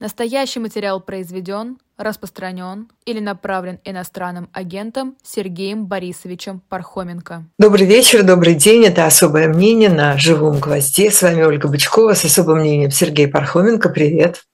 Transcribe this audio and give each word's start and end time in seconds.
Настоящий 0.00 0.60
материал 0.60 0.98
произведен, 0.98 1.76
распространен 1.98 2.88
или 3.04 3.20
направлен 3.20 3.80
иностранным 3.84 4.48
агентом 4.54 5.14
Сергеем 5.22 5.84
Борисовичем 5.84 6.62
Пархоменко. 6.70 7.44
Добрый 7.58 7.84
вечер, 7.84 8.22
добрый 8.22 8.54
день. 8.54 8.86
Это 8.86 9.04
«Особое 9.04 9.46
мнение» 9.48 9.90
на 9.90 10.16
«Живом 10.16 10.58
гвозде». 10.58 11.10
С 11.10 11.20
вами 11.20 11.42
Ольга 11.42 11.68
Бычкова 11.68 12.14
с 12.14 12.24
«Особым 12.24 12.60
мнением» 12.60 12.90
Сергей 12.90 13.28
Пархоменко. 13.28 13.90
Привет. 13.90 14.46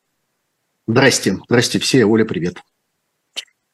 Здрасте. 0.89 1.39
Здрасте 1.49 1.79
все. 1.79 2.05
Оля, 2.05 2.25
привет. 2.25 2.57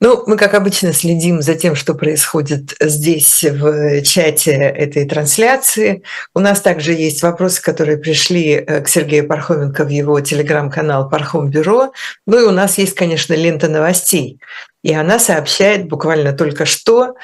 Ну, 0.05 0.25
мы, 0.27 0.37
как 0.37 0.55
обычно, 0.55 0.93
следим 0.93 1.43
за 1.43 1.55
тем, 1.55 1.77
что 1.77 1.95
происходит 1.95 2.75
здесь 2.81 3.45
в 3.45 4.03
чате 4.03 4.51
этой 4.51 5.09
трансляции. 5.09 6.03
У 6.35 6.41
нас 6.41 6.61
также 6.61 6.93
есть 6.93 7.23
вопросы, 7.23 7.63
которые 7.63 7.99
пришли 7.99 8.55
э, 8.55 8.81
к 8.81 8.89
Сергею 8.89 9.29
Пархоменко 9.29 9.85
в 9.85 9.91
его 9.91 10.21
телеграм-канал 10.21 11.09
«Пархом 11.09 11.51
Бюро». 11.51 11.93
Ну 12.27 12.41
и 12.41 12.43
у 12.43 12.51
нас 12.51 12.79
есть, 12.79 12.97
конечно, 12.97 13.35
лента 13.35 13.69
новостей. 13.69 14.41
И 14.83 14.93
она 14.93 15.21
сообщает 15.21 15.87
буквально 15.87 16.33
только 16.33 16.67
что, 16.67 17.15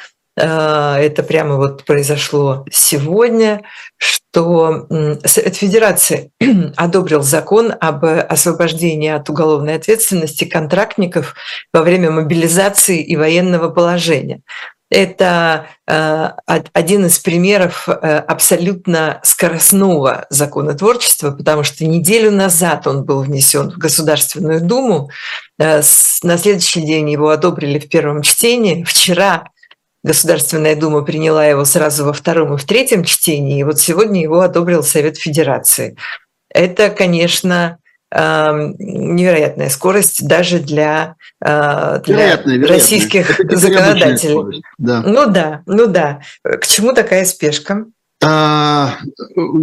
это 0.40 1.22
прямо 1.22 1.56
вот 1.56 1.84
произошло 1.84 2.64
сегодня, 2.70 3.62
что 3.96 4.86
Совет 5.24 5.56
Федерации 5.56 6.30
одобрил 6.76 7.22
закон 7.22 7.74
об 7.80 8.04
освобождении 8.04 9.10
от 9.10 9.28
уголовной 9.28 9.74
ответственности 9.74 10.44
контрактников 10.44 11.34
во 11.72 11.82
время 11.82 12.10
мобилизации 12.10 13.02
и 13.02 13.16
военного 13.16 13.68
положения. 13.70 14.42
Это 14.90 15.66
э, 15.86 16.30
один 16.72 17.06
из 17.06 17.18
примеров 17.18 17.88
э, 17.88 17.92
абсолютно 17.92 19.20
скоростного 19.22 20.26
законотворчества, 20.30 21.32
потому 21.32 21.62
что 21.62 21.84
неделю 21.84 22.30
назад 22.30 22.86
он 22.86 23.04
был 23.04 23.22
внесен 23.22 23.70
в 23.70 23.76
Государственную 23.76 24.62
Думу, 24.62 25.10
э, 25.58 25.82
на 26.22 26.38
следующий 26.38 26.80
день 26.80 27.10
его 27.10 27.28
одобрили 27.28 27.78
в 27.78 27.88
первом 27.90 28.22
чтении, 28.22 28.82
вчера 28.84 29.50
Государственная 30.04 30.76
Дума 30.76 31.02
приняла 31.02 31.44
его 31.44 31.64
сразу 31.64 32.04
во 32.04 32.12
втором 32.12 32.54
и 32.54 32.56
в 32.56 32.64
третьем 32.64 33.04
чтении, 33.04 33.60
и 33.60 33.64
вот 33.64 33.80
сегодня 33.80 34.22
его 34.22 34.40
одобрил 34.40 34.82
Совет 34.82 35.18
Федерации. 35.18 35.96
Это, 36.48 36.90
конечно, 36.90 37.78
эм, 38.10 38.74
невероятная 38.78 39.68
скорость 39.68 40.26
даже 40.26 40.60
для, 40.60 41.16
э, 41.44 42.00
для 42.04 42.16
вероятная, 42.16 42.66
российских 42.66 43.38
законодателей. 43.38 44.62
Да. 44.78 45.02
Ну 45.02 45.26
да, 45.26 45.62
ну 45.66 45.86
да. 45.86 46.20
К 46.42 46.64
чему 46.66 46.92
такая 46.92 47.24
спешка? 47.24 47.86
А, 48.20 48.98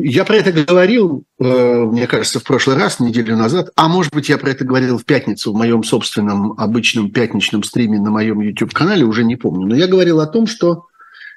я 0.02 0.24
про 0.24 0.38
это 0.38 0.54
говорил, 0.54 1.26
э, 1.40 1.84
мне 1.84 2.08
кажется, 2.08 2.40
в 2.40 2.44
прошлый 2.44 2.78
раз, 2.78 3.02
неделю 3.02 3.36
назад, 3.36 3.70
а 3.76 3.90
может 3.90 4.14
быть, 4.14 4.30
я 4.30 4.38
про 4.38 4.52
это 4.52 4.64
говорил 4.64 4.98
в 4.98 5.04
пятницу 5.04 5.52
в 5.52 5.58
моем 5.58 5.84
собственном 5.84 6.54
обычном 6.54 7.12
пятничном 7.12 7.64
стриме 7.64 8.00
на 8.00 8.12
моем 8.12 8.40
YouTube-канале, 8.40 9.04
уже 9.04 9.26
не 9.26 9.36
помню. 9.36 9.68
Но 9.68 9.76
я 9.76 9.88
говорил 9.88 10.22
о 10.22 10.28
том, 10.28 10.48
что 10.48 10.86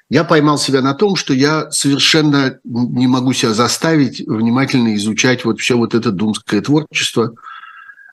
я 0.09 0.23
поймал 0.23 0.57
себя 0.57 0.81
на 0.81 0.93
том, 0.93 1.17
что 1.17 1.33
я 1.33 1.69
совершенно 1.71 2.57
не 2.63 3.07
могу 3.07 3.33
себя 3.33 3.53
заставить 3.53 4.21
внимательно 4.25 4.95
изучать 4.95 5.43
вот 5.43 5.59
все 5.59 5.77
вот 5.77 5.95
это 5.95 6.11
думское 6.11 6.61
творчество, 6.61 7.33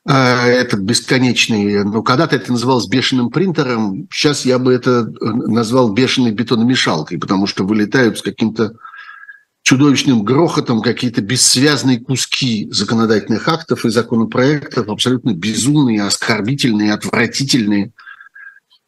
э, 0.05 0.13
этот 0.13 0.81
бесконечный, 0.81 1.85
ну, 1.85 2.03
когда-то 2.03 2.35
это 2.35 2.51
называлось 2.51 2.89
бешеным 2.89 3.31
принтером, 3.31 4.09
сейчас 4.11 4.45
я 4.45 4.59
бы 4.59 4.73
это 4.73 5.13
назвал 5.21 5.93
бешеной 5.93 6.33
бетономешалкой, 6.33 7.21
потому 7.21 7.47
что 7.47 7.63
вылетают 7.63 8.19
с 8.19 8.23
каким-то 8.23 8.73
чудовищным 9.67 10.23
грохотом 10.23 10.81
какие-то 10.81 11.23
бессвязные 11.23 11.99
куски 11.99 12.69
законодательных 12.71 13.49
актов 13.49 13.85
и 13.85 13.91
законопроектов, 13.91 14.89
абсолютно 14.89 15.33
безумные, 15.33 16.05
оскорбительные, 16.05 16.93
отвратительные. 16.93 17.91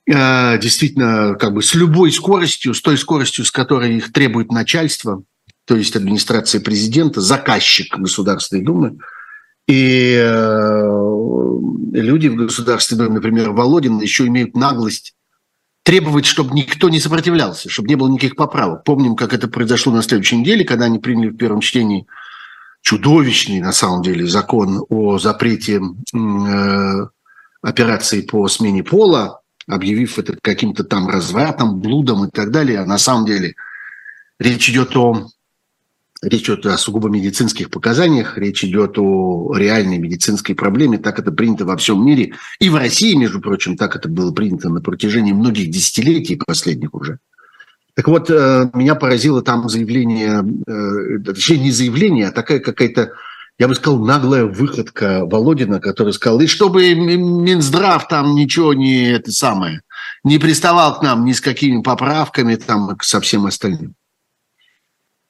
А, 0.09 0.57
действительно, 0.57 1.35
как 1.35 1.53
бы 1.53 1.65
с 1.65 1.75
любой 1.75 2.13
скоростью, 2.13 2.75
с 2.75 2.81
той 2.81 2.97
скоростью, 2.97 3.45
с 3.45 3.51
которой 3.51 3.97
их 3.97 4.13
требует 4.13 4.53
начальство, 4.53 5.25
то 5.65 5.75
есть 5.75 5.97
администрация 5.97 6.61
президента, 6.61 7.21
заказчик 7.21 7.99
Государственной 7.99 8.63
Думы, 8.63 8.99
и 9.67 10.15
э, 10.17 11.11
люди 11.93 12.29
в 12.29 12.37
Государственной 12.37 13.07
Думе, 13.07 13.15
например, 13.17 13.51
Володин, 13.51 13.99
еще 13.99 14.29
имеют 14.29 14.55
наглость 14.55 15.17
требовать, 15.89 16.27
чтобы 16.27 16.55
никто 16.55 16.91
не 16.91 17.01
сопротивлялся, 17.01 17.71
чтобы 17.71 17.89
не 17.89 17.95
было 17.95 18.11
никаких 18.11 18.37
поправок. 18.37 18.85
Помним, 18.85 19.17
как 19.17 19.33
это 19.33 19.49
произошло 19.49 19.91
на 19.91 20.03
следующей 20.03 20.37
неделе, 20.37 20.63
когда 20.63 20.85
они 20.85 20.99
приняли 20.99 21.31
в 21.31 21.39
первом 21.39 21.63
чтении 21.63 22.07
чудовищный, 22.83 23.61
на 23.61 23.73
самом 23.73 24.03
деле, 24.03 24.27
закон 24.27 24.85
о 24.91 25.19
запрете 25.19 25.81
э, 25.81 27.07
операций 27.63 28.23
по 28.23 28.47
смене 28.49 28.85
пола, 28.85 29.41
объявив 29.67 30.19
это 30.19 30.37
каким-то 30.43 30.85
там 30.85 31.09
развратом, 31.09 31.81
блудом 31.81 32.27
и 32.27 32.31
так 32.31 32.51
далее. 32.51 32.81
А 32.81 32.85
на 32.85 32.99
самом 32.99 33.25
деле 33.25 33.55
речь 34.39 34.69
идет 34.69 34.95
о 34.95 35.29
Речь 36.21 36.47
идет 36.51 36.67
о 36.67 36.77
сугубо 36.77 37.09
медицинских 37.09 37.71
показаниях, 37.71 38.37
речь 38.39 38.65
идет 38.65 38.99
о 38.99 39.55
реальной 39.55 39.99
медицинской 39.99 40.57
проблеме, 40.57 40.99
так 40.99 41.21
это 41.21 41.31
принято 41.31 41.65
во 41.65 41.77
всем 41.77 42.05
мире. 42.05 42.35
И 42.59 42.69
в 42.69 42.75
России, 42.75 43.15
между 43.15 43.41
прочим, 43.41 43.77
так 43.77 43.95
это 43.95 44.09
было 44.09 44.33
принято 44.33 44.69
на 44.69 44.81
протяжении 44.81 45.33
многих 45.33 45.71
десятилетий 45.71 46.35
последних 46.35 46.93
уже. 46.93 47.19
Так 47.95 48.09
вот, 48.09 48.31
э, 48.31 48.71
меня 48.75 48.97
поразило 48.97 49.43
там 49.43 49.69
заявление, 49.69 50.45
э, 50.67 51.19
точнее 51.25 51.59
не 51.59 51.71
заявление, 51.71 52.29
а 52.29 52.33
такая 52.33 52.59
какая-то, 52.59 53.13
я 53.59 53.69
бы 53.69 53.77
сказал, 53.77 54.01
наглая 54.01 54.45
выходка 54.45 55.25
Володина, 55.25 55.79
который 55.79 56.13
сказал, 56.13 56.41
и 56.41 56.47
чтобы 56.47 56.95
Минздрав 56.95 58.09
там 58.09 58.35
ничего 58.35 58.75
не 58.75 59.11
это 59.11 59.31
самое, 59.31 59.83
не 60.25 60.39
приставал 60.39 60.99
к 60.99 61.03
нам 61.03 61.25
ни 61.25 61.33
с 61.33 61.41
какими 61.41 61.81
поправками 61.81 62.57
там 62.57 62.97
со 63.03 63.21
всем 63.21 63.47
остальным. 63.47 63.95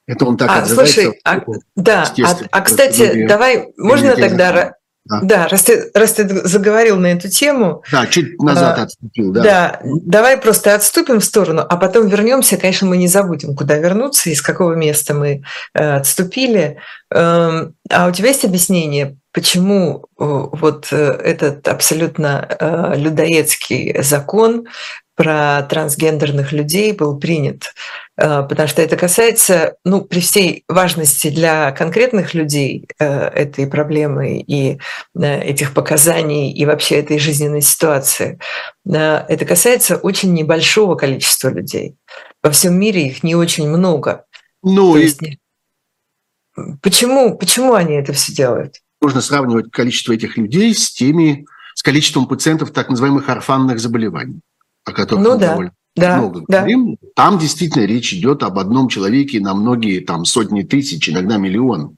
Это 0.09 0.25
он 0.25 0.37
так 0.37 0.49
а, 0.49 0.65
Слушай, 0.65 1.19
а, 1.23 1.41
да, 1.75 2.11
а, 2.25 2.37
а 2.49 2.61
кстати, 2.61 3.27
давай, 3.27 3.67
можно 3.77 4.15
тогда 4.15 4.73
да. 5.05 5.19
да, 5.21 5.47
раз 5.47 5.63
ты, 5.63 5.91
раз 5.93 6.13
ты 6.13 6.27
заговорил 6.47 6.97
на 6.97 7.07
эту 7.07 7.29
тему. 7.29 7.83
Да, 7.91 8.07
чуть 8.07 8.41
назад 8.41 8.79
а, 8.79 8.83
отступил, 8.83 9.31
да. 9.31 9.43
Да, 9.43 9.79
давай 9.83 10.37
просто 10.37 10.73
отступим 10.73 11.19
в 11.19 11.23
сторону, 11.23 11.63
а 11.67 11.77
потом 11.77 12.07
вернемся. 12.07 12.57
Конечно, 12.57 12.87
мы 12.87 12.97
не 12.97 13.07
забудем, 13.07 13.55
куда 13.55 13.77
вернуться, 13.77 14.31
из 14.31 14.41
какого 14.41 14.73
места 14.73 15.13
мы 15.13 15.43
э, 15.75 15.95
отступили. 15.97 16.77
Э, 17.13 17.67
а 17.91 18.07
у 18.07 18.11
тебя 18.11 18.29
есть 18.29 18.45
объяснение, 18.45 19.17
почему 19.31 20.05
э, 20.19 20.23
вот 20.25 20.87
э, 20.91 20.95
этот 20.95 21.67
абсолютно 21.67 22.47
э, 22.59 22.93
людоедский 22.97 24.01
закон 24.01 24.65
про 25.19 25.63
трансгендерных 25.63 26.53
людей 26.53 26.93
был 26.93 27.19
принят, 27.19 27.73
э, 28.15 28.41
потому 28.47 28.69
что 28.69 28.81
это 28.81 28.95
касается, 28.95 29.75
ну, 29.83 29.99
при 29.99 30.21
всей 30.21 30.63
важности 30.69 31.29
для 31.29 31.73
конкретных 31.73 32.33
людей 32.33 32.87
э, 32.99 33.27
этой 33.27 33.67
проблемы 33.67 34.39
и 34.39 34.79
э, 35.15 35.41
этих 35.41 35.73
показаний 35.73 36.53
и 36.53 36.65
вообще 36.65 36.99
этой 36.99 37.19
жизненной 37.19 37.59
ситуации, 37.59 38.39
это 38.85 39.45
касается 39.45 39.97
очень 39.97 40.33
небольшого 40.33 40.95
количества 40.95 41.49
людей. 41.49 41.97
Во 42.41 42.49
всем 42.49 42.79
мире 42.79 43.07
их 43.07 43.21
не 43.21 43.35
очень 43.35 43.67
много. 43.67 44.23
Ну, 44.63 44.95
и... 44.95 45.01
есть, 45.01 45.19
почему, 46.81 47.37
почему 47.37 47.73
они 47.73 47.95
это 47.95 48.13
все 48.13 48.31
делают? 48.31 48.75
Нужно 49.01 49.19
сравнивать 49.19 49.69
количество 49.69 50.13
этих 50.13 50.37
людей 50.37 50.73
с 50.73 50.93
теми, 50.93 51.45
с 51.75 51.83
количеством 51.83 52.25
пациентов 52.25 52.71
так 52.71 52.87
называемых 52.87 53.27
орфанных 53.27 53.81
заболеваний 53.81 54.39
о 54.85 54.91
которых 54.91 55.23
ну, 55.23 55.33
мы 55.33 55.39
да. 55.39 55.47
довольно 55.49 55.73
да, 55.95 56.17
много 56.17 56.43
да. 56.47 56.59
говорим, 56.59 56.97
там 57.15 57.37
действительно 57.37 57.85
речь 57.85 58.13
идет 58.13 58.43
об 58.43 58.57
одном 58.59 58.87
человеке 58.87 59.39
на 59.39 59.53
многие 59.53 59.99
там 59.99 60.25
сотни 60.25 60.63
тысяч, 60.63 61.09
иногда 61.09 61.37
миллион. 61.37 61.97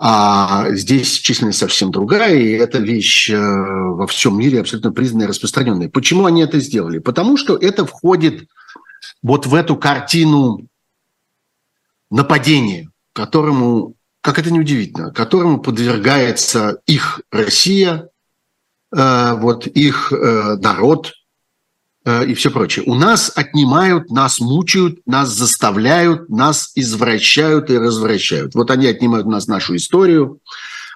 А 0.00 0.70
здесь 0.70 1.10
численность 1.18 1.58
совсем 1.58 1.90
другая, 1.90 2.36
и 2.36 2.50
эта 2.50 2.78
вещь 2.78 3.30
э, 3.30 3.36
во 3.36 4.06
всем 4.06 4.38
мире 4.38 4.60
абсолютно 4.60 4.92
признанная 4.92 5.26
и 5.26 5.28
распространенная. 5.28 5.88
Почему 5.88 6.24
они 6.26 6.40
это 6.40 6.60
сделали? 6.60 7.00
Потому 7.00 7.36
что 7.36 7.56
это 7.56 7.84
входит 7.84 8.48
вот 9.22 9.46
в 9.46 9.54
эту 9.56 9.74
картину 9.74 10.68
нападения, 12.12 12.90
которому, 13.12 13.94
как 14.20 14.38
это 14.38 14.52
неудивительно, 14.52 15.10
которому 15.10 15.58
подвергается 15.58 16.80
их 16.86 17.20
Россия, 17.32 18.08
э, 18.94 19.34
вот 19.34 19.66
их 19.66 20.12
э, 20.12 20.56
народ, 20.60 21.12
и 22.08 22.34
все 22.34 22.50
прочее. 22.50 22.84
У 22.86 22.94
нас 22.94 23.30
отнимают, 23.34 24.10
нас 24.10 24.40
мучают, 24.40 25.00
нас 25.06 25.30
заставляют, 25.30 26.28
нас 26.28 26.72
извращают 26.74 27.70
и 27.70 27.78
развращают. 27.78 28.54
Вот 28.54 28.70
они 28.70 28.86
отнимают 28.86 29.26
у 29.26 29.30
нас 29.30 29.46
нашу 29.46 29.76
историю, 29.76 30.40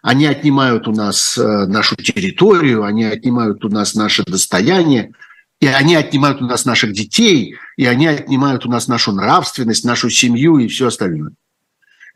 они 0.02 0.26
отнимают 0.26 0.88
у 0.88 0.92
нас 0.92 1.38
э, 1.38 1.66
нашу 1.66 1.96
территорию, 1.96 2.84
они 2.84 3.04
отнимают 3.04 3.64
у 3.64 3.68
нас 3.68 3.94
наше 3.94 4.24
достояние, 4.24 5.12
и 5.60 5.66
они 5.66 5.94
отнимают 5.94 6.42
у 6.42 6.46
нас 6.46 6.64
наших 6.64 6.92
детей, 6.92 7.56
и 7.76 7.86
они 7.86 8.08
отнимают 8.08 8.66
у 8.66 8.68
нас 8.68 8.88
нашу 8.88 9.12
нравственность, 9.12 9.84
нашу 9.84 10.10
семью 10.10 10.58
и 10.58 10.66
все 10.66 10.88
остальное. 10.88 11.32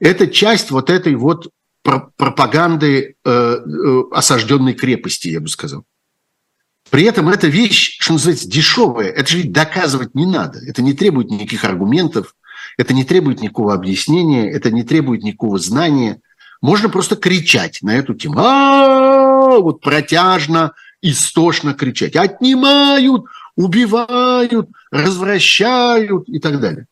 Это 0.00 0.26
часть 0.26 0.72
вот 0.72 0.90
этой 0.90 1.14
вот 1.14 1.48
пропаганды 1.82 3.14
э, 3.24 3.30
э, 3.30 4.02
осажденной 4.10 4.74
крепости, 4.74 5.28
я 5.28 5.40
бы 5.40 5.48
сказал. 5.48 5.84
При 6.90 7.04
этом 7.04 7.28
эта 7.28 7.48
вещь, 7.48 7.96
что 8.00 8.14
называется, 8.14 8.48
дешевая. 8.48 9.08
Это 9.08 9.28
же 9.30 9.44
доказывать 9.44 10.14
не 10.14 10.26
надо. 10.26 10.60
Это 10.60 10.82
не 10.82 10.92
требует 10.92 11.30
никаких 11.30 11.64
аргументов, 11.64 12.34
это 12.76 12.94
не 12.94 13.04
требует 13.04 13.40
никакого 13.40 13.74
объяснения, 13.74 14.50
это 14.50 14.70
не 14.70 14.82
требует 14.82 15.22
никакого 15.22 15.58
знания. 15.58 16.20
Можно 16.62 16.88
просто 16.88 17.16
кричать 17.16 17.80
на 17.82 17.96
эту 17.96 18.14
тему. 18.14 18.38
А, 18.38 19.58
вот 19.58 19.80
протяжно, 19.80 20.72
истошно 21.02 21.74
кричать. 21.74 22.16
Отнимают, 22.16 23.24
убивают, 23.56 24.68
развращают 24.90 26.28
и 26.28 26.38
так 26.38 26.60
далее. 26.60 26.86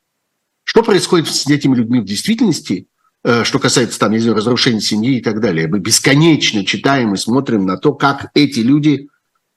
Что 0.65 0.83
происходит 0.83 1.29
с 1.29 1.47
этими 1.47 1.77
людьми 1.77 2.01
в 2.01 2.05
действительности, 2.05 2.87
э, 3.23 3.45
что 3.45 3.59
касается 3.59 3.99
там, 3.99 4.13
не 4.13 4.19
знаю, 4.19 4.37
разрушения 4.37 4.81
семьи 4.81 5.19
и 5.19 5.23
так 5.23 5.41
далее? 5.41 5.69
Мы 5.69 5.79
бесконечно 5.79 6.65
читаем 6.65 7.15
и 7.15 7.19
смотрим 7.19 7.67
на 7.67 7.77
то, 7.77 7.93
как 7.93 8.31
эти 8.35 8.61
люди 8.61 9.09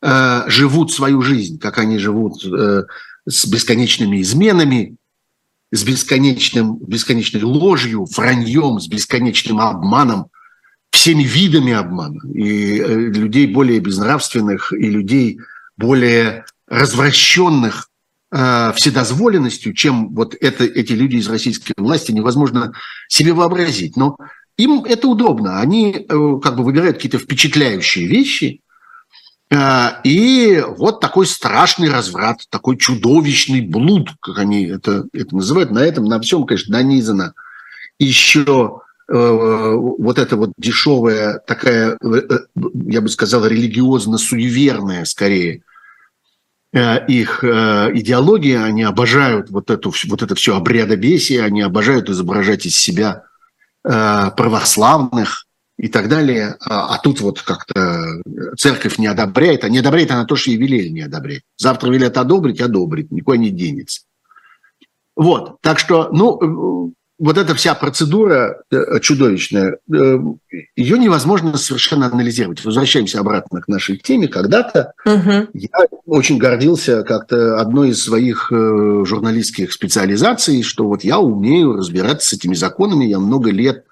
э, 0.01 0.43
живут 0.47 0.91
свою 0.91 1.21
жизнь, 1.21 1.59
как 1.59 1.77
они 1.77 1.97
живут 1.97 2.43
э, 2.45 2.83
с 3.27 3.45
бесконечными 3.45 4.21
изменами, 4.21 4.95
с 5.71 5.83
бесконечным, 5.83 6.77
бесконечной 6.77 7.43
ложью, 7.43 8.07
враньем, 8.15 8.79
с 8.79 8.87
бесконечным 8.87 9.59
обманом, 9.59 10.27
всеми 10.91 11.23
видами 11.23 11.73
обмана. 11.73 12.21
И 12.33 12.79
э, 12.79 12.87
людей 12.87 13.47
более 13.47 13.79
безнравственных, 13.79 14.71
и 14.73 14.89
людей 14.89 15.39
более 15.77 16.45
развращенных 16.67 17.89
вседозволенностью, 18.29 19.73
чем 19.73 20.13
вот 20.13 20.35
это, 20.41 20.65
эти 20.65 20.91
люди 20.91 21.15
из 21.15 21.29
российской 21.29 21.71
власти, 21.77 22.11
невозможно 22.11 22.73
себе 23.07 23.31
вообразить. 23.31 23.95
Но 23.95 24.17
им 24.57 24.83
это 24.83 25.07
удобно. 25.07 25.61
Они 25.61 25.93
как 25.93 26.57
бы 26.57 26.65
выбирают 26.65 26.97
какие-то 26.97 27.19
впечатляющие 27.19 28.05
вещи, 28.05 28.59
и 30.03 30.63
вот 30.77 30.99
такой 30.99 31.25
страшный 31.25 31.89
разврат, 31.89 32.41
такой 32.49 32.77
чудовищный 32.77 33.61
блуд, 33.61 34.09
как 34.19 34.39
они 34.39 34.65
это, 34.65 35.05
это 35.13 35.35
называют, 35.35 35.71
на 35.71 35.79
этом, 35.79 36.03
на 36.05 36.19
всем, 36.19 36.45
конечно, 36.45 36.73
нанизано 36.73 37.33
еще 37.97 38.81
э, 39.07 39.13
вот 39.13 40.19
эта 40.19 40.35
вот 40.35 40.51
дешевая 40.57 41.39
такая, 41.39 41.97
э, 42.03 42.21
я 42.87 42.99
бы 42.99 43.07
сказал, 43.07 43.45
религиозно-суеверная 43.45 45.05
скорее 45.05 45.61
их 46.73 47.43
идеология, 47.45 48.61
они 48.61 48.83
обожают 48.83 49.49
вот, 49.49 49.71
эту, 49.71 49.93
вот 50.09 50.21
это 50.21 50.35
все 50.35 50.55
обрядобесие, 50.55 51.41
они 51.41 51.61
обожают 51.61 52.09
изображать 52.09 52.65
из 52.65 52.75
себя 52.75 53.23
православных, 53.81 55.46
и 55.77 55.87
так 55.87 56.09
далее. 56.09 56.55
А, 56.59 56.95
а 56.95 56.99
тут 56.99 57.21
вот 57.21 57.41
как-то 57.41 58.21
церковь 58.57 58.97
не 58.97 59.07
одобряет, 59.07 59.63
а 59.63 59.69
не 59.69 59.79
одобряет 59.79 60.11
она 60.11 60.25
то, 60.25 60.35
что 60.35 60.49
ей 60.49 60.57
велели 60.57 60.89
не 60.89 61.01
одобрять. 61.01 61.43
Завтра 61.57 61.91
велят 61.91 62.17
одобрить, 62.17 62.61
одобрит, 62.61 63.11
никуда 63.11 63.37
не 63.37 63.51
денется. 63.51 64.01
Вот, 65.15 65.61
так 65.61 65.79
что, 65.79 66.09
ну, 66.11 66.93
вот 67.19 67.37
эта 67.37 67.55
вся 67.55 67.73
процедура 67.73 68.61
э, 68.71 68.99
чудовищная, 69.01 69.77
э, 69.91 70.17
ее 70.75 70.99
невозможно 70.99 71.57
совершенно 71.57 72.05
анализировать. 72.05 72.63
Возвращаемся 72.63 73.19
обратно 73.19 73.61
к 73.61 73.67
нашей 73.67 73.97
теме. 73.97 74.27
Когда-то 74.27 74.93
угу. 75.03 75.47
я 75.53 75.69
очень 76.05 76.37
гордился 76.37 77.01
как-то 77.01 77.59
одной 77.59 77.89
из 77.89 78.03
своих 78.03 78.51
э, 78.51 79.03
журналистских 79.05 79.73
специализаций, 79.73 80.61
что 80.61 80.87
вот 80.87 81.03
я 81.03 81.17
умею 81.17 81.73
разбираться 81.73 82.29
с 82.29 82.33
этими 82.33 82.53
законами, 82.53 83.05
я 83.05 83.19
много 83.19 83.49
лет 83.49 83.85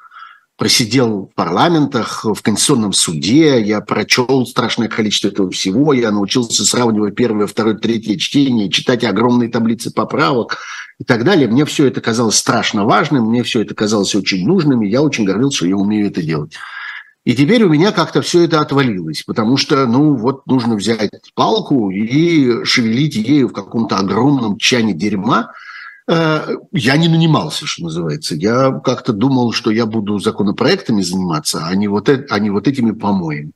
просидел 0.57 1.30
в 1.31 1.36
парламентах, 1.36 2.24
в 2.24 2.42
Конституционном 2.42 2.94
суде, 2.94 3.62
я 3.62 3.81
прочел 3.81 4.46
страшное 4.46 4.88
количество 4.88 5.28
этого 5.28 5.52
всего, 5.52 5.94
я 5.94 6.12
научился 6.12 6.66
сравнивать 6.66 7.16
первое, 7.16 7.48
второе, 7.48 7.75
третье 7.75 8.18
чтение, 8.18 8.69
читать 8.69 9.04
огромные 9.04 9.50
таблицы 9.50 9.92
поправок 9.92 10.60
и 11.00 11.04
так 11.04 11.25
далее. 11.25 11.48
Мне 11.48 11.66
все 11.66 11.88
это 11.88 12.00
казалось 12.00 12.38
страшно 12.38 12.86
важным, 12.86 13.30
мне 13.30 13.44
все 13.44 13.62
это 13.62 13.75
казалось 13.75 14.16
очень 14.16 14.46
нужным, 14.48 14.81
и 14.81 14.90
я 14.90 15.02
очень 15.02 15.25
гордился, 15.25 15.57
что 15.57 15.68
я 15.68 15.75
умею 15.75 16.07
это 16.07 16.22
делать. 16.22 16.54
И 17.25 17.36
теперь 17.36 17.63
у 17.63 17.69
меня 17.69 17.92
как-то 17.92 18.22
все 18.22 18.44
это 18.44 18.62
отвалилось, 18.62 19.24
потому 19.24 19.57
что, 19.57 19.88
ну, 19.88 20.16
вот 20.16 20.46
нужно 20.46 20.75
взять 20.75 21.10
палку 21.34 21.90
и 21.90 22.63
шевелить 22.63 23.16
ею 23.16 23.50
в 23.50 23.52
каком-то 23.52 23.98
огромном 23.98 24.57
чане 24.57 24.94
дерьма, 24.94 25.52
я 26.07 26.98
не 26.98 27.07
нанимался, 27.07 27.66
что 27.66 27.84
называется. 27.84 28.36
Я 28.36 28.72
как-то 28.84 29.12
думал, 29.12 29.54
что 29.54 29.72
я 29.72 29.86
буду 29.88 30.19
законопроектами 30.19 31.02
заниматься, 31.02 31.66
а 31.66 31.74
не 31.75 31.88
вот, 31.88 32.10
а 32.10 32.40
не 32.40 32.52
вот 32.52 32.68
этими 32.68 32.92
помоями. 32.92 33.54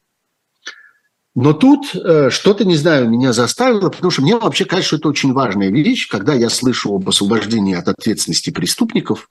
Но 1.36 1.54
тут 1.54 1.96
э, 1.96 2.30
что-то, 2.32 2.66
не 2.66 2.76
знаю, 2.76 3.10
меня 3.10 3.34
заставило, 3.34 3.90
потому 3.90 4.12
что 4.12 4.24
мне 4.24 4.36
вообще 4.36 4.66
кажется, 4.66 4.88
что 4.88 4.98
это 4.98 5.10
очень 5.10 5.32
важная 5.32 5.70
вещь, 5.70 6.10
когда 6.10 6.34
я 6.34 6.50
слышу 6.50 6.94
об 6.94 7.08
освобождении 7.08 7.76
от 7.76 7.88
ответственности 7.88 8.50
преступников, 8.50 9.30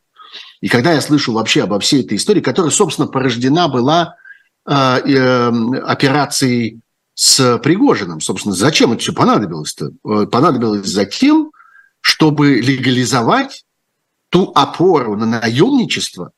и 0.61 0.69
когда 0.69 0.93
я 0.93 1.01
слышу 1.01 1.33
вообще 1.33 1.65
обо 1.65 1.79
всей 1.81 2.05
этой 2.05 2.17
истории, 2.17 2.41
которая, 2.41 2.71
собственно, 2.71 3.09
порождена 3.09 3.69
была 3.69 4.17
э, 4.67 4.73
э, 4.73 5.51
операцией 5.87 6.81
с 7.15 7.59
Пригожиным. 7.59 8.21
Собственно, 8.21 8.55
зачем 8.55 8.93
это 8.93 9.03
все 9.03 9.13
понадобилось-то? 9.13 9.91
Э, 10.07 10.27
понадобилось 10.27 10.87
за 10.87 11.05
тем, 11.05 11.51
чтобы 12.09 12.55
легализовать 12.55 13.67
ту 14.31 14.51
опору 14.55 15.15
на 15.15 15.27
наемничество, 15.27 16.33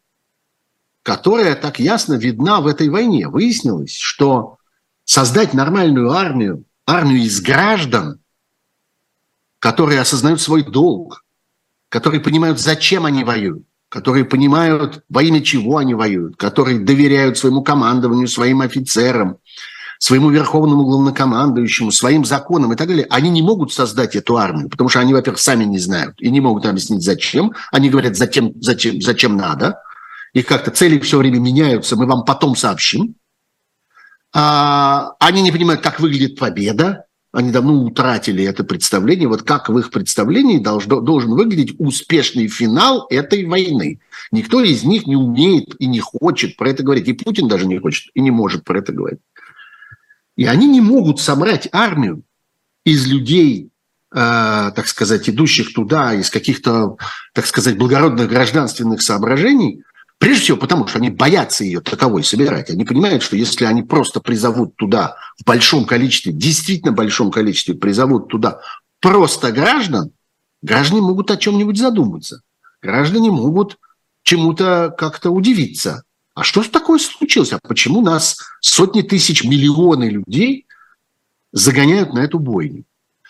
которая 1.05 1.55
так 1.55 1.79
ясно 1.79 2.15
видна 2.15 2.61
в 2.61 2.67
этой 2.67 2.89
войне. 2.89 3.29
Выяснилось, 3.29 3.97
что 3.97 4.59
создать 5.05 5.55
нормальную 5.55 6.11
армию, 6.11 6.65
армию 6.87 7.23
из 7.23 7.41
граждан, 7.41 8.19
которые 9.61 10.01
осознают 10.01 10.41
свой 10.41 10.65
долг, 10.65 11.25
которые 11.89 12.21
понимают, 12.21 12.59
зачем 12.59 13.07
они 13.07 13.23
воюют, 13.23 13.65
которые 13.89 14.25
понимают, 14.25 15.05
во 15.09 15.23
имя 15.23 15.41
чего 15.41 15.77
они 15.77 15.95
воюют, 15.95 16.37
которые 16.37 16.81
доверяют 16.81 17.39
своему 17.39 17.63
командованию, 17.63 18.27
своим 18.27 18.61
офицерам, 18.61 19.39
своему 20.01 20.31
верховному 20.31 20.85
главнокомандующему, 20.85 21.93
своим 21.93 22.25
законам 22.25 22.73
и 22.73 22.77
так 22.77 22.89
далее, 22.89 23.07
они 23.11 23.29
не 23.29 23.43
могут 23.43 23.71
создать 23.73 24.17
эту 24.17 24.39
армию, 24.39 24.71
потому 24.71 24.89
что 24.89 25.01
они, 25.01 25.13
во-первых, 25.13 25.39
сами 25.39 25.65
не 25.65 25.79
знают 25.79 26.15
и 26.21 26.31
не 26.31 26.41
могут 26.41 26.65
объяснить, 26.65 27.05
зачем. 27.05 27.53
Они 27.71 27.91
говорят, 27.91 28.17
зачем, 28.17 28.55
зачем, 28.61 29.01
зачем 29.03 29.37
надо. 29.37 29.79
Их 30.33 30.47
как-то 30.47 30.71
цели 30.71 30.99
все 31.01 31.19
время 31.19 31.39
меняются, 31.39 31.97
мы 31.97 32.07
вам 32.07 32.25
потом 32.25 32.57
сообщим. 32.57 33.15
А, 34.33 35.13
они 35.21 35.43
не 35.43 35.53
понимают, 35.53 35.83
как 35.83 36.01
выглядит 36.01 36.39
победа, 36.39 37.05
они 37.33 37.53
давно 37.53 37.85
утратили 37.85 38.43
это 38.43 38.65
представление. 38.65 39.29
Вот 39.29 39.43
как 39.43 39.69
в 39.69 39.79
их 39.79 39.91
представлении 39.91 40.59
должно, 40.59 41.01
должен 41.01 41.33
выглядеть 41.33 41.77
успешный 41.79 42.49
финал 42.49 43.07
этой 43.11 43.45
войны. 43.45 44.01
Никто 44.33 44.61
из 44.61 44.83
них 44.83 45.07
не 45.07 45.15
умеет 45.15 45.77
и 45.79 45.87
не 45.87 46.01
хочет 46.01 46.57
про 46.57 46.71
это 46.71 46.83
говорить. 46.83 47.07
И 47.07 47.13
Путин 47.13 47.47
даже 47.47 47.67
не 47.67 47.79
хочет 47.79 48.11
и 48.15 48.21
не 48.21 48.31
может 48.31 48.65
про 48.65 48.79
это 48.79 48.93
говорить. 48.93 49.21
И 50.41 50.47
они 50.47 50.67
не 50.67 50.81
могут 50.81 51.21
собрать 51.21 51.69
армию 51.71 52.23
из 52.87 53.07
людей, 53.07 53.69
э, 54.11 54.17
так 54.75 54.87
сказать, 54.87 55.29
идущих 55.29 55.75
туда 55.75 56.15
из 56.15 56.31
каких-то, 56.31 56.97
так 57.35 57.45
сказать, 57.45 57.77
благородных 57.77 58.31
гражданственных 58.31 59.03
соображений, 59.03 59.83
прежде 60.17 60.45
всего 60.45 60.57
потому, 60.57 60.87
что 60.87 60.97
они 60.99 61.11
боятся 61.11 61.63
ее 61.63 61.83
таковой 61.83 62.25
собирать. 62.25 62.71
Они 62.71 62.87
понимают, 62.87 63.23
что 63.23 63.37
если 63.37 63.67
они 63.67 63.83
просто 63.83 64.21
призовут 64.21 64.77
туда 64.77 65.15
в 65.39 65.45
большом 65.45 65.85
количестве, 65.85 66.33
действительно 66.33 66.93
большом 66.93 67.31
количестве 67.31 67.75
призовут 67.75 68.29
туда 68.29 68.63
просто 69.01 69.53
граждан, 69.53 70.13
граждане 70.63 71.03
могут 71.03 71.31
о 71.31 71.37
чем-нибудь 71.37 71.77
задуматься. 71.77 72.41
Граждане 72.81 73.31
могут 73.31 73.79
чему-то 74.23 74.95
как-то 74.97 75.33
удивиться. 75.33 76.05
А 76.35 76.45
что 76.45 76.63
же 76.63 76.71
такое 76.71 76.99
случилось? 76.99 77.53
А 77.53 77.59
почему 77.67 78.01
нас 78.01 78.39
сотни 78.61 79.03
тысяч, 79.03 79.45
миллионы 79.45 80.05
людей 80.05 80.67
загоняют 81.53 82.13
на 82.15 82.21
эту 82.21 82.39
бойню? 82.39 82.85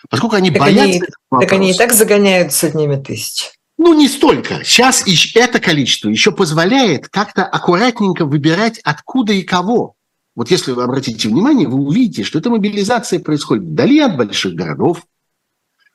Поскольку 0.09 0.35
они 0.35 0.51
так 0.51 0.61
боятся... 0.61 1.05
Они, 1.29 1.41
так 1.41 1.51
они 1.51 1.71
и 1.71 1.73
так 1.73 1.93
загоняют 1.93 2.53
сотнями 2.53 3.01
тысяч. 3.01 3.51
Ну, 3.77 3.93
не 3.93 4.07
столько. 4.07 4.63
Сейчас 4.63 5.03
это 5.35 5.59
количество 5.59 6.09
еще 6.09 6.31
позволяет 6.31 7.09
как-то 7.09 7.43
аккуратненько 7.43 8.25
выбирать, 8.25 8.79
откуда 8.83 9.33
и 9.33 9.41
кого. 9.41 9.95
Вот 10.35 10.51
если 10.51 10.71
вы 10.71 10.83
обратите 10.83 11.27
внимание, 11.27 11.67
вы 11.67 11.79
увидите, 11.79 12.23
что 12.23 12.39
эта 12.39 12.49
мобилизация 12.49 13.19
происходит 13.19 13.65
вдали 13.65 13.99
от 13.99 14.17
больших 14.17 14.53
городов, 14.53 15.03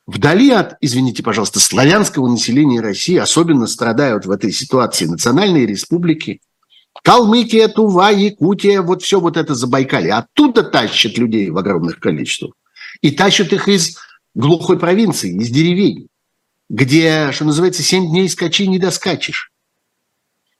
вдали 0.05 0.51
от, 0.51 0.75
извините, 0.81 1.23
пожалуйста, 1.23 1.59
славянского 1.59 2.27
населения 2.27 2.81
России, 2.81 3.15
особенно 3.15 3.67
страдают 3.67 4.25
в 4.25 4.31
этой 4.31 4.51
ситуации 4.51 5.05
национальные 5.05 5.65
республики, 5.65 6.41
Калмыкия, 7.03 7.67
Тува, 7.67 8.09
Якутия, 8.11 8.81
вот 8.81 9.03
все 9.03 9.19
вот 9.19 9.37
это 9.37 9.55
Забайкалье. 9.55 10.13
Оттуда 10.13 10.63
тащат 10.63 11.17
людей 11.17 11.49
в 11.49 11.57
огромных 11.57 11.99
количествах. 11.99 12.53
И 13.01 13.11
тащат 13.11 13.53
их 13.53 13.67
из 13.67 13.97
глухой 14.35 14.77
провинции, 14.77 15.35
из 15.35 15.49
деревень, 15.49 16.07
где, 16.69 17.31
что 17.31 17.45
называется, 17.45 17.83
семь 17.83 18.07
дней 18.07 18.29
скачи 18.29 18.67
не 18.67 18.79
доскачешь. 18.79 19.51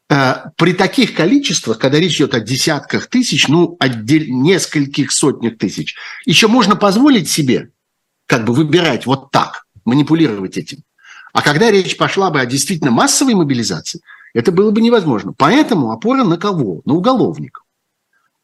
Э, 0.10 0.52
при 0.56 0.74
таких 0.74 1.14
количествах, 1.14 1.80
когда 1.80 2.00
речь 2.00 2.16
идет 2.16 2.34
о 2.34 2.40
десятках 2.40 3.08
тысяч, 3.08 3.48
ну, 3.48 3.76
о 3.80 3.88
нескольких 3.88 5.12
сотнях 5.12 5.58
тысяч, 5.58 5.96
еще 6.26 6.48
можно 6.48 6.76
позволить 6.76 7.30
себе 7.30 7.72
как 8.26 8.46
бы 8.46 8.54
выбирать 8.54 9.06
вот 9.06 9.32
так, 9.32 9.66
манипулировать 9.86 10.58
этим. 10.58 10.84
А 11.34 11.42
когда 11.42 11.70
речь 11.70 11.98
пошла 11.98 12.30
бы 12.30 12.40
о 12.40 12.46
действительно 12.46 12.92
массовой 12.92 13.36
мобилизации, 13.36 14.02
это 14.38 14.52
было 14.52 14.72
бы 14.72 14.82
невозможно. 14.82 15.34
Поэтому 15.36 15.92
опора 15.92 16.24
на 16.24 16.38
кого? 16.38 16.82
На 16.86 16.94
уголовников. 16.94 17.64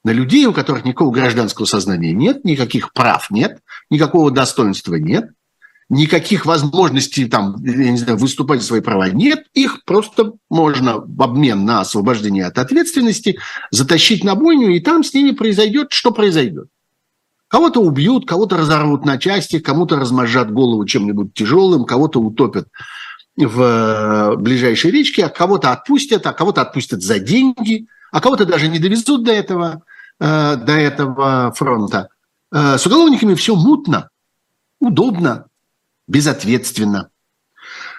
На 0.03 0.11
людей, 0.11 0.45
у 0.47 0.53
которых 0.53 0.85
никакого 0.85 1.11
гражданского 1.11 1.65
сознания 1.65 2.13
нет, 2.13 2.43
никаких 2.43 2.93
прав 2.93 3.29
нет, 3.29 3.61
никакого 3.89 4.31
достоинства 4.31 4.95
нет– 4.95 5.29
никаких 5.89 6.45
возможностей 6.45 7.25
там, 7.25 7.55
я 7.63 7.91
не 7.91 7.97
знаю, 7.97 8.17
выступать 8.17 8.61
за 8.61 8.67
свои 8.67 8.81
права 8.81 9.09
нет, 9.09 9.45
их 9.53 9.83
просто 9.85 10.33
можно 10.49 10.97
в 10.97 11.21
обмен 11.21 11.65
на 11.65 11.81
освобождение 11.81 12.45
от 12.45 12.57
ответственности 12.57 13.37
затащить 13.71 14.23
на 14.23 14.35
бойню, 14.35 14.69
и 14.69 14.79
там 14.79 15.03
с 15.03 15.13
ними 15.13 15.31
произойдет, 15.31 15.91
что 15.91 16.11
произойдет. 16.11 16.67
Кого-то 17.47 17.81
убьют, 17.81 18.27
кого-то 18.27 18.57
разорвут 18.57 19.05
на 19.05 19.19
части, 19.19 19.59
кому-то 19.59 19.97
размозжат 19.97 20.51
голову 20.51 20.85
чем-нибудь 20.85 21.33
тяжелым, 21.35 21.85
кого-то 21.85 22.19
утопят 22.19 22.67
в 23.35 23.61
э, 23.61 24.35
ближайшей 24.37 24.91
речке, 24.91 25.25
а 25.25 25.29
кого-то 25.29 25.71
отпустят, 25.71 26.25
а 26.27 26.33
кого-то 26.33 26.61
отпустят 26.61 27.01
за 27.01 27.19
деньги, 27.19 27.87
а 28.11 28.21
кого-то 28.21 28.45
даже 28.45 28.67
не 28.67 28.79
довезут 28.79 29.23
до 29.23 29.31
этого, 29.31 29.83
э, 30.19 30.55
до 30.55 30.73
этого 30.73 31.51
фронта. 31.53 32.09
Э, 32.51 32.77
с 32.77 32.85
уголовниками 32.85 33.33
все 33.33 33.55
мутно, 33.55 34.09
удобно, 34.79 35.47
безответственно. 36.07 37.09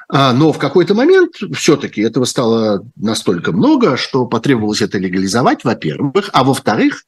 А, 0.08 0.32
но 0.32 0.52
в 0.52 0.58
какой-то 0.58 0.94
момент 0.94 1.32
все-таки 1.54 2.02
этого 2.02 2.24
стало 2.26 2.86
настолько 2.94 3.52
много, 3.52 3.96
что 3.96 4.26
потребовалось 4.26 4.82
это 4.82 4.98
легализовать, 4.98 5.64
во-первых. 5.64 6.30
А 6.32 6.44
во-вторых, 6.44 7.04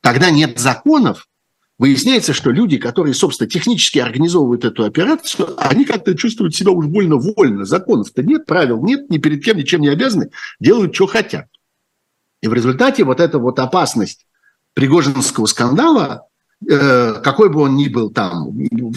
когда 0.00 0.30
нет 0.30 0.58
законов, 0.58 1.28
выясняется, 1.82 2.32
что 2.32 2.50
люди, 2.50 2.78
которые, 2.78 3.12
собственно, 3.12 3.50
технически 3.50 3.98
организовывают 3.98 4.64
эту 4.64 4.84
операцию, 4.84 5.54
они 5.58 5.84
как-то 5.84 6.16
чувствуют 6.16 6.54
себя 6.54 6.70
уж 6.70 6.86
больно 6.86 7.16
вольно. 7.16 7.64
Законов-то 7.64 8.22
нет, 8.22 8.46
правил 8.46 8.82
нет, 8.82 9.10
ни 9.10 9.18
перед 9.18 9.44
кем 9.44 9.56
ничем 9.58 9.80
не 9.80 9.88
обязаны, 9.88 10.30
делают, 10.60 10.94
что 10.94 11.06
хотят. 11.06 11.46
И 12.40 12.48
в 12.48 12.54
результате 12.54 13.04
вот 13.04 13.20
эта 13.20 13.38
вот 13.38 13.58
опасность 13.58 14.26
Пригожинского 14.74 15.46
скандала 15.46 16.26
Э, 16.68 17.14
какой 17.22 17.48
бы 17.48 17.60
он 17.60 17.76
ни 17.76 17.88
был 17.88 18.10
там, 18.10 18.50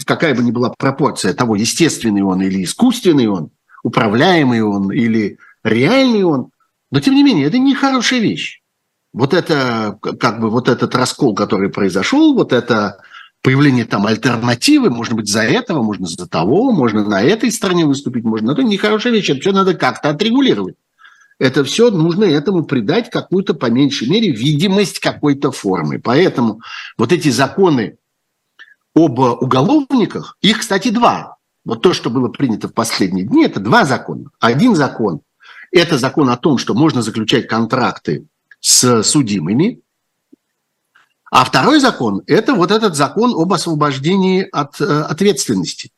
какая 0.04 0.34
бы 0.34 0.42
ни 0.42 0.50
была 0.50 0.70
пропорция 0.70 1.34
того, 1.34 1.56
естественный 1.56 2.22
он 2.22 2.40
или 2.42 2.62
искусственный 2.62 3.26
он, 3.26 3.50
управляемый 3.82 4.62
он 4.62 4.92
или 4.92 5.38
реальный 5.64 6.22
он, 6.22 6.50
но 6.90 7.00
тем 7.00 7.14
не 7.14 7.24
менее, 7.24 7.46
это 7.46 7.58
не 7.58 7.74
хорошая 7.74 8.20
вещь. 8.20 8.62
Вот 9.16 9.32
это, 9.32 9.98
как 10.20 10.40
бы, 10.40 10.50
вот 10.50 10.68
этот 10.68 10.94
раскол, 10.94 11.34
который 11.34 11.70
произошел, 11.70 12.34
вот 12.34 12.52
это 12.52 12.98
появление 13.40 13.86
там 13.86 14.06
альтернативы, 14.06 14.90
можно 14.90 15.16
быть 15.16 15.26
за 15.26 15.40
этого, 15.40 15.82
можно 15.82 16.06
за 16.06 16.28
того, 16.28 16.70
можно 16.70 17.02
на 17.02 17.22
этой 17.22 17.50
стороне 17.50 17.86
выступить, 17.86 18.24
можно 18.24 18.48
на 18.48 18.54
той, 18.54 18.66
нехорошая 18.66 19.14
вещь, 19.14 19.30
это 19.30 19.40
все 19.40 19.52
надо 19.52 19.72
как-то 19.72 20.10
отрегулировать. 20.10 20.74
Это 21.38 21.64
все 21.64 21.90
нужно 21.90 22.24
этому 22.24 22.66
придать 22.66 23.08
какую-то, 23.08 23.54
по 23.54 23.70
меньшей 23.70 24.06
мере, 24.06 24.32
видимость 24.32 24.98
какой-то 24.98 25.50
формы. 25.50 25.98
Поэтому 25.98 26.60
вот 26.98 27.10
эти 27.10 27.30
законы 27.30 27.96
об 28.94 29.18
уголовниках, 29.18 30.36
их, 30.42 30.58
кстати, 30.58 30.90
два. 30.90 31.38
Вот 31.64 31.80
то, 31.80 31.94
что 31.94 32.10
было 32.10 32.28
принято 32.28 32.68
в 32.68 32.74
последние 32.74 33.24
дни, 33.24 33.46
это 33.46 33.60
два 33.60 33.86
закона. 33.86 34.28
Один 34.40 34.74
закон– 34.74 35.22
это 35.72 35.96
закон 35.96 36.28
о 36.28 36.36
том, 36.36 36.58
что 36.58 36.74
можно 36.74 37.00
заключать 37.00 37.48
контракты 37.48 38.26
с 38.66 39.04
судимыми, 39.04 39.80
а 41.30 41.44
второй 41.44 41.78
закон– 41.78 42.22
это 42.26 42.54
вот 42.54 42.72
этот 42.72 42.96
закон 42.96 43.32
об 43.40 43.52
освобождении 43.52 44.44
от 44.50 44.80
э, 44.80 45.02
ответственности 45.02 45.92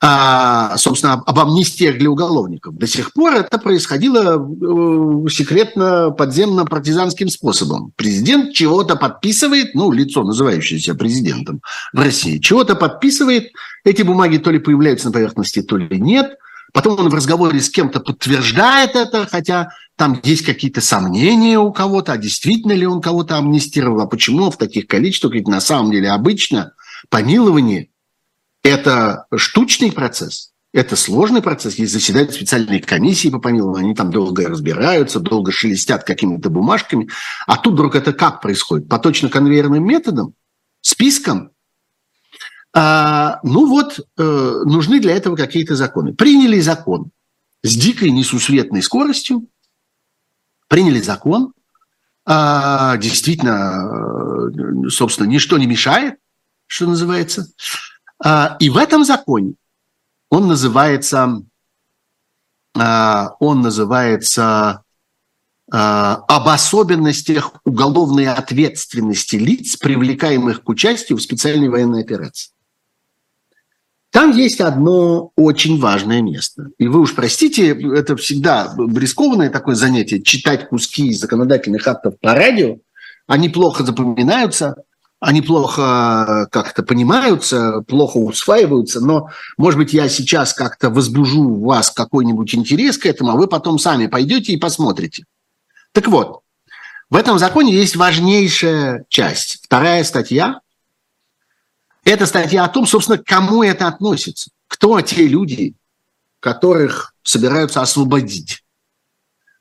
а, 0.00 0.76
собственно, 0.76 1.14
об 1.14 1.38
амнистиях 1.38 1.98
для 1.98 2.10
уголовников. 2.10 2.76
До 2.76 2.86
сих 2.86 3.12
пор 3.12 3.34
это 3.34 3.58
происходило 3.58 4.36
э, 4.38 5.28
секретно, 5.28 6.10
подземно, 6.10 6.64
партизанским 6.64 7.28
способом. 7.28 7.92
Президент 7.96 8.52
чего-то 8.52 8.96
подписывает, 8.96 9.74
ну, 9.74 9.92
лицо, 9.92 10.24
называющееся 10.24 10.94
президентом 10.94 11.62
в 11.92 12.00
России, 12.00 12.38
чего-то 12.38 12.74
подписывает, 12.74 13.50
эти 13.84 14.02
бумаги 14.02 14.38
то 14.38 14.50
ли 14.50 14.58
появляются 14.58 15.06
на 15.06 15.12
поверхности, 15.12 15.62
то 15.62 15.76
ли 15.76 16.00
нет. 16.00 16.36
Потом 16.72 16.98
он 16.98 17.08
в 17.08 17.14
разговоре 17.14 17.60
с 17.60 17.70
кем-то 17.70 18.00
подтверждает 18.00 18.94
это, 18.94 19.26
хотя 19.26 19.70
там 19.96 20.20
есть 20.22 20.44
какие-то 20.44 20.80
сомнения 20.80 21.58
у 21.58 21.72
кого-то, 21.72 22.12
а 22.12 22.18
действительно 22.18 22.72
ли 22.72 22.86
он 22.86 23.00
кого-то 23.00 23.36
амнистировал, 23.36 24.02
а 24.02 24.06
почему 24.06 24.50
в 24.50 24.56
таких 24.56 24.86
количествах, 24.86 25.34
ведь 25.34 25.48
на 25.48 25.60
самом 25.60 25.90
деле 25.90 26.10
обычно 26.10 26.72
помилование– 27.08 27.88
это 28.62 29.26
штучный 29.34 29.90
процесс, 29.90 30.52
это 30.72 30.94
сложный 30.96 31.42
процесс. 31.42 31.76
Есть 31.76 31.92
заседают 31.92 32.32
специальные 32.32 32.80
комиссии 32.80 33.28
по 33.30 33.38
помилованию, 33.38 33.86
они 33.86 33.94
там 33.94 34.10
долго 34.10 34.46
разбираются, 34.46 35.20
долго 35.20 35.50
шелестят 35.50 36.04
какими-то 36.04 36.50
бумажками. 36.50 37.08
А 37.46 37.56
тут 37.56 37.74
вдруг 37.74 37.96
это 37.96 38.12
как 38.12 38.42
происходит? 38.42 38.88
По 38.88 38.98
точно-конвейерным 38.98 39.84
методам? 39.84 40.34
Списком? 40.80 41.50
А, 42.80 43.40
ну 43.42 43.66
вот, 43.66 43.98
э, 43.98 44.22
нужны 44.22 45.00
для 45.00 45.16
этого 45.16 45.34
какие-то 45.34 45.74
законы. 45.74 46.14
Приняли 46.14 46.60
закон 46.60 47.10
с 47.64 47.74
дикой 47.74 48.12
несусветной 48.12 48.82
скоростью, 48.82 49.48
приняли 50.68 51.00
закон, 51.00 51.54
а, 52.24 52.96
действительно, 52.98 54.52
э, 54.86 54.90
собственно, 54.90 55.26
ничто 55.26 55.58
не 55.58 55.66
мешает, 55.66 56.20
что 56.68 56.86
называется. 56.86 57.48
А, 58.24 58.56
и 58.60 58.70
в 58.70 58.76
этом 58.76 59.04
законе 59.04 59.54
он 60.30 60.46
называется, 60.46 61.42
а, 62.76 63.34
он 63.40 63.60
называется 63.60 64.84
а, 65.72 66.14
об 66.28 66.46
особенностях 66.46 67.54
уголовной 67.64 68.28
ответственности 68.28 69.34
лиц, 69.34 69.76
привлекаемых 69.78 70.62
к 70.62 70.68
участию 70.68 71.18
в 71.18 71.22
специальной 71.22 71.70
военной 71.70 72.02
операции. 72.02 72.52
Там 74.10 74.30
есть 74.30 74.60
одно 74.60 75.32
очень 75.36 75.78
важное 75.78 76.22
место. 76.22 76.68
И 76.78 76.88
вы 76.88 77.00
уж 77.00 77.14
простите, 77.14 77.70
это 77.94 78.16
всегда 78.16 78.74
рискованное 78.76 79.50
такое 79.50 79.74
занятие, 79.74 80.22
читать 80.22 80.68
куски 80.68 81.12
законодательных 81.12 81.86
актов 81.86 82.18
по 82.20 82.34
радио. 82.34 82.78
Они 83.26 83.50
плохо 83.50 83.84
запоминаются, 83.84 84.76
они 85.20 85.42
плохо 85.42 86.26
э, 86.26 86.46
как-то 86.50 86.82
понимаются, 86.82 87.82
плохо 87.86 88.16
усваиваются, 88.16 89.00
но, 89.00 89.28
может 89.58 89.78
быть, 89.78 89.92
я 89.92 90.08
сейчас 90.08 90.54
как-то 90.54 90.88
возбужу 90.88 91.42
у 91.42 91.66
вас 91.66 91.90
какой-нибудь 91.90 92.54
интерес 92.54 92.96
к 92.96 93.04
этому, 93.04 93.32
а 93.32 93.36
вы 93.36 93.46
потом 93.46 93.78
сами 93.78 94.06
пойдете 94.06 94.52
и 94.52 94.56
посмотрите. 94.56 95.24
Так 95.92 96.08
вот, 96.08 96.40
в 97.10 97.16
этом 97.16 97.38
законе 97.38 97.74
есть 97.74 97.96
важнейшая 97.96 99.04
часть. 99.08 99.60
Вторая 99.64 100.04
статья– 100.04 100.60
это 102.08 102.26
статья 102.26 102.64
о 102.64 102.68
том, 102.68 102.86
собственно, 102.86 103.18
к 103.18 103.24
кому 103.24 103.62
это 103.62 103.86
относится. 103.86 104.50
Кто 104.66 105.00
те 105.00 105.26
люди, 105.26 105.74
которых 106.40 107.14
собираются 107.22 107.80
освободить 107.80 108.62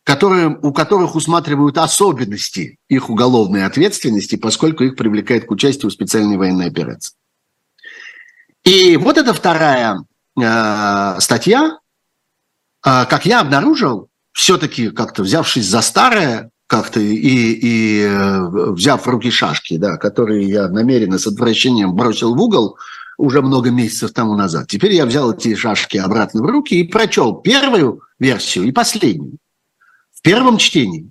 которые, 0.07 0.57
у 0.61 0.71
которых 0.71 1.15
усматривают 1.15 1.77
особенности 1.77 2.79
их 2.87 3.09
уголовной 3.09 3.65
ответственности, 3.65 4.37
поскольку 4.37 4.85
их 4.85 4.95
привлекает 4.95 5.45
к 5.45 5.51
участию 5.51 5.91
в 5.91 5.93
специальной 5.93 6.37
военной 6.37 6.67
операции. 6.67 7.13
И 8.63 8.95
вот 8.95 9.17
эта 9.17 9.33
вторая 9.33 9.97
э, 10.39 11.19
статья, 11.19 11.79
э, 12.85 13.05
как 13.05 13.25
я 13.25 13.41
обнаружил, 13.41 14.07
все-таки 14.31 14.91
как-то 14.91 15.23
взявшись 15.23 15.65
за 15.65 15.81
старое, 15.81 16.51
как-то 16.67 16.99
и, 16.99 17.13
и 17.13 18.01
э, 18.01 18.71
взяв 18.71 19.05
в 19.05 19.07
руки 19.07 19.31
шашки, 19.31 19.77
да, 19.77 19.97
которые 19.97 20.47
я 20.47 20.67
намеренно 20.67 21.17
с 21.17 21.25
отвращением 21.25 21.95
бросил 21.95 22.35
в 22.35 22.41
угол 22.41 22.77
уже 23.17 23.41
много 23.41 23.71
месяцев 23.71 24.11
тому 24.11 24.35
назад. 24.35 24.67
Теперь 24.67 24.93
я 24.93 25.05
взял 25.05 25.33
эти 25.33 25.55
шашки 25.55 25.97
обратно 25.97 26.43
в 26.43 26.45
руки 26.45 26.75
и 26.75 26.83
прочел 26.83 27.35
первую 27.35 28.01
версию 28.19 28.65
и 28.65 28.71
последнюю 28.71 29.37
в 30.11 30.21
первом 30.21 30.57
чтении 30.57 31.09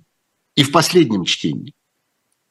и 0.55 0.63
в 0.63 0.71
последнем 0.71 1.25
чтении. 1.25 1.73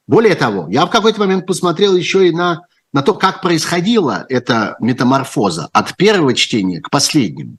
Более 0.07 0.35
того, 0.35 0.67
я 0.69 0.85
в 0.85 0.91
какой-то 0.91 1.21
момент 1.21 1.47
посмотрел 1.47 1.97
еще 1.97 2.29
и 2.29 2.33
на, 2.33 2.63
на 2.93 3.03
то, 3.03 3.15
как 3.15 3.41
происходила 3.41 4.27
эта 4.29 4.77
метаморфоза 4.81 5.69
от 5.73 5.97
первого 5.97 6.35
чтения 6.35 6.81
к 6.81 6.91
последнему. 6.91 7.57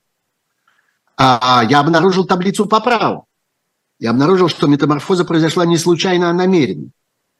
А, 1.15 1.63
я 1.69 1.79
обнаружил 1.79 2.25
таблицу 2.25 2.65
поправок. 2.65 3.26
Я 3.99 4.11
обнаружил, 4.11 4.47
что 4.47 4.67
метаморфоза 4.67 5.25
произошла 5.25 5.65
не 5.65 5.77
случайно, 5.77 6.29
а 6.29 6.33
намеренно. 6.33 6.89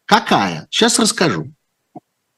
Какая? 0.06 0.68
Сейчас 0.72 0.98
расскажу. 1.00 1.52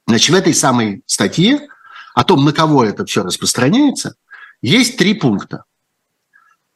Значит, 0.08 0.32
в 0.32 0.38
этой 0.38 0.54
самой 0.54 1.04
статье 1.06 1.68
о 2.16 2.24
том, 2.24 2.44
на 2.44 2.52
кого 2.52 2.84
это 2.84 3.06
все 3.06 3.24
распространяется, 3.24 4.16
есть 4.62 4.98
три 4.98 5.14
пункта. 5.14 5.64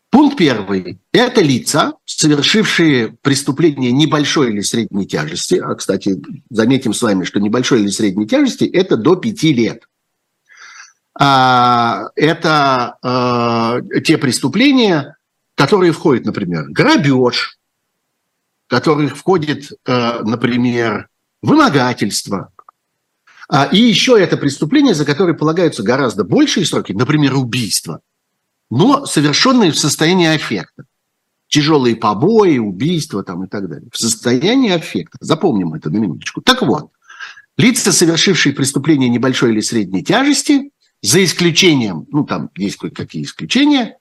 Пункт 0.10 0.38
первый. 0.38 1.00
Это 1.12 1.42
лица, 1.42 1.94
совершившие 2.06 3.18
преступление 3.24 3.92
небольшой 3.92 4.52
или 4.52 4.62
средней 4.62 5.08
тяжести. 5.08 5.56
А, 5.56 5.74
кстати, 5.74 6.22
заметим 6.52 6.94
с 6.94 7.02
вами, 7.02 7.24
что 7.24 7.40
небольшой 7.40 7.82
или 7.82 7.88
средней 7.88 8.28
тяжести– 8.28 8.64
это 8.74 8.96
до 8.96 9.16
пяти 9.16 9.52
лет. 9.54 9.90
А, 11.20 12.10
это 12.16 12.98
а, 13.02 13.82
те 14.06 14.20
преступления, 14.20 15.18
которые 15.56 15.92
входят, 15.92 16.26
например, 16.26 16.66
грабеж, 16.70 17.58
который 18.68 19.08
входит, 19.08 19.72
а, 19.86 20.24
например, 20.24 21.10
вымогательство. 21.42 22.52
А, 23.50 23.66
и 23.66 23.78
еще 23.78 24.20
это 24.20 24.38
преступление, 24.38 24.94
за 24.94 25.06
которое 25.06 25.34
полагаются 25.34 25.84
гораздо 25.84 26.24
большие 26.24 26.66
сроки, 26.66 26.94
например, 26.94 27.36
убийство– 27.36 28.00
но 28.76 29.06
совершенные 29.06 29.72
в 29.72 29.78
состоянии 29.78 30.28
аффекта. 30.28 30.86
Тяжелые 31.48 31.96
побои, 31.96 32.58
убийства 32.58 33.24
там 33.24 33.44
и 33.44 33.48
так 33.48 33.70
далее. 33.70 33.88
В 33.92 33.98
состоянии 34.00 34.72
аффекта. 34.72 35.18
Запомним 35.22 35.76
это 35.76 35.92
на 35.92 35.98
минуточку. 35.98 36.42
Так 36.42 36.64
вот, 36.64 36.90
лица, 37.56 37.92
совершившие 37.92 38.56
преступление 38.56 39.10
небольшой 39.10 39.52
или 39.52 39.60
средней 39.60 40.04
тяжести, 40.04 40.72
за 41.04 41.24
исключением, 41.24 42.08
ну 42.12 42.24
там 42.24 42.50
есть 42.58 42.78
кое-какие 42.78 43.24
исключения, 43.24 43.98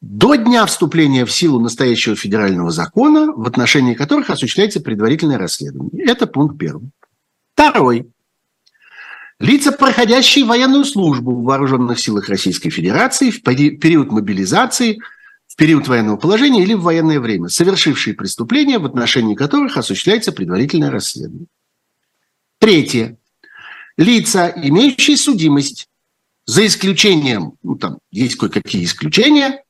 до 0.00 0.34
дня 0.34 0.64
вступления 0.66 1.26
в 1.26 1.32
силу 1.32 1.60
настоящего 1.60 2.16
федерального 2.16 2.70
закона, 2.70 3.32
в 3.32 3.46
отношении 3.46 3.94
которых 3.94 4.30
осуществляется 4.30 4.80
предварительное 4.80 5.38
расследование. 5.38 6.04
Это 6.06 6.26
пункт 6.26 6.58
первый. 6.58 6.90
Второй. 7.54 8.10
Лица, 9.38 9.72
проходящие 9.72 10.44
военную 10.44 10.84
службу 10.84 11.34
в 11.34 11.44
вооруженных 11.44 11.98
силах 11.98 12.28
Российской 12.28 12.70
Федерации 12.70 13.30
в 13.30 13.42
период 13.42 14.10
мобилизации, 14.10 15.00
в 15.46 15.56
период 15.56 15.88
военного 15.88 16.16
положения 16.16 16.62
или 16.62 16.74
в 16.74 16.82
военное 16.82 17.20
время, 17.20 17.48
совершившие 17.48 18.14
преступления, 18.14 18.78
в 18.78 18.86
отношении 18.86 19.34
которых 19.34 19.76
осуществляется 19.76 20.32
предварительное 20.32 20.90
расследование. 20.90 21.46
Третье. 22.58 23.18
Лица, 23.96 24.52
имеющие 24.54 25.16
судимость, 25.16 25.88
за 26.46 26.66
исключением, 26.66 27.52
ну 27.62 27.76
там 27.76 27.98
есть 28.10 28.36
кое-какие 28.36 28.84
исключения, 28.84 29.62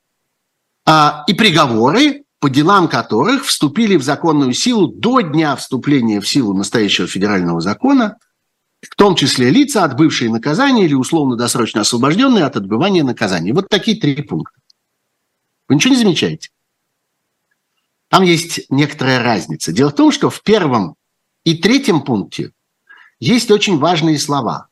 и 1.26 1.34
приговоры, 1.34 2.24
по 2.38 2.48
делам 2.48 2.88
которых 2.88 3.44
вступили 3.44 3.96
в 3.96 4.02
законную 4.02 4.52
силу 4.52 4.88
до 4.88 5.20
дня 5.20 5.56
вступления 5.56 6.20
в 6.20 6.28
силу 6.28 6.54
настоящего 6.54 7.06
федерального 7.06 7.60
закона– 7.60 8.16
в 8.82 8.96
том 8.96 9.14
числе 9.14 9.50
лица, 9.50 9.84
отбывшие 9.84 10.30
наказание 10.30 10.86
или 10.86 10.94
условно-досрочно 10.94 11.82
освобожденные 11.82 12.44
от 12.44 12.56
отбывания 12.56 13.04
наказания. 13.04 13.52
Вот 13.52 13.68
такие 13.68 14.00
три 14.00 14.22
пункта. 14.22 14.58
Вы 15.68 15.74
ничего 15.74 15.94
не 15.94 16.00
замечаете? 16.00 16.50
Там 18.08 18.22
есть 18.22 18.62
некоторая 18.70 19.22
разница. 19.22 19.72
Дело 19.72 19.90
в 19.90 19.94
том, 19.94 20.10
что 20.10 20.30
в 20.30 20.42
первом 20.42 20.96
и 21.44 21.56
третьем 21.56 22.00
пункте 22.02 22.52
есть 23.18 23.50
очень 23.50 23.78
важные 23.78 24.18
слова. 24.18 24.68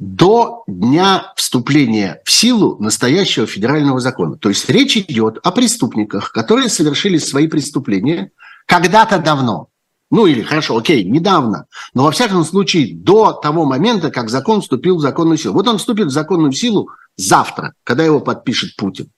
До 0.00 0.64
дня 0.66 1.32
вступления 1.36 2.20
в 2.24 2.32
силу 2.32 2.76
настоящего 2.80 3.46
федерального 3.46 4.00
закона. 4.00 4.36
То 4.36 4.48
есть 4.48 4.68
речь 4.68 4.96
идет 4.96 5.38
о 5.42 5.52
преступниках, 5.52 6.32
которые 6.32 6.68
совершили 6.68 7.18
свои 7.18 7.46
преступления 7.46 8.32
когда-то 8.66 9.18
давно– 9.18 9.68
ну 10.10 10.26
или, 10.26 10.42
хорошо, 10.42 10.76
окей, 10.76 11.04
недавно. 11.04 11.66
Но 11.94 12.02
во 12.02 12.10
всяком 12.10 12.44
случае 12.44 12.96
до 12.96 13.32
того 13.32 13.64
момента, 13.64 14.10
как 14.10 14.28
закон 14.28 14.60
вступил 14.60 14.96
в 14.96 15.00
законную 15.00 15.38
силу. 15.38 15.54
Вот 15.54 15.68
он 15.68 15.78
вступит 15.78 16.08
в 16.08 16.10
законную 16.10 16.52
силу 16.52 16.90
завтра, 17.16 17.74
когда 17.84 18.04
его 18.04 18.18
подпишет 18.18 18.74
Путин. 18.76 19.08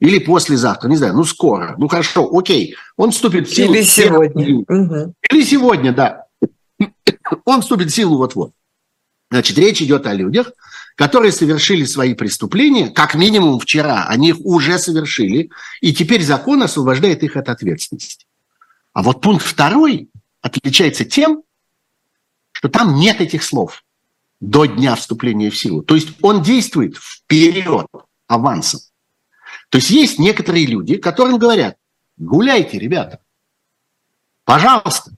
Или 0.00 0.18
послезавтра, 0.18 0.88
не 0.88 0.96
знаю, 0.96 1.14
ну 1.14 1.24
скоро. 1.24 1.74
Ну 1.78 1.88
хорошо, 1.88 2.28
окей. 2.30 2.76
Он 2.96 3.10
вступит 3.10 3.48
в 3.48 3.54
силу... 3.54 3.72
Или 3.72 3.82
сегодня. 3.82 4.58
Угу. 4.58 5.14
Или 5.30 5.44
сегодня, 5.44 5.92
да. 5.94 6.26
Он 7.46 7.62
вступит 7.62 7.90
в 7.90 7.94
силу 7.94 8.18
вот-вот. 8.18 8.52
Значит, 9.34 9.58
речь 9.58 9.82
идет 9.82 10.06
о 10.06 10.14
людях, 10.14 10.52
которые 10.94 11.32
совершили 11.32 11.82
свои 11.86 12.14
преступления, 12.14 12.90
как 12.90 13.16
минимум 13.16 13.58
вчера. 13.58 14.06
Они 14.06 14.28
их 14.28 14.36
уже 14.38 14.78
совершили, 14.78 15.50
и 15.80 15.92
теперь 15.92 16.22
закон 16.22 16.62
освобождает 16.62 17.24
их 17.24 17.36
от 17.36 17.48
ответственности. 17.48 18.26
А 18.92 19.02
вот 19.02 19.20
пункт 19.20 19.44
второй 19.44 20.08
отличается 20.40 21.04
тем, 21.04 21.42
что 22.52 22.68
там 22.68 22.94
нет 22.94 23.20
этих 23.20 23.42
слов 23.42 23.82
до 24.38 24.66
дня 24.66 24.94
вступления 24.94 25.50
в 25.50 25.58
силу. 25.58 25.82
То 25.82 25.96
есть 25.96 26.10
он 26.22 26.40
действует 26.40 26.96
вперед, 26.96 27.88
авансом. 28.28 28.82
То 29.68 29.78
есть 29.78 29.90
есть 29.90 30.20
некоторые 30.20 30.64
люди, 30.64 30.96
которым 30.96 31.38
говорят, 31.38 31.76
гуляйте, 32.18 32.78
ребята, 32.78 33.18
пожалуйста, 34.44 35.10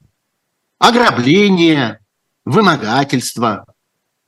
ограбление, 0.78 2.00
вымогательство, 2.46 3.66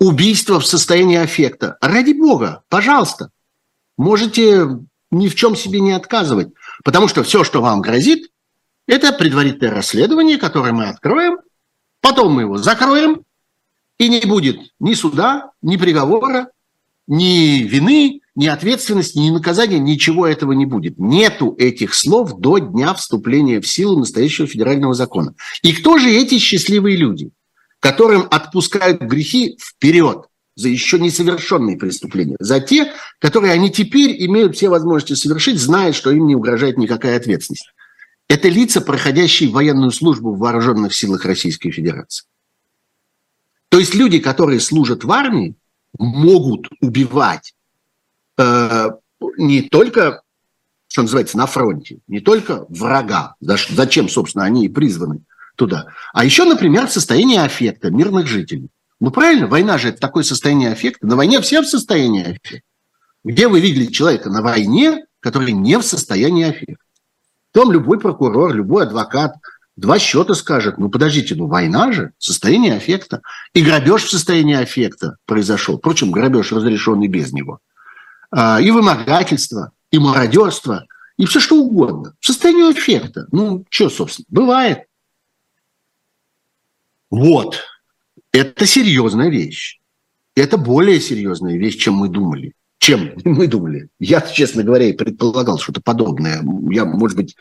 убийство 0.00 0.60
в 0.60 0.66
состоянии 0.66 1.16
аффекта. 1.16 1.76
Ради 1.80 2.12
бога, 2.12 2.62
пожалуйста, 2.68 3.30
можете 3.96 4.66
ни 5.10 5.28
в 5.28 5.34
чем 5.34 5.56
себе 5.56 5.80
не 5.80 5.92
отказывать, 5.92 6.48
потому 6.84 7.08
что 7.08 7.22
все, 7.22 7.44
что 7.44 7.60
вам 7.60 7.80
грозит, 7.80 8.30
это 8.86 9.12
предварительное 9.12 9.74
расследование, 9.74 10.38
которое 10.38 10.72
мы 10.72 10.86
откроем, 10.86 11.38
потом 12.00 12.32
мы 12.32 12.42
его 12.42 12.58
закроем, 12.58 13.22
и 13.98 14.08
не 14.08 14.20
будет 14.20 14.60
ни 14.78 14.94
суда, 14.94 15.50
ни 15.60 15.76
приговора, 15.76 16.50
ни 17.08 17.62
вины, 17.62 18.20
ни 18.34 18.46
ответственности, 18.46 19.18
ни 19.18 19.30
наказания, 19.30 19.78
ничего 19.80 20.26
этого 20.26 20.52
не 20.52 20.66
будет. 20.66 20.98
Нету 20.98 21.56
этих 21.58 21.94
слов 21.94 22.38
до 22.38 22.58
дня 22.58 22.94
вступления 22.94 23.60
в 23.60 23.66
силу 23.66 23.98
настоящего 23.98 24.46
федерального 24.46 24.94
закона. 24.94 25.34
И 25.62 25.72
кто 25.72 25.98
же 25.98 26.10
эти 26.10 26.38
счастливые 26.38 26.96
люди, 26.96 27.30
которым 27.80 28.26
отпускают 28.30 29.00
грехи 29.00 29.58
вперед 29.60 30.26
за 30.56 30.68
еще 30.68 30.98
несовершенные 30.98 31.76
преступления, 31.76 32.36
за 32.40 32.60
те, 32.60 32.92
которые 33.20 33.52
они 33.52 33.70
теперь 33.70 34.24
имеют 34.26 34.56
все 34.56 34.68
возможности 34.68 35.14
совершить, 35.14 35.60
зная, 35.60 35.92
что 35.92 36.10
им 36.10 36.26
не 36.26 36.34
угрожает 36.34 36.78
никакая 36.78 37.16
ответственность? 37.16 37.70
это 38.28 38.48
лица, 38.48 38.80
проходящие 38.80 39.50
военную 39.50 39.90
службу 39.90 40.34
в 40.34 40.38
вооруженных 40.38 40.94
силах 40.94 41.24
Российской 41.24 41.70
Федерации. 41.70 42.26
То 43.70 43.78
есть 43.78 43.94
люди, 43.94 44.18
которые 44.18 44.60
служат 44.60 45.04
в 45.04 45.10
армии, 45.10 45.54
могут 45.98 46.68
убивать 46.80 47.54
э, 48.36 48.90
не 49.38 49.62
только, 49.62 50.22
что 50.88 51.02
называется, 51.02 51.38
на 51.38 51.46
фронте, 51.46 51.98
не 52.06 52.20
только 52.20 52.66
врага, 52.68 53.34
зачем, 53.40 54.08
собственно, 54.08 54.44
они 54.44 54.66
и 54.66 54.68
призваны 54.68 55.22
туда, 55.58 55.86
а 56.14 56.24
еще, 56.24 56.44
например, 56.44 56.86
в 56.86 56.92
состоянии 56.92 57.36
аффекта 57.36 57.90
мирных 57.90 58.26
жителей. 58.26 58.70
Ну 59.00 59.10
правильно, 59.10 59.46
война 59.46 59.76
же 59.76 59.88
это 59.88 60.00
такое 60.00 60.22
состояние 60.22 60.70
аффекта. 60.70 61.06
На 61.06 61.16
войне 61.16 61.40
все 61.40 61.60
в 61.60 61.66
состоянии 61.66 62.22
аффекта. 62.22 62.66
Где 63.24 63.48
вы 63.48 63.60
видели 63.60 63.86
человека 63.86 64.30
на 64.30 64.40
войне, 64.40 65.04
который 65.20 65.52
не 65.52 65.78
в 65.78 65.82
состоянии 65.82 66.44
аффекта? 66.44 66.84
Потом 67.52 67.72
любой 67.72 67.98
прокурор, 67.98 68.54
любой 68.54 68.84
адвокат 68.84 69.34
два 69.76 69.98
счета 69.98 70.34
скажет, 70.34 70.78
ну 70.78 70.88
подождите, 70.88 71.34
ну 71.34 71.46
война 71.46 71.92
же, 71.92 72.12
состояние 72.18 72.74
аффекта. 72.74 73.22
И 73.52 73.62
грабеж 73.62 74.04
в 74.04 74.10
состоянии 74.10 74.56
аффекта 74.56 75.16
произошел. 75.26 75.78
Впрочем, 75.78 76.10
грабеж 76.10 76.52
разрешенный 76.52 77.08
без 77.08 77.32
него. 77.32 77.58
А, 78.30 78.60
и 78.60 78.70
вымогательство, 78.70 79.72
и 79.90 79.98
мародерство, 79.98 80.84
и 81.16 81.26
все 81.26 81.40
что 81.40 81.56
угодно. 81.56 82.14
В 82.20 82.26
состоянии 82.26 82.70
аффекта. 82.70 83.26
Ну, 83.32 83.64
что, 83.70 83.90
собственно, 83.90 84.26
бывает. 84.28 84.87
Вот. 87.10 87.60
Это 88.32 88.66
серьезная 88.66 89.28
вещь. 89.28 89.80
Это 90.36 90.56
более 90.56 91.00
серьезная 91.00 91.56
вещь, 91.56 91.76
чем 91.76 91.94
мы 91.94 92.08
думали 92.08 92.54
чем 92.78 93.12
мы 93.24 93.46
думали. 93.46 93.88
Я, 93.98 94.20
честно 94.20 94.62
говоря, 94.62 94.86
и 94.86 94.92
предполагал 94.92 95.58
что-то 95.58 95.80
подобное. 95.80 96.42
Я, 96.70 96.84
может 96.84 97.16
быть, 97.16 97.36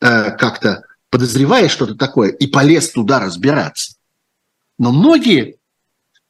э, 0.00 0.30
как-то 0.32 0.84
подозревая 1.10 1.68
что-то 1.68 1.94
такое, 1.94 2.30
и 2.30 2.46
полез 2.46 2.90
туда 2.90 3.20
разбираться. 3.20 3.94
Но 4.78 4.92
многие 4.92 5.56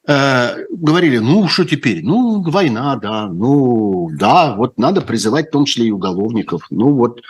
э, 0.07 0.65
говорили, 0.69 1.17
ну, 1.17 1.47
что 1.47 1.65
теперь? 1.65 2.03
Ну, 2.03 2.41
война, 2.43 2.95
да, 2.95 3.27
ну, 3.27 4.09
да, 4.13 4.55
вот 4.55 4.77
надо 4.77 5.01
призывать 5.01 5.47
в 5.47 5.51
том 5.51 5.65
числе 5.65 5.87
и 5.87 5.91
уголовников. 5.91 6.67
Ну, 6.69 6.93
вот 6.93 7.21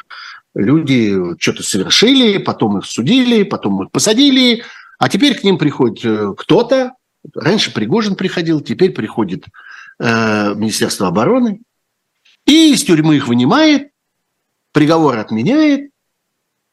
люди 0.53 1.15
что-то 1.39 1.63
совершили, 1.63 2.37
потом 2.37 2.77
их 2.77 2.85
судили, 2.85 3.43
потом 3.43 3.83
их 3.83 3.91
посадили, 3.91 4.63
а 4.99 5.07
теперь 5.07 5.39
к 5.39 5.43
ним 5.43 5.57
приходит 5.57 6.05
э, 6.05 6.33
кто-то. 6.37 6.93
Раньше 7.33 7.73
Пригожин 7.73 8.15
приходил, 8.15 8.59
теперь 8.61 8.91
приходит 8.91 9.45
э, 9.97 10.53
Министерство 10.55 11.07
обороны, 11.07 11.61
и 12.45 12.73
из 12.73 12.83
тюрьмы 12.83 13.15
их 13.15 13.27
вынимает, 13.27 13.91
приговор 14.73 15.17
отменяет, 15.17 15.91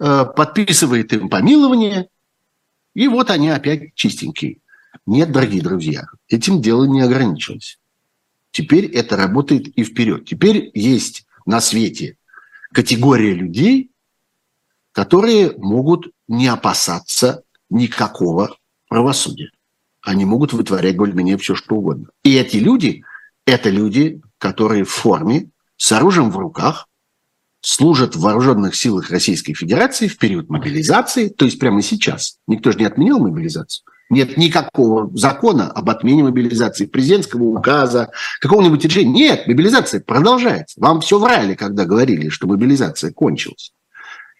э, 0.01 0.25
подписывает 0.37 1.13
им 1.13 1.29
помилование, 1.29 2.09
и 2.95 3.07
вот 3.09 3.31
они 3.31 3.49
опять 3.49 3.95
чистенькие. 3.95 4.59
Нет, 5.07 5.31
дорогие 5.31 5.63
друзья, 5.63 6.07
этим 6.29 6.61
дело 6.61 6.85
не 6.85 7.03
ограничилось. 7.03 7.79
Теперь 8.51 8.87
это 8.87 9.17
работает 9.17 9.69
и 9.69 9.85
вперед. 9.85 10.25
Теперь 10.25 10.71
есть 10.75 11.27
на 11.45 11.61
свете 11.61 12.17
категория 12.73 13.35
людей, 13.35 13.93
которые 14.93 15.53
могут 15.59 16.09
не 16.27 16.49
опасаться 16.49 17.45
никакого 17.71 18.57
правосудия. 18.89 19.51
Они 20.03 20.25
могут 20.25 20.53
вытворять 20.53 20.97
более-менее 20.97 21.37
все, 21.37 21.55
что 21.55 21.77
угодно. 21.77 22.09
И 22.23 22.35
эти 22.35 22.59
люди– 22.59 23.03
это 23.47 23.71
люди, 23.71 24.21
которые 24.39 24.85
в 24.85 24.91
форме, 24.91 25.51
с 25.77 25.91
оружием 25.93 26.31
в 26.31 26.37
руках, 26.37 26.89
служат 27.61 28.15
в 28.15 28.21
вооруженных 28.21 28.77
силах 28.77 29.11
Российской 29.11 29.55
Федерации 29.55 30.07
в 30.07 30.19
период 30.19 30.49
мобилизации, 30.49 31.29
то 31.29 31.45
есть 31.45 31.59
прямо 31.59 31.83
сейчас. 31.83 32.39
Никто 32.47 32.71
же 32.71 32.79
не 32.79 32.85
отменил 32.85 33.19
мобилизацию. 33.19 33.85
Нет 34.09 34.37
никакого 34.37 35.11
закона 35.17 35.69
об 35.73 35.91
отмене 35.91 36.23
мобилизации, 36.23 36.87
президентского 36.87 37.43
указа, 37.43 38.13
какого-нибудь 38.41 38.85
решения. 38.85 39.11
Нет, 39.11 39.49
мобилизация 39.49 40.01
продолжается. 40.01 40.81
Вам 40.81 41.01
все 41.01 41.19
врали, 41.19 41.57
когда 41.57 41.85
говорили, 41.85 42.29
что 42.29 42.47
мобилизация 42.47 43.13
кончилась. 43.13 43.73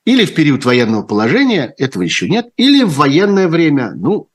Или 0.07 0.25
в 0.25 0.35
период 0.35 0.65
военного 0.65 1.03
положения, 1.03 1.75
этого 1.79 2.03
еще 2.03 2.29
нет, 2.29 2.49
или 2.57 2.85
в 2.85 2.95
военное 2.95 3.49
время, 3.49 3.93
ну, 3.95 4.29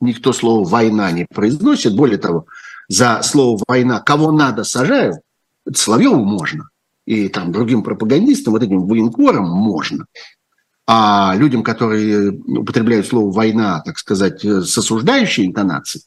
никто 0.00 0.32
слово 0.32 0.66
«война» 0.66 1.12
не 1.12 1.26
произносит. 1.26 1.94
Более 1.94 2.16
того, 2.16 2.46
за 2.88 3.20
слово 3.22 3.62
«война» 3.68 4.00
кого 4.00 4.32
надо 4.32 4.64
сажают, 4.64 5.18
это 5.66 5.78
Соловьеву 5.78 6.24
можно. 6.24 6.70
И 7.04 7.28
там 7.28 7.52
другим 7.52 7.82
пропагандистам, 7.82 8.54
вот 8.54 8.62
этим 8.62 8.86
военкорам 8.86 9.46
можно. 9.46 10.06
А 10.86 11.34
людям, 11.36 11.62
которые 11.62 12.30
употребляют 12.30 13.06
слово 13.06 13.30
«война», 13.30 13.82
так 13.84 13.98
сказать, 13.98 14.42
с 14.42 14.78
осуждающей 14.78 15.44
интонацией, 15.44 16.04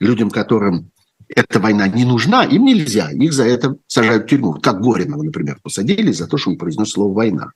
людям, 0.00 0.30
которым 0.30 0.90
эта 1.28 1.60
война 1.60 1.86
не 1.86 2.06
нужна, 2.06 2.44
им 2.44 2.64
нельзя. 2.64 3.10
Их 3.10 3.34
за 3.34 3.44
это 3.44 3.76
сажают 3.88 4.24
в 4.24 4.28
тюрьму. 4.28 4.54
Как 4.54 4.80
Горинова, 4.80 5.22
например, 5.22 5.58
посадили 5.62 6.12
за 6.12 6.26
то, 6.26 6.38
что 6.38 6.48
он 6.48 6.56
произнес 6.56 6.92
слово 6.92 7.12
«война». 7.12 7.50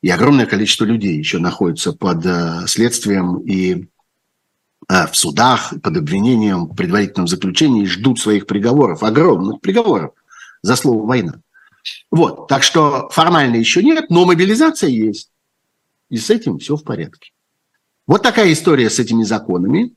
И 0.00 0.10
огромное 0.10 0.46
количество 0.46 0.84
людей 0.84 1.16
еще 1.18 1.38
находится 1.38 1.92
под 1.92 2.24
э, 2.24 2.66
следствием 2.66 3.38
и 3.38 3.88
э, 4.88 5.06
в 5.06 5.16
судах, 5.16 5.74
под 5.82 5.96
обвинением, 5.96 6.66
в 6.66 6.74
предварительном 6.76 7.26
заключении 7.26 7.84
ждут 7.84 8.20
своих 8.20 8.46
приговоров, 8.46 9.02
огромных 9.02 9.60
приговоров 9.60 10.12
за 10.62 10.76
слово 10.76 11.04
«война». 11.04 11.40
Вот, 12.10 12.48
так 12.48 12.62
что 12.62 13.08
формально 13.10 13.56
еще 13.56 13.82
нет, 13.82 14.10
но 14.10 14.24
мобилизация 14.24 14.90
есть. 14.90 15.30
И 16.10 16.16
с 16.16 16.30
этим 16.30 16.58
все 16.58 16.76
в 16.76 16.84
порядке. 16.84 17.32
Вот 18.06 18.22
такая 18.22 18.52
история 18.52 18.88
с 18.88 18.98
этими 18.98 19.22
законами. 19.22 19.94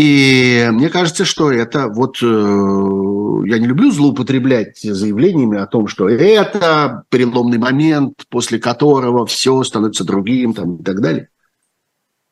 И 0.00 0.66
мне 0.72 0.88
кажется, 0.88 1.26
что 1.26 1.52
это 1.52 1.88
вот... 1.88 2.22
Э, 2.22 2.26
я 3.46 3.58
не 3.58 3.66
люблю 3.66 3.90
злоупотреблять 3.90 4.80
заявлениями 4.80 5.58
о 5.58 5.66
том, 5.66 5.88
что 5.88 6.08
это 6.08 7.04
переломный 7.10 7.58
момент, 7.58 8.24
после 8.30 8.58
которого 8.58 9.26
все 9.26 9.62
становится 9.62 10.04
другим 10.04 10.54
там, 10.54 10.76
и 10.76 10.82
так 10.82 11.02
далее. 11.02 11.28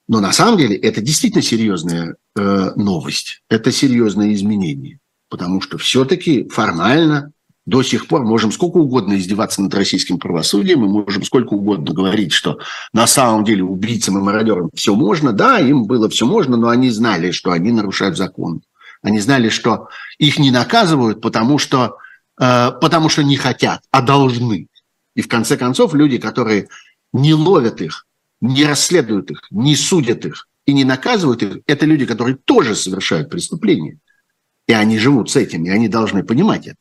Но 0.08 0.20
на 0.20 0.32
самом 0.32 0.56
деле 0.56 0.76
это 0.76 1.02
действительно 1.02 1.42
серьезная 1.42 2.16
э, 2.34 2.70
новость, 2.74 3.42
это 3.50 3.70
серьезное 3.70 4.32
изменение, 4.32 5.00
потому 5.28 5.60
что 5.60 5.76
все-таки 5.76 6.48
формально 6.48 7.32
до 7.68 7.82
сих 7.82 8.08
пор 8.08 8.24
можем 8.24 8.50
сколько 8.50 8.78
угодно 8.78 9.18
издеваться 9.18 9.60
над 9.60 9.74
российским 9.74 10.18
правосудием, 10.18 10.80
мы 10.80 10.88
можем 10.88 11.22
сколько 11.22 11.52
угодно 11.52 11.92
говорить, 11.92 12.32
что 12.32 12.58
на 12.94 13.06
самом 13.06 13.44
деле 13.44 13.62
убийцам 13.62 14.16
и 14.16 14.22
мародерам 14.22 14.70
все 14.74 14.94
можно. 14.94 15.34
Да, 15.34 15.58
им 15.58 15.84
было 15.84 16.08
все 16.08 16.24
можно, 16.24 16.56
но 16.56 16.68
они 16.68 16.88
знали, 16.88 17.30
что 17.30 17.50
они 17.50 17.70
нарушают 17.70 18.16
закон. 18.16 18.62
Они 19.02 19.20
знали, 19.20 19.50
что 19.50 19.88
их 20.16 20.38
не 20.38 20.50
наказывают, 20.50 21.20
потому 21.20 21.58
что, 21.58 21.98
э, 22.40 22.70
потому 22.80 23.10
что 23.10 23.22
не 23.22 23.36
хотят, 23.36 23.82
а 23.90 24.00
должны. 24.00 24.68
И 25.14 25.20
в 25.20 25.28
конце 25.28 25.58
концов 25.58 25.92
люди, 25.92 26.16
которые 26.16 26.68
не 27.12 27.34
ловят 27.34 27.82
их, 27.82 28.06
не 28.40 28.64
расследуют 28.64 29.30
их, 29.30 29.42
не 29.50 29.76
судят 29.76 30.24
их 30.24 30.48
и 30.64 30.72
не 30.72 30.84
наказывают 30.84 31.42
их, 31.42 31.58
это 31.66 31.84
люди, 31.84 32.06
которые 32.06 32.38
тоже 32.46 32.74
совершают 32.74 33.28
преступления. 33.28 33.98
И 34.66 34.72
они 34.72 34.98
живут 34.98 35.30
с 35.30 35.36
этим, 35.36 35.66
и 35.66 35.68
они 35.68 35.88
должны 35.88 36.24
понимать 36.24 36.66
это 36.66 36.76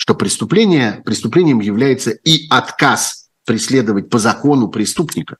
что 0.00 0.14
преступление, 0.14 1.02
преступлением 1.04 1.60
является 1.60 2.10
и 2.12 2.48
отказ 2.48 3.28
преследовать 3.44 4.08
по 4.08 4.18
закону 4.18 4.68
преступника, 4.68 5.36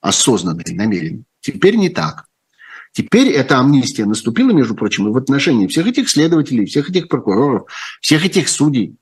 осознанно 0.00 0.60
и 0.60 0.74
намеренно. 0.74 1.24
Теперь 1.40 1.74
не 1.74 1.88
так. 1.88 2.26
Теперь 2.92 3.30
эта 3.30 3.58
амнистия 3.58 4.04
наступила, 4.04 4.52
между 4.52 4.76
прочим, 4.76 5.08
и 5.08 5.10
в 5.10 5.16
отношении 5.16 5.66
всех 5.66 5.88
этих 5.88 6.08
следователей, 6.08 6.66
всех 6.66 6.88
этих 6.88 7.08
прокуроров, 7.08 7.68
всех 8.00 8.24
этих 8.24 8.48
судей, 8.48 8.94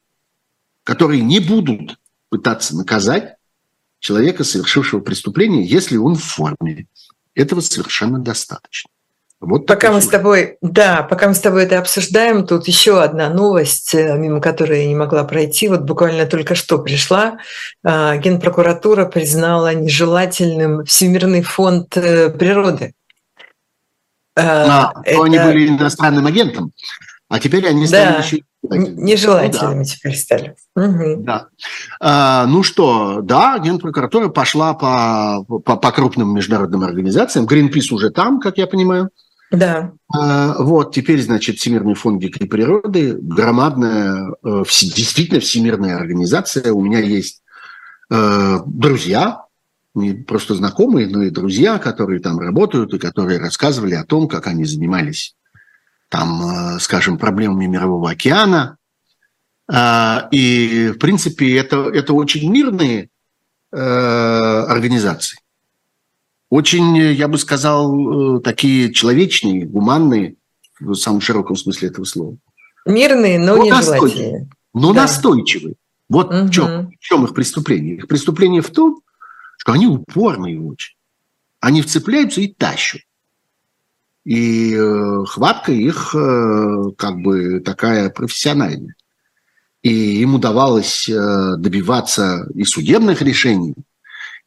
которые 0.84 1.20
не 1.20 1.38
будут 1.38 1.98
пытаться 2.30 2.74
наказать 2.74 3.36
человека, 3.98 4.42
совершившего 4.42 5.00
преступление, 5.00 5.66
если 5.66 5.98
он 5.98 6.14
в 6.14 6.24
форме. 6.24 6.86
Этого 7.34 7.60
совершенно 7.60 8.18
достаточно. 8.18 8.90
Вот 9.46 9.66
пока 9.66 9.92
мы 9.92 10.00
с 10.00 10.08
тобой, 10.08 10.56
да, 10.60 11.02
пока 11.02 11.28
мы 11.28 11.34
с 11.34 11.40
тобой 11.40 11.64
это 11.64 11.78
обсуждаем, 11.78 12.46
тут 12.46 12.66
еще 12.66 13.02
одна 13.02 13.28
новость, 13.28 13.94
э, 13.94 14.16
мимо 14.16 14.40
которой 14.40 14.82
я 14.82 14.88
не 14.88 14.94
могла 14.94 15.24
пройти. 15.24 15.68
Вот 15.68 15.82
буквально 15.82 16.26
только 16.26 16.54
что 16.54 16.78
пришла. 16.78 17.38
А, 17.84 18.16
Генпрокуратура 18.16 19.06
признала 19.06 19.74
нежелательным 19.74 20.84
Всемирный 20.84 21.42
фонд 21.42 21.96
э, 21.96 22.30
природы. 22.30 22.94
А, 24.36 24.92
а 24.94 25.02
это... 25.04 25.22
Они 25.22 25.38
были 25.38 25.68
иностранным 25.68 26.26
агентом, 26.26 26.72
а 27.28 27.38
теперь 27.38 27.66
они 27.68 27.86
стали 27.86 28.12
да. 28.12 28.18
еще 28.18 28.40
Нежелательными 28.70 29.80
ну, 29.80 29.84
да. 29.84 29.84
теперь 29.84 30.16
стали. 30.16 30.56
Угу. 30.74 31.22
Да. 31.24 31.48
А, 32.00 32.46
ну 32.46 32.62
что, 32.62 33.20
да, 33.20 33.58
Генпрокуратура 33.58 34.28
пошла 34.28 34.74
по, 34.74 35.44
по, 35.44 35.76
по 35.76 35.92
крупным 35.92 36.34
международным 36.34 36.82
организациям. 36.82 37.46
Greenpeace 37.46 37.92
уже 37.92 38.10
там, 38.10 38.40
как 38.40 38.56
я 38.56 38.66
понимаю. 38.66 39.10
Да. 39.56 39.92
А, 40.12 40.62
вот, 40.62 40.94
теперь, 40.94 41.22
значит, 41.22 41.58
Всемирный 41.58 41.94
фонд 41.94 42.20
дикой 42.20 42.46
природы, 42.46 43.16
громадная, 43.20 44.34
э, 44.42 44.62
действительно 44.70 45.40
всемирная 45.40 45.96
организация. 45.96 46.72
У 46.72 46.82
меня 46.82 47.00
есть 47.00 47.42
э, 48.10 48.58
друзья, 48.66 49.44
не 49.94 50.12
просто 50.12 50.54
знакомые, 50.54 51.08
но 51.08 51.22
и 51.22 51.30
друзья, 51.30 51.78
которые 51.78 52.20
там 52.20 52.38
работают 52.38 52.94
и 52.94 52.98
которые 52.98 53.38
рассказывали 53.38 53.94
о 53.94 54.04
том, 54.04 54.28
как 54.28 54.46
они 54.46 54.64
занимались 54.64 55.34
там, 56.08 56.76
э, 56.76 56.78
скажем, 56.80 57.18
проблемами 57.18 57.66
Мирового 57.66 58.10
океана. 58.10 58.76
А, 59.70 60.28
и, 60.30 60.92
в 60.94 60.98
принципе, 60.98 61.56
это, 61.56 61.88
это 61.88 62.12
очень 62.12 62.50
мирные 62.50 63.08
организации 63.76 65.38
очень, 66.54 66.96
я 66.96 67.26
бы 67.26 67.36
сказал, 67.36 68.36
э, 68.36 68.40
такие 68.40 68.92
человечные, 68.92 69.66
гуманные, 69.66 70.36
в 70.78 70.94
самом 70.94 71.20
широком 71.20 71.56
смысле 71.56 71.88
этого 71.88 72.04
слова. 72.04 72.36
Мирные, 72.86 73.40
но, 73.40 73.56
но 73.56 73.64
нежелательные. 73.64 74.48
Но 74.72 74.94
да. 74.94 75.02
настойчивые. 75.02 75.74
Вот 76.08 76.32
угу. 76.32 76.46
в, 76.46 76.50
чем, 76.50 76.92
в 76.92 76.98
чем 77.00 77.24
их 77.24 77.34
преступление. 77.34 77.96
Их 77.96 78.06
преступление 78.06 78.62
в 78.62 78.70
том, 78.70 79.00
что 79.58 79.72
они 79.72 79.88
упорные 79.88 80.60
очень. 80.60 80.94
Они 81.58 81.82
вцепляются 81.82 82.40
и 82.40 82.46
тащат. 82.46 83.00
И 84.24 84.76
э, 84.76 85.24
хватка 85.26 85.72
их 85.72 86.14
э, 86.14 86.90
как 86.96 87.16
бы 87.16 87.58
такая 87.64 88.10
профессиональная. 88.10 88.94
И 89.82 90.20
им 90.22 90.36
удавалось 90.36 91.08
э, 91.08 91.56
добиваться 91.58 92.46
и 92.54 92.62
судебных 92.62 93.22
решений, 93.22 93.74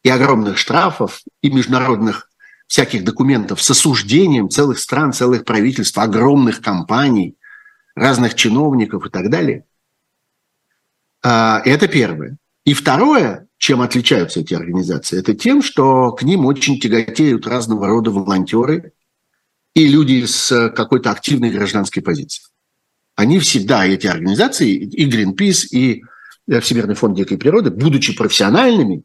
и 0.02 0.10
огромных 0.10 0.58
штрафов, 0.58 1.20
и 1.42 1.50
международных 1.50 2.28
всяких 2.66 3.04
документов 3.04 3.62
с 3.62 3.70
осуждением 3.70 4.50
целых 4.50 4.78
стран, 4.78 5.12
целых 5.12 5.44
правительств, 5.44 5.96
огромных 5.98 6.60
компаний, 6.60 7.36
разных 7.94 8.34
чиновников 8.34 9.06
и 9.06 9.10
так 9.10 9.30
далее. 9.30 9.64
А, 11.22 11.62
это 11.64 11.88
первое. 11.88 12.36
И 12.64 12.74
второе, 12.74 13.48
чем 13.56 13.80
отличаются 13.80 14.40
эти 14.40 14.54
организации, 14.54 15.18
это 15.18 15.34
тем, 15.34 15.62
что 15.62 16.12
к 16.12 16.22
ним 16.22 16.44
очень 16.44 16.78
тяготеют 16.78 17.46
разного 17.46 17.88
рода 17.88 18.10
волонтеры 18.10 18.92
и 19.74 19.88
люди 19.88 20.24
с 20.26 20.70
какой-то 20.70 21.10
активной 21.10 21.50
гражданской 21.50 22.02
позицией. 22.02 22.46
Они 23.16 23.38
всегда, 23.40 23.86
эти 23.86 24.06
организации, 24.06 24.74
и 24.74 25.10
Greenpeace, 25.10 25.66
и 25.72 26.04
Всемирный 26.60 26.94
фонд 26.94 27.16
дикой 27.16 27.36
природы, 27.36 27.70
будучи 27.70 28.14
профессиональными, 28.14 29.02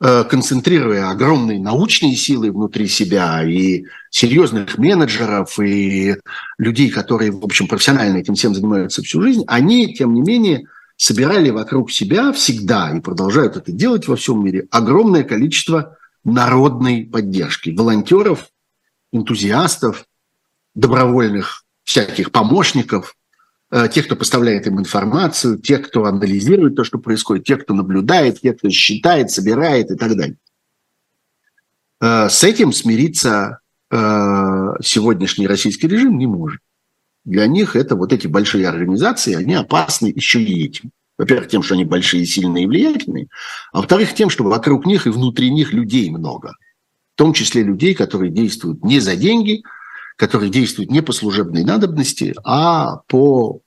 концентрируя 0.00 1.10
огромные 1.10 1.58
научные 1.58 2.14
силы 2.14 2.52
внутри 2.52 2.86
себя 2.86 3.42
и 3.44 3.84
серьезных 4.10 4.78
менеджеров 4.78 5.58
и 5.58 6.16
людей, 6.56 6.90
которые, 6.90 7.32
в 7.32 7.44
общем, 7.44 7.66
профессионально 7.66 8.18
этим 8.18 8.34
всем 8.34 8.54
занимаются 8.54 9.02
всю 9.02 9.20
жизнь, 9.22 9.44
они, 9.48 9.94
тем 9.94 10.14
не 10.14 10.22
менее, 10.22 10.66
собирали 10.96 11.50
вокруг 11.50 11.90
себя 11.90 12.32
всегда 12.32 12.96
и 12.96 13.00
продолжают 13.00 13.56
это 13.56 13.72
делать 13.72 14.06
во 14.08 14.16
всем 14.16 14.44
мире 14.44 14.66
огромное 14.70 15.24
количество 15.24 15.96
народной 16.24 17.04
поддержки, 17.04 17.70
волонтеров, 17.70 18.48
энтузиастов, 19.12 20.04
добровольных 20.74 21.64
всяких 21.84 22.30
помощников, 22.30 23.14
э, 23.14 23.17
тех, 23.70 24.06
кто 24.06 24.16
поставляет 24.16 24.66
им 24.66 24.80
информацию, 24.80 25.58
тех, 25.58 25.88
кто 25.88 26.04
анализирует 26.04 26.74
то, 26.74 26.84
что 26.84 26.98
происходит, 26.98 27.44
тех, 27.44 27.62
кто 27.64 27.74
наблюдает, 27.74 28.40
тех, 28.40 28.56
кто 28.56 28.70
считает, 28.70 29.30
собирает 29.30 29.90
и 29.90 29.96
так 29.96 30.16
далее. 30.16 30.36
Э, 32.00 32.28
с 32.28 32.42
этим 32.44 32.72
смириться 32.72 33.60
сегодняшний 33.90 35.46
российский 35.46 35.88
режим 35.88 36.18
не 36.18 36.26
может. 36.26 36.60
Для 37.24 37.46
них 37.46 37.74
это 37.74 37.96
вот 37.96 38.12
эти 38.12 38.26
большие 38.26 38.68
организации, 38.68 39.32
они 39.32 39.54
опасны 39.54 40.12
еще 40.14 40.42
и 40.42 40.66
этим. 40.66 40.90
Во-первых, 41.16 41.48
тем, 41.48 41.62
что 41.62 41.72
они 41.72 41.86
большие, 41.86 42.26
сильные 42.26 42.64
и 42.64 42.66
влиятельные, 42.66 43.28
а 43.72 43.78
во-вторых, 43.78 44.12
тем, 44.14 44.28
что 44.28 44.44
вокруг 44.44 44.84
них 44.84 45.06
и 45.06 45.10
внутри 45.10 45.50
них 45.50 45.72
людей 45.72 46.10
много. 46.10 46.52
В 47.14 47.16
том 47.16 47.32
числе 47.32 47.62
людей, 47.62 47.94
которые 47.94 48.30
действуют 48.30 48.84
не 48.84 49.00
за 49.00 49.16
деньги– 49.16 49.62
который 50.18 50.50
действует 50.50 50.90
не 50.90 51.00
по 51.00 51.12
служебной 51.12 51.64
надобности, 51.64 52.34
а 52.44 52.96
по 53.06 53.60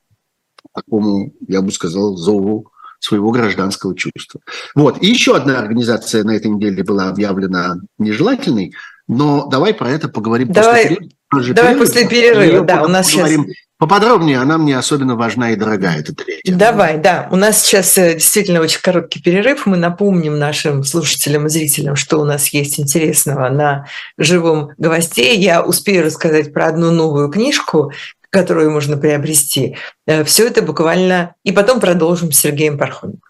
такому, 0.75 1.33
я 1.47 1.61
бы 1.61 1.71
сказал, 1.71 2.17
зову 2.17 2.67
своего 2.99 3.31
гражданского 3.31 3.95
чувства. 3.95 4.41
Вот. 4.75 5.01
И 5.01 5.07
еще 5.07 5.35
одна 5.35 5.59
организация 5.59 6.23
на 6.23 6.31
этой 6.31 6.51
неделе 6.51 6.83
была 6.83 7.09
объявлена 7.09 7.77
нежелательной, 7.97 8.73
но 9.07 9.47
давай 9.47 9.73
про 9.73 9.89
это 9.89 10.07
поговорим 10.07 10.51
давай, 10.51 10.99
после 11.29 11.55
перерыва. 11.55 11.55
Давай 11.55 11.77
после 11.77 12.07
перерыва, 12.07 12.65
да, 12.65 12.83
у 12.83 12.87
нас 12.87 13.07
сейчас... 13.07 13.31
Поподробнее, 13.81 14.37
она 14.37 14.59
мне 14.59 14.77
особенно 14.77 15.15
важна 15.15 15.53
и 15.53 15.55
дорога, 15.55 15.91
это 15.91 16.13
третья. 16.13 16.53
Давай, 16.53 16.99
да. 16.99 17.27
У 17.31 17.35
нас 17.35 17.63
сейчас 17.63 17.97
э, 17.97 18.13
действительно 18.13 18.61
очень 18.61 18.79
короткий 18.79 19.19
перерыв. 19.19 19.65
Мы 19.65 19.75
напомним 19.75 20.37
нашим 20.37 20.83
слушателям 20.83 21.47
и 21.47 21.49
зрителям, 21.49 21.95
что 21.95 22.19
у 22.19 22.23
нас 22.23 22.49
есть 22.49 22.79
интересного 22.79 23.49
на 23.49 23.87
живом 24.19 24.69
гвозде. 24.77 25.33
Я 25.33 25.63
успею 25.63 26.05
рассказать 26.05 26.53
про 26.53 26.67
одну 26.67 26.91
новую 26.91 27.29
книжку, 27.29 27.91
которую 28.29 28.69
можно 28.69 28.97
приобрести. 28.97 29.77
Э, 30.05 30.23
Все 30.25 30.45
это 30.45 30.61
буквально... 30.61 31.33
И 31.43 31.51
потом 31.51 31.79
продолжим 31.79 32.31
с 32.31 32.37
Сергеем 32.37 32.77
Пархоменко. 32.77 33.29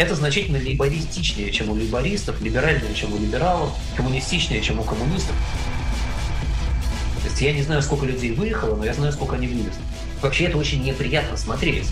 Это 0.00 0.14
значительно 0.14 0.56
либористичнее, 0.56 1.52
чем 1.52 1.68
у 1.68 1.76
либористов, 1.76 2.40
либеральнее, 2.40 2.94
чем 2.94 3.12
у 3.12 3.18
либералов, 3.18 3.70
коммунистичнее, 3.98 4.62
чем 4.62 4.80
у 4.80 4.82
коммунистов. 4.82 5.36
То 7.22 7.28
есть 7.28 7.42
я 7.42 7.52
не 7.52 7.60
знаю, 7.60 7.82
сколько 7.82 8.06
людей 8.06 8.32
выехало, 8.32 8.76
но 8.76 8.86
я 8.86 8.94
знаю, 8.94 9.12
сколько 9.12 9.36
они 9.36 9.46
влезли. 9.46 9.74
Вообще 10.22 10.44
это 10.44 10.56
очень 10.56 10.82
неприятно 10.82 11.36
смотреть. 11.36 11.86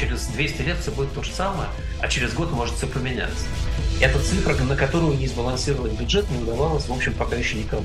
Через 0.00 0.24
200 0.28 0.62
лет 0.62 0.78
все 0.80 0.90
будет 0.90 1.12
то 1.12 1.22
же 1.22 1.30
самое, 1.30 1.68
а 2.00 2.08
через 2.08 2.32
год 2.32 2.50
может 2.52 2.74
все 2.76 2.86
поменяться. 2.86 3.44
Это 4.00 4.18
цифра, 4.18 4.54
на 4.54 4.74
которую 4.74 5.18
не 5.18 5.26
сбалансировать 5.26 5.92
бюджет 5.92 6.30
не 6.30 6.38
удавалось, 6.38 6.88
в 6.88 6.92
общем, 6.94 7.12
пока 7.12 7.36
еще 7.36 7.56
никому. 7.56 7.84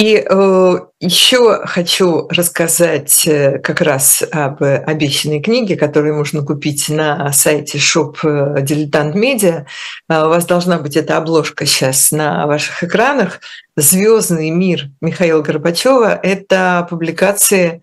И 0.00 0.14
э, 0.16 0.78
еще 0.98 1.66
хочу 1.66 2.26
рассказать 2.28 3.26
э, 3.26 3.58
как 3.58 3.82
раз 3.82 4.24
об 4.32 4.62
обещанной 4.62 5.42
книге, 5.42 5.76
которую 5.76 6.16
можно 6.16 6.42
купить 6.42 6.88
на 6.88 7.30
сайте 7.34 7.76
shop 7.76 8.16
э, 8.22 8.62
Дилетант 8.62 9.14
Медиа. 9.14 9.66
Э, 10.08 10.24
у 10.24 10.30
вас 10.30 10.46
должна 10.46 10.78
быть 10.78 10.96
эта 10.96 11.18
обложка 11.18 11.66
сейчас 11.66 12.12
на 12.12 12.46
ваших 12.46 12.82
экранах. 12.82 13.40
Звездный 13.76 14.48
мир 14.48 14.88
Михаила 15.02 15.42
Горбачева– 15.42 16.18
это 16.22 16.86
публикации, 16.88 17.82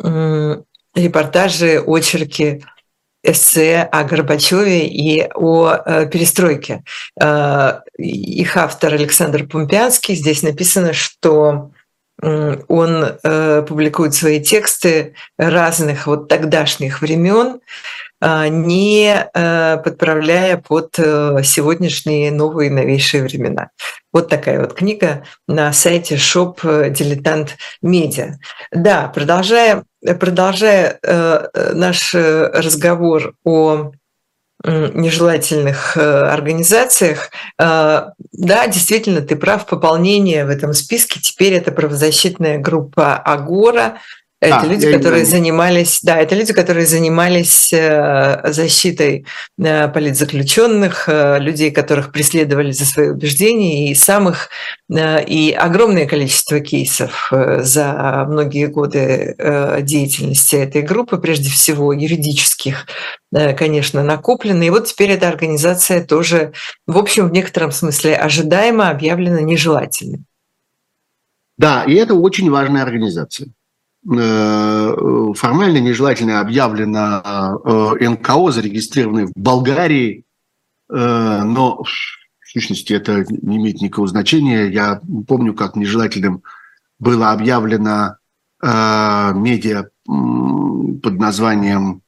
репортажи, 0.00 1.80
очерки 1.86 2.64
эссе 3.22 3.88
о 3.90 4.04
Горбачеве 4.04 4.86
и 4.86 5.28
о 5.34 5.74
э, 5.74 6.06
перестройке. 6.06 6.82
Э, 7.20 7.80
их 7.96 8.56
автор 8.56 8.94
Александр 8.94 9.46
Пумпянский. 9.46 10.14
Здесь 10.14 10.42
написано, 10.42 10.92
что 10.92 11.70
он 12.20 13.18
э, 13.24 13.64
публикует 13.66 14.14
свои 14.14 14.40
тексты 14.40 15.14
разных 15.38 16.06
вот 16.06 16.28
тогдашних 16.28 17.00
времен, 17.00 17.60
не 18.20 19.28
подправляя 19.34 20.56
под 20.58 20.94
сегодняшние 20.94 22.30
новые 22.30 22.70
новейшие 22.70 23.24
времена. 23.24 23.70
Вот 24.12 24.28
такая 24.28 24.60
вот 24.60 24.74
книга 24.74 25.24
на 25.48 25.72
сайте 25.72 26.14
shop 26.14 26.90
Дилетант 26.90 27.56
Медиа. 27.80 28.38
Да, 28.70 29.08
продолжая 29.08 29.82
продолжая 30.18 30.98
э, 31.02 31.72
наш 31.74 32.14
э, 32.14 32.50
разговор 32.52 33.34
о 33.44 33.92
нежелательных 34.64 35.96
э, 35.96 36.00
организациях, 36.00 37.30
да, 37.58 38.66
действительно, 38.68 39.20
ты 39.20 39.34
прав, 39.34 39.66
пополнение 39.66 40.44
в 40.44 40.50
этом 40.50 40.72
списке. 40.72 41.18
Теперь 41.20 41.54
это 41.54 41.72
правозащитная 41.72 42.58
группа 42.58 43.16
Агора, 43.16 43.98
это 44.42 44.62
а, 44.62 44.66
люди, 44.66 44.90
которые 44.90 45.24
занимались, 45.24 46.00
да, 46.02 46.18
это 46.18 46.34
люди, 46.34 46.52
которые 46.52 46.84
занимались 46.84 47.72
э, 47.72 48.40
защитой 48.52 49.24
э, 49.56 49.86
политзаключенных, 49.86 51.08
э, 51.08 51.38
людей, 51.38 51.70
которых 51.70 52.10
преследовали 52.10 52.72
за 52.72 52.84
свои 52.84 53.10
убеждения, 53.10 53.92
и 53.92 53.94
самых 53.94 54.48
и 54.90 55.56
огромное 55.56 56.06
количество 56.06 56.58
кейсов 56.58 57.30
за 57.30 58.26
многие 58.28 58.66
годы 58.66 59.36
деятельности 59.82 60.56
этой 60.56 60.82
группы, 60.82 61.16
прежде 61.16 61.48
всего 61.48 61.94
юридических, 61.94 62.86
конечно, 63.56 64.02
накоплены. 64.02 64.66
И 64.66 64.70
вот 64.70 64.88
теперь 64.88 65.12
эта 65.12 65.28
организация 65.28 66.04
тоже, 66.04 66.52
в 66.86 66.98
общем, 66.98 67.28
в 67.28 67.32
некотором 67.32 67.72
смысле 67.72 68.16
ожидаемо 68.16 68.90
объявлена 68.90 69.40
нежелательной. 69.40 70.24
Да, 71.56 71.84
и 71.84 71.94
это 71.94 72.14
очень 72.14 72.50
важная 72.50 72.82
организация. 72.82 73.48
Э, 74.04 74.94
формально 75.36 75.78
нежелательно 75.78 76.40
объявлено 76.40 77.60
э, 78.00 78.08
НКО, 78.08 78.50
зарегистрированное 78.50 79.26
в 79.26 79.32
Болгарии, 79.36 80.24
э, 80.90 81.42
но 81.44 81.84
в 81.84 81.88
сущности 82.44 82.92
это 82.92 83.24
не 83.28 83.58
имеет 83.58 83.80
никакого 83.80 84.08
значения. 84.08 84.66
Я 84.66 85.00
помню, 85.28 85.54
как 85.54 85.76
нежелательным 85.76 86.42
было 86.98 87.30
объявлено 87.32 88.16
медиа 88.60 89.88
под 90.04 91.18
названием 91.18 92.02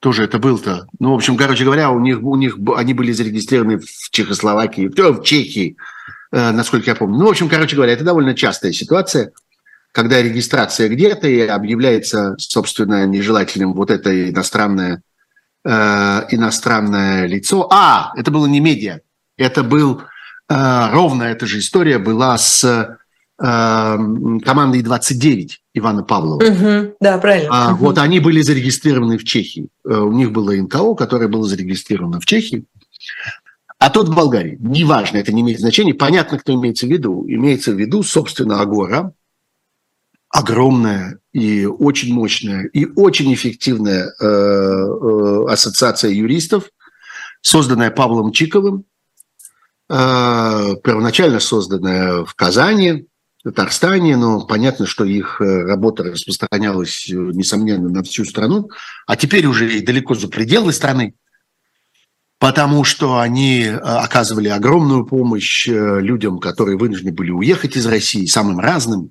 тоже 0.00 0.24
это 0.24 0.38
был-то. 0.38 0.86
Ну, 0.98 1.12
в 1.12 1.14
общем, 1.14 1.38
короче 1.38 1.64
говоря, 1.64 1.90
у 1.90 1.98
них, 2.00 2.22
у 2.22 2.36
них 2.36 2.58
они 2.76 2.92
были 2.92 3.12
зарегистрированы 3.12 3.78
в 3.78 4.10
Чехословакии, 4.10 4.88
в 4.88 5.22
Чехии, 5.22 5.78
насколько 6.32 6.90
я 6.90 6.96
помню. 6.96 7.18
Ну, 7.18 7.26
в 7.26 7.30
общем, 7.30 7.48
короче 7.48 7.76
говоря, 7.76 7.92
это 7.92 8.04
довольно 8.04 8.34
частая 8.34 8.72
ситуация, 8.72 9.32
когда 9.96 10.20
регистрация 10.22 10.90
где-то 10.90 11.26
и 11.26 11.40
объявляется, 11.40 12.34
собственно, 12.38 13.06
нежелательным 13.06 13.72
вот 13.72 13.90
это 13.90 14.28
иностранное, 14.28 15.00
э, 15.64 15.70
иностранное 16.30 17.24
лицо. 17.26 17.66
А, 17.72 18.12
это 18.14 18.30
было 18.30 18.44
не 18.44 18.60
медиа, 18.60 19.00
это 19.38 19.62
был 19.62 20.02
э, 20.50 20.90
ровно 20.92 21.22
эта 21.22 21.46
же 21.46 21.60
история 21.60 21.96
была 21.98 22.36
с 22.36 22.62
э, 22.62 22.96
командой 23.38 24.82
29 24.82 25.62
Ивана 25.72 26.02
Павлова. 26.02 26.44
Угу, 26.44 26.96
да, 27.00 27.16
правильно. 27.16 27.48
А, 27.50 27.72
угу. 27.72 27.86
Вот 27.86 27.96
они 27.96 28.20
были 28.20 28.42
зарегистрированы 28.42 29.16
в 29.16 29.24
Чехии. 29.24 29.70
Э, 29.88 29.96
у 29.96 30.12
них 30.12 30.30
было 30.30 30.52
НКО, 30.52 30.94
которое 30.94 31.28
было 31.28 31.48
зарегистрировано 31.48 32.20
в 32.20 32.26
Чехии 32.26 32.66
а 33.86 33.90
тот 33.90 34.08
в 34.08 34.14
Болгарии. 34.16 34.56
Неважно, 34.58 35.18
это 35.18 35.32
не 35.32 35.42
имеет 35.42 35.60
значения. 35.60 35.94
Понятно, 35.94 36.40
кто 36.40 36.52
имеется 36.52 36.86
в 36.86 36.90
виду. 36.90 37.24
Имеется 37.28 37.70
в 37.70 37.78
виду, 37.78 38.02
собственно, 38.02 38.60
Агора, 38.60 39.12
огромная 40.28 41.20
и 41.32 41.66
очень 41.66 42.12
мощная 42.12 42.64
и 42.64 42.84
очень 42.84 43.32
эффективная 43.32 44.06
э, 44.06 44.24
э, 44.24 45.44
ассоциация 45.48 46.10
юристов 46.10 46.68
созданная 47.42 47.92
Павлом 47.92 48.32
Чиковым, 48.32 48.86
первоначально 49.88 51.38
созданная 51.38 52.24
в 52.24 52.34
Казани, 52.34 53.06
Татарстане, 53.44 54.16
но 54.16 54.44
понятно, 54.44 54.84
что 54.84 55.04
их 55.04 55.40
работа 55.40 56.02
распространялась, 56.02 57.06
несомненно, 57.08 57.88
на 57.88 58.02
всю 58.02 58.24
страну, 58.24 58.68
а 59.06 59.14
теперь 59.14 59.46
уже 59.46 59.72
и 59.72 59.80
далеко 59.80 60.16
за 60.16 60.26
пределы 60.26 60.72
страны 60.72 61.14
потому 62.38 62.84
что 62.84 63.18
они 63.18 63.62
э, 63.62 63.76
оказывали 63.76 64.48
огромную 64.48 65.06
помощь 65.06 65.68
э, 65.68 66.00
людям, 66.00 66.38
которые 66.38 66.76
вынуждены 66.76 67.12
были 67.12 67.30
уехать 67.30 67.76
из 67.76 67.86
России, 67.86 68.26
самым 68.26 68.60
разным. 68.60 69.10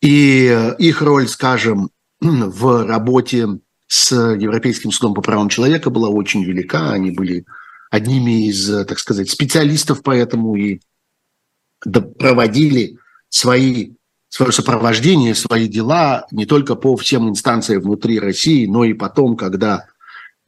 И 0.00 0.48
э, 0.50 0.76
их 0.78 1.02
роль, 1.02 1.28
скажем, 1.28 1.90
в 2.20 2.86
работе 2.86 3.48
с 3.88 4.14
Европейским 4.14 4.92
судом 4.92 5.14
по 5.14 5.22
правам 5.22 5.48
человека 5.48 5.90
была 5.90 6.08
очень 6.08 6.44
велика. 6.44 6.92
Они 6.92 7.10
были 7.10 7.44
одними 7.90 8.46
из, 8.48 8.86
так 8.86 9.00
сказать, 9.00 9.28
специалистов 9.28 10.02
по 10.04 10.12
этому 10.12 10.54
и 10.54 10.80
проводили 11.80 12.98
свои, 13.28 13.94
свое 14.28 14.52
сопровождение, 14.52 15.34
свои 15.34 15.66
дела 15.66 16.26
не 16.30 16.46
только 16.46 16.76
по 16.76 16.96
всем 16.96 17.28
инстанциям 17.28 17.82
внутри 17.82 18.20
России, 18.20 18.66
но 18.66 18.84
и 18.84 18.92
потом, 18.92 19.36
когда 19.36 19.86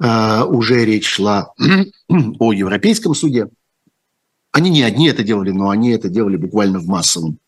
уже 0.02 0.84
речь 0.84 1.06
шла 1.06 1.52
о 2.08 2.52
Европейском 2.52 3.14
суде. 3.14 3.48
Они 4.50 4.70
не 4.70 4.82
одни 4.82 5.08
это 5.08 5.22
делали, 5.22 5.50
но 5.50 5.70
они 5.70 5.90
это 5.90 6.08
делали 6.08 6.36
буквально 6.36 6.78
в 6.78 6.86
массовом 6.86 7.38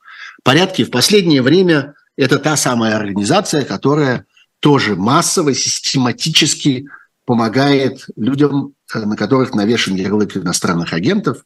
порядке. 0.42 0.84
В 0.84 0.90
последнее 0.90 1.42
время 1.42 1.94
это 2.16 2.38
та 2.38 2.56
самая 2.56 2.96
организация, 2.96 3.64
которая 3.64 4.26
тоже 4.60 4.96
массово, 4.96 5.52
систематически 5.52 6.88
помогает 7.26 8.06
людям, 8.16 8.74
э, 8.94 9.00
на 9.00 9.16
которых 9.16 9.54
навешен 9.54 9.94
ярлык 9.96 10.36
иностранных 10.36 10.92
агентов, 10.92 11.44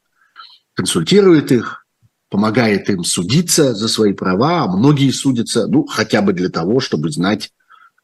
консультирует 0.75 1.51
их, 1.51 1.87
помогает 2.29 2.89
им 2.91 3.03
судиться 3.03 3.75
за 3.75 3.89
свои 3.89 4.13
права. 4.13 4.63
А 4.63 4.69
многие 4.69 5.11
судятся, 5.11 5.67
ну, 5.67 5.87
хотя 5.87 6.23
бы 6.23 6.33
для 6.33 6.51
того, 6.51 6.79
чтобы 6.79 7.11
знать, 7.11 7.51
Э, 7.51 7.58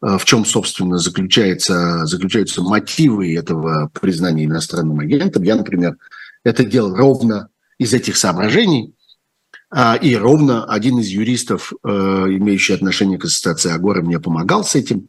в 0.04 0.24
чем, 0.24 0.44
собственно, 0.44 0.98
заключается, 0.98 2.04
заключаются 2.04 2.62
мотивы 2.62 3.34
этого 3.34 3.90
признания 3.98 4.44
иностранным 4.44 5.00
агентом. 5.00 5.42
Я, 5.42 5.56
например, 5.56 5.96
это 6.44 6.64
делал 6.64 6.94
ровно 6.94 7.48
из 7.78 7.94
этих 7.94 8.16
соображений. 8.16 8.94
А, 9.70 9.96
и 9.96 10.14
ровно 10.14 10.64
один 10.66 10.98
из 11.00 11.08
юристов, 11.08 11.72
э, 11.82 11.88
имеющий 11.88 12.74
отношение 12.74 13.18
к 13.18 13.24
ассоциации 13.24 13.72
Агора, 13.72 14.02
мне 14.02 14.20
помогал 14.20 14.64
с 14.64 14.76
этим 14.76 15.08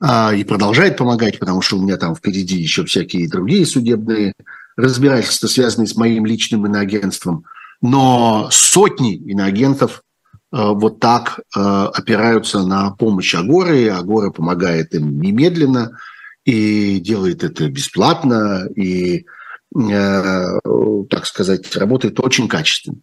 а, 0.00 0.34
и 0.34 0.42
продолжает 0.42 0.96
помогать, 0.96 1.38
потому 1.38 1.62
что 1.62 1.76
у 1.76 1.82
меня 1.82 1.96
там 1.96 2.16
впереди 2.16 2.56
еще 2.56 2.84
всякие 2.84 3.28
другие 3.28 3.64
судебные 3.64 4.32
разбирательства, 4.76 5.46
связанные 5.46 5.86
с 5.86 5.96
моим 5.96 6.26
личным 6.26 6.66
иноагентством. 6.66 7.44
Но 7.80 8.48
сотни 8.50 9.14
иноагентов 9.14 10.02
вот 10.52 11.00
так 11.00 11.40
э, 11.40 11.60
опираются 11.60 12.62
на 12.64 12.90
помощь 12.92 13.34
Агоры. 13.34 13.88
Агора 13.88 14.30
помогает 14.30 14.94
им 14.94 15.20
немедленно 15.20 15.98
и 16.44 17.00
делает 17.00 17.42
это 17.42 17.68
бесплатно, 17.68 18.68
и, 18.76 19.26
э, 19.76 20.58
так 21.10 21.26
сказать, 21.26 21.76
работает 21.76 22.20
очень 22.20 22.48
качественно. 22.48 22.98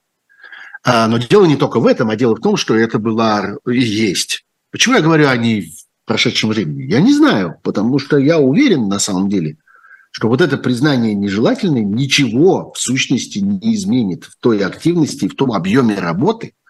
А, 0.86 1.08
но 1.08 1.18
дело 1.18 1.46
не 1.46 1.58
только 1.58 1.80
в 1.80 1.88
этом, 1.88 2.10
а 2.10 2.16
дело 2.16 2.36
в 2.36 2.42
том, 2.42 2.56
что 2.56 2.76
это 2.76 3.00
была 3.00 3.58
и 3.68 3.80
есть. 3.80 4.46
Почему 4.72 4.96
я 4.96 5.02
говорю 5.02 5.28
о 5.28 5.38
ней 5.38 5.62
в 5.62 6.08
прошедшем 6.08 6.50
времени? 6.50 6.84
Я 6.84 7.02
не 7.02 7.14
знаю, 7.14 7.60
потому 7.64 8.00
что 8.00 8.18
я 8.18 8.40
уверен 8.40 8.88
на 8.88 9.00
самом 9.00 9.30
деле, 9.30 9.58
что 10.12 10.30
вот 10.30 10.42
это 10.42 10.58
признание 10.58 11.14
нежелательное 11.14 11.84
ничего 11.84 12.72
в 12.72 12.80
сущности 12.80 13.40
не 13.40 13.76
изменит 13.76 14.26
в 14.26 14.38
той 14.40 14.64
активности, 14.64 15.28
в 15.28 15.36
том 15.36 15.52
объеме 15.52 16.00
работы– 16.00 16.54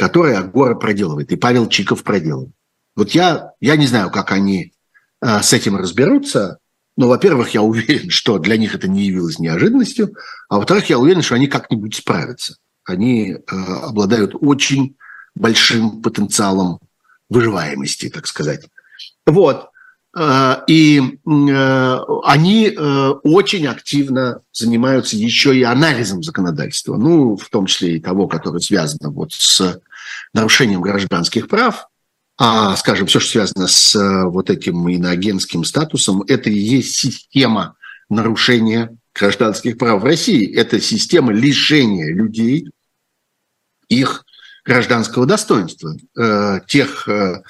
которые 0.00 0.38
Агора 0.38 0.76
проделывает, 0.76 1.30
и 1.30 1.36
Павел 1.36 1.68
Чиков 1.68 2.02
проделал. 2.04 2.50
Вот 2.96 3.10
я, 3.10 3.52
я 3.60 3.76
не 3.76 3.86
знаю, 3.86 4.10
как 4.10 4.32
они 4.32 4.72
э, 5.20 5.42
с 5.42 5.52
этим 5.52 5.76
разберутся, 5.76 6.56
но, 6.96 7.06
во-первых, 7.06 7.50
я 7.50 7.60
уверен, 7.60 8.08
что 8.10 8.38
для 8.38 8.56
них 8.56 8.74
это 8.74 8.88
не 8.88 9.04
явилось 9.04 9.38
неожиданностью, 9.38 10.14
а 10.48 10.56
во-вторых, 10.56 10.88
я 10.88 10.98
уверен, 10.98 11.20
что 11.20 11.34
они 11.34 11.48
как-нибудь 11.48 11.94
справятся. 11.94 12.56
Они 12.82 13.32
э, 13.32 13.38
обладают 13.82 14.34
очень 14.40 14.96
большим 15.34 16.00
потенциалом 16.00 16.78
выживаемости, 17.28 18.08
так 18.08 18.26
сказать. 18.26 18.70
Вот. 19.26 19.70
Э, 20.16 20.56
и 20.66 20.98
э, 21.00 21.98
они 22.24 22.68
э, 22.68 23.08
очень 23.22 23.66
активно 23.66 24.42
занимаются 24.52 25.16
еще 25.16 25.56
и 25.56 25.62
анализом 25.62 26.22
законодательства, 26.22 26.96
ну, 26.96 27.36
в 27.36 27.48
том 27.48 27.66
числе 27.66 27.96
и 27.96 28.00
того, 28.00 28.26
которое 28.26 28.60
связано 28.60 29.10
вот 29.10 29.32
с 29.32 29.80
нарушением 30.34 30.80
гражданских 30.80 31.48
прав, 31.48 31.86
а, 32.38 32.74
скажем, 32.76 33.06
все, 33.06 33.20
что 33.20 33.32
связано 33.32 33.66
с 33.66 33.94
э, 33.94 34.24
вот 34.24 34.48
этим 34.48 34.88
иноагентским 34.88 35.62
статусом, 35.62 36.22
это 36.26 36.48
и 36.48 36.58
есть 36.58 36.94
система 36.94 37.76
нарушения 38.08 38.96
гражданских 39.14 39.76
прав 39.76 40.00
в 40.00 40.04
России. 40.04 40.50
Это 40.56 40.80
система 40.80 41.32
лишения 41.32 42.14
людей 42.14 42.70
их 43.88 44.24
гражданского 44.64 45.26
достоинства, 45.26 45.94
э, 46.16 46.60
тех 46.66 47.06
э, 47.08 47.42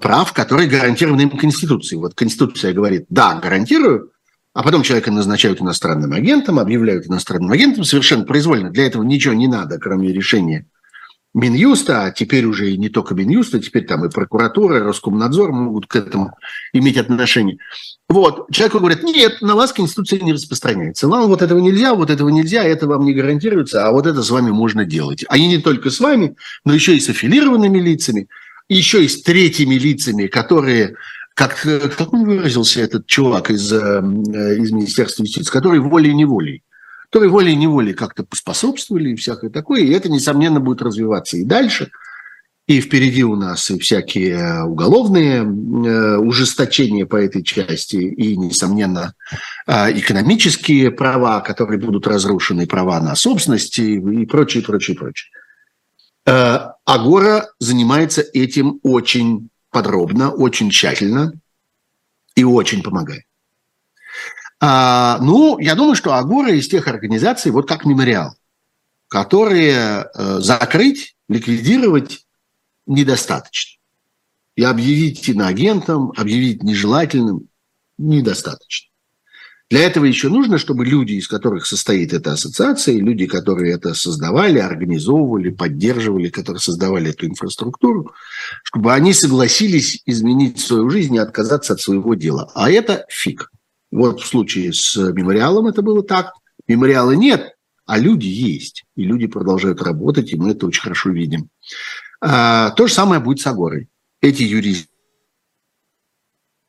прав, 0.00 0.32
которые 0.32 0.68
гарантированы 0.68 1.22
им 1.22 1.30
Конституцией. 1.30 2.00
Вот 2.00 2.14
Конституция 2.14 2.72
говорит, 2.72 3.06
да, 3.08 3.34
гарантирую, 3.36 4.10
а 4.54 4.62
потом 4.62 4.82
человека 4.82 5.10
назначают 5.10 5.60
иностранным 5.60 6.12
агентом, 6.12 6.58
объявляют 6.58 7.06
иностранным 7.06 7.52
агентом 7.52 7.84
совершенно 7.84 8.24
произвольно. 8.24 8.70
Для 8.70 8.86
этого 8.86 9.02
ничего 9.02 9.34
не 9.34 9.46
надо, 9.46 9.78
кроме 9.78 10.12
решения 10.12 10.66
Минюста, 11.34 12.04
а 12.04 12.10
теперь 12.10 12.44
уже 12.44 12.70
и 12.70 12.76
не 12.76 12.90
только 12.90 13.14
Минюста, 13.14 13.58
теперь 13.58 13.86
там 13.86 14.04
и 14.04 14.10
прокуратура, 14.10 14.78
и 14.78 14.82
Роскомнадзор 14.82 15.52
могут 15.52 15.86
к 15.86 15.96
этому 15.96 16.36
иметь 16.74 16.98
отношение. 16.98 17.58
Вот, 18.08 18.50
человеку 18.50 18.80
говорят, 18.80 19.02
нет, 19.02 19.40
на 19.40 19.54
вас 19.54 19.72
Конституция 19.72 20.20
не 20.20 20.34
распространяется. 20.34 21.08
Вам 21.08 21.28
вот 21.28 21.40
этого 21.40 21.58
нельзя, 21.58 21.94
вот 21.94 22.10
этого 22.10 22.28
нельзя, 22.28 22.62
это 22.62 22.86
вам 22.86 23.06
не 23.06 23.14
гарантируется, 23.14 23.86
а 23.86 23.92
вот 23.92 24.06
это 24.06 24.22
с 24.22 24.28
вами 24.28 24.50
можно 24.50 24.84
делать. 24.84 25.24
Они 25.28 25.48
не 25.48 25.58
только 25.58 25.90
с 25.90 26.00
вами, 26.00 26.36
но 26.66 26.74
еще 26.74 26.94
и 26.94 27.00
с 27.00 27.08
аффилированными 27.08 27.78
лицами, 27.78 28.28
еще 28.68 29.02
и 29.02 29.08
с 29.08 29.22
третьими 29.22 29.76
лицами, 29.76 30.26
которые 30.26 30.96
как, 31.34 31.56
как 31.62 32.12
он 32.12 32.24
выразился, 32.26 32.82
этот 32.82 33.06
чувак 33.06 33.50
из, 33.50 33.72
э, 33.72 33.76
из 33.78 34.70
Министерства 34.70 35.22
юстиции, 35.22 35.50
который 35.50 35.80
волей-неволей 35.80 36.62
которые 37.12 37.28
волей-неволей 37.30 37.92
как-то 37.92 38.24
поспособствовали 38.24 39.10
и 39.10 39.16
всякое 39.16 39.50
такое, 39.50 39.82
и 39.82 39.90
это, 39.90 40.08
несомненно, 40.08 40.60
будет 40.60 40.80
развиваться 40.80 41.36
и 41.36 41.44
дальше. 41.44 41.90
И 42.66 42.80
впереди 42.80 43.22
у 43.22 43.36
нас 43.36 43.70
и 43.70 43.78
всякие 43.78 44.64
уголовные 44.64 45.42
э, 45.42 46.16
ужесточения 46.16 47.04
по 47.04 47.16
этой 47.16 47.42
части, 47.42 47.96
и, 47.96 48.34
несомненно, 48.38 49.12
э, 49.66 49.98
экономические 49.98 50.90
права, 50.90 51.40
которые 51.40 51.78
будут 51.78 52.06
разрушены, 52.06 52.66
права 52.66 52.98
на 52.98 53.14
собственность 53.14 53.78
и, 53.78 53.96
и 53.96 54.24
прочее, 54.24 54.62
прочее, 54.62 54.96
прочее. 54.96 55.30
Э, 56.24 56.60
Агора 56.86 57.50
занимается 57.58 58.22
этим 58.22 58.80
очень 58.82 59.50
подробно, 59.70 60.30
очень 60.30 60.70
тщательно 60.70 61.34
и 62.34 62.42
очень 62.42 62.82
помогает. 62.82 63.24
А, 64.64 65.18
ну, 65.20 65.58
я 65.58 65.74
думаю, 65.74 65.96
что 65.96 66.14
Агора 66.14 66.52
из 66.52 66.68
тех 66.68 66.86
организаций, 66.86 67.50
вот 67.50 67.66
как 67.66 67.84
мемориал, 67.84 68.36
которые 69.08 70.06
э, 70.14 70.38
закрыть, 70.38 71.16
ликвидировать 71.28 72.24
недостаточно. 72.86 73.80
И 74.54 74.62
объявить 74.62 75.28
иноагентом, 75.28 76.12
объявить 76.16 76.62
нежелательным 76.62 77.48
недостаточно. 77.98 78.88
Для 79.68 79.80
этого 79.80 80.04
еще 80.04 80.28
нужно, 80.28 80.58
чтобы 80.58 80.84
люди, 80.84 81.14
из 81.14 81.26
которых 81.26 81.66
состоит 81.66 82.12
эта 82.12 82.34
ассоциация, 82.34 83.00
люди, 83.00 83.26
которые 83.26 83.74
это 83.74 83.94
создавали, 83.94 84.60
организовывали, 84.60 85.50
поддерживали, 85.50 86.28
которые 86.28 86.60
создавали 86.60 87.10
эту 87.10 87.26
инфраструктуру, 87.26 88.12
чтобы 88.62 88.92
они 88.92 89.12
согласились 89.12 90.02
изменить 90.06 90.60
свою 90.60 90.88
жизнь 90.88 91.16
и 91.16 91.18
отказаться 91.18 91.72
от 91.72 91.80
своего 91.80 92.14
дела. 92.14 92.48
А 92.54 92.70
это 92.70 93.06
фиг. 93.08 93.51
Вот 93.92 94.20
в 94.22 94.26
случае 94.26 94.72
с 94.72 94.96
мемориалом 94.96 95.66
это 95.66 95.82
было 95.82 96.02
так. 96.02 96.32
Мемориала 96.66 97.12
нет, 97.12 97.54
а 97.84 97.98
люди 97.98 98.26
есть. 98.26 98.84
И 98.96 99.04
люди 99.04 99.26
продолжают 99.26 99.82
работать, 99.82 100.32
и 100.32 100.36
мы 100.36 100.52
это 100.52 100.66
очень 100.66 100.82
хорошо 100.82 101.10
видим. 101.10 101.50
А, 102.20 102.70
то 102.70 102.86
же 102.86 102.94
самое 102.94 103.20
будет 103.20 103.40
с 103.40 103.46
Агорой. 103.46 103.88
Эти 104.22 104.42
юристы 104.44 104.88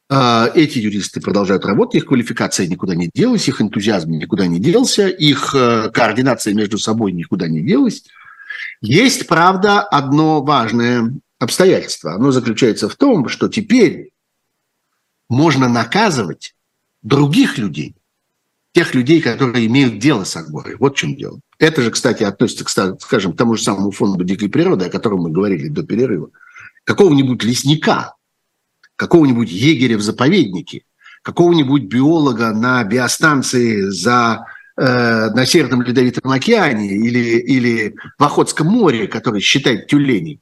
а, 0.09 0.51
эти 0.53 0.79
юристы 0.79 1.21
продолжают 1.21 1.65
работать, 1.65 1.95
их 1.95 2.05
квалификация 2.05 2.67
никуда 2.67 2.93
не 2.93 3.09
делась, 3.13 3.47
их 3.47 3.61
энтузиазм 3.61 4.11
никуда 4.11 4.45
не 4.45 4.59
делся, 4.59 5.07
их 5.07 5.55
э, 5.55 5.89
координация 5.91 6.53
между 6.53 6.77
собой 6.77 7.13
никуда 7.13 7.47
не 7.47 7.61
делась. 7.61 8.03
Есть, 8.81 9.27
правда, 9.27 9.81
одно 9.81 10.43
важное 10.43 11.13
обстоятельство. 11.39 12.13
Оно 12.13 12.31
заключается 12.31 12.89
в 12.89 12.95
том, 12.95 13.29
что 13.29 13.47
теперь 13.47 14.11
можно 15.29 15.69
наказывать 15.69 16.53
других 17.03 17.57
людей 17.57 17.95
тех 18.73 18.95
людей, 18.95 19.21
которые 19.21 19.67
имеют 19.67 19.99
дело 19.99 20.23
с 20.23 20.35
Агорой. 20.35 20.75
Вот 20.77 20.95
в 20.95 20.97
чем 20.97 21.15
дело. 21.15 21.39
Это 21.59 21.81
же, 21.81 21.91
кстати, 21.91 22.23
относится, 22.23 22.97
скажем, 22.99 23.33
к 23.33 23.37
тому 23.37 23.55
же 23.55 23.63
самому 23.63 23.91
фонду 23.91 24.23
дикой 24.23 24.49
природы, 24.49 24.85
о 24.85 24.89
котором 24.89 25.21
мы 25.21 25.29
говорили 25.29 25.67
до 25.67 25.83
перерыва. 25.83 26.29
Какого-нибудь 26.83 27.43
лесника, 27.43 28.15
какого-нибудь 28.95 29.49
егеря 29.49 29.97
в 29.97 30.01
заповеднике, 30.01 30.83
какого-нибудь 31.21 31.83
биолога 31.83 32.51
на 32.51 32.83
биостанции 32.83 33.89
за 33.89 34.45
э, 34.75 35.29
на 35.29 35.45
Северном 35.45 35.83
Ледовитом 35.83 36.31
океане 36.31 36.95
или, 36.95 37.37
или 37.39 37.95
в 38.17 38.23
Охотском 38.23 38.67
море, 38.67 39.07
который 39.07 39.39
считает 39.39 39.87
тюленей, 39.87 40.39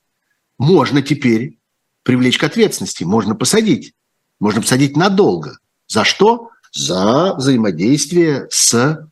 можно 0.57 1.01
теперь 1.01 1.59
привлечь 2.03 2.37
к 2.37 2.43
ответственности, 2.43 3.03
можно 3.03 3.35
посадить. 3.35 3.93
Можно 4.39 4.61
посадить 4.61 4.95
надолго. 4.95 5.59
За 5.87 6.03
что? 6.03 6.50
За 6.71 7.35
взаимодействие 7.35 8.47
с 8.49 9.07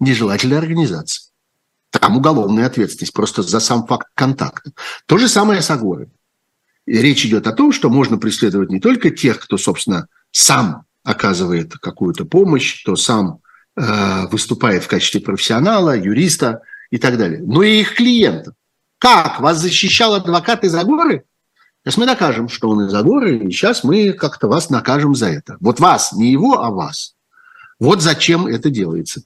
нежелательной 0.00 0.58
организацией. 0.58 1.28
Там 1.90 2.16
уголовная 2.16 2.66
ответственность 2.66 3.12
просто 3.12 3.42
за 3.42 3.60
сам 3.60 3.86
факт 3.86 4.08
контакта. 4.14 4.72
То 5.06 5.18
же 5.18 5.28
самое 5.28 5.60
с 5.60 5.70
Агорой. 5.70 6.08
И 6.86 6.98
речь 6.98 7.24
идет 7.24 7.46
о 7.46 7.52
том, 7.52 7.72
что 7.72 7.90
можно 7.90 8.18
преследовать 8.18 8.70
не 8.70 8.80
только 8.80 9.10
тех, 9.10 9.38
кто, 9.38 9.56
собственно, 9.56 10.08
сам 10.30 10.84
оказывает 11.04 11.74
какую-то 11.74 12.24
помощь, 12.24 12.82
кто 12.82 12.96
сам 12.96 13.40
э, 13.76 14.26
выступает 14.28 14.84
в 14.84 14.88
качестве 14.88 15.20
профессионала, 15.20 15.96
юриста 15.96 16.62
и 16.90 16.98
так 16.98 17.18
далее, 17.18 17.40
но 17.42 17.62
и 17.62 17.80
их 17.80 17.94
клиентов. 17.94 18.54
Как? 18.98 19.40
Вас 19.40 19.58
защищал 19.58 20.14
адвокат 20.14 20.64
из 20.64 20.74
Агоры? 20.74 21.24
Сейчас 21.84 21.96
мы 21.96 22.06
докажем, 22.06 22.48
что 22.48 22.68
он 22.68 22.86
из 22.86 22.94
Агоры, 22.94 23.38
и 23.38 23.50
сейчас 23.50 23.82
мы 23.82 24.12
как-то 24.12 24.46
вас 24.46 24.70
накажем 24.70 25.16
за 25.16 25.28
это. 25.28 25.56
Вот 25.60 25.80
вас, 25.80 26.12
не 26.12 26.30
его, 26.30 26.62
а 26.62 26.70
вас. 26.70 27.14
Вот 27.80 28.00
зачем 28.00 28.46
это 28.46 28.70
делается. 28.70 29.22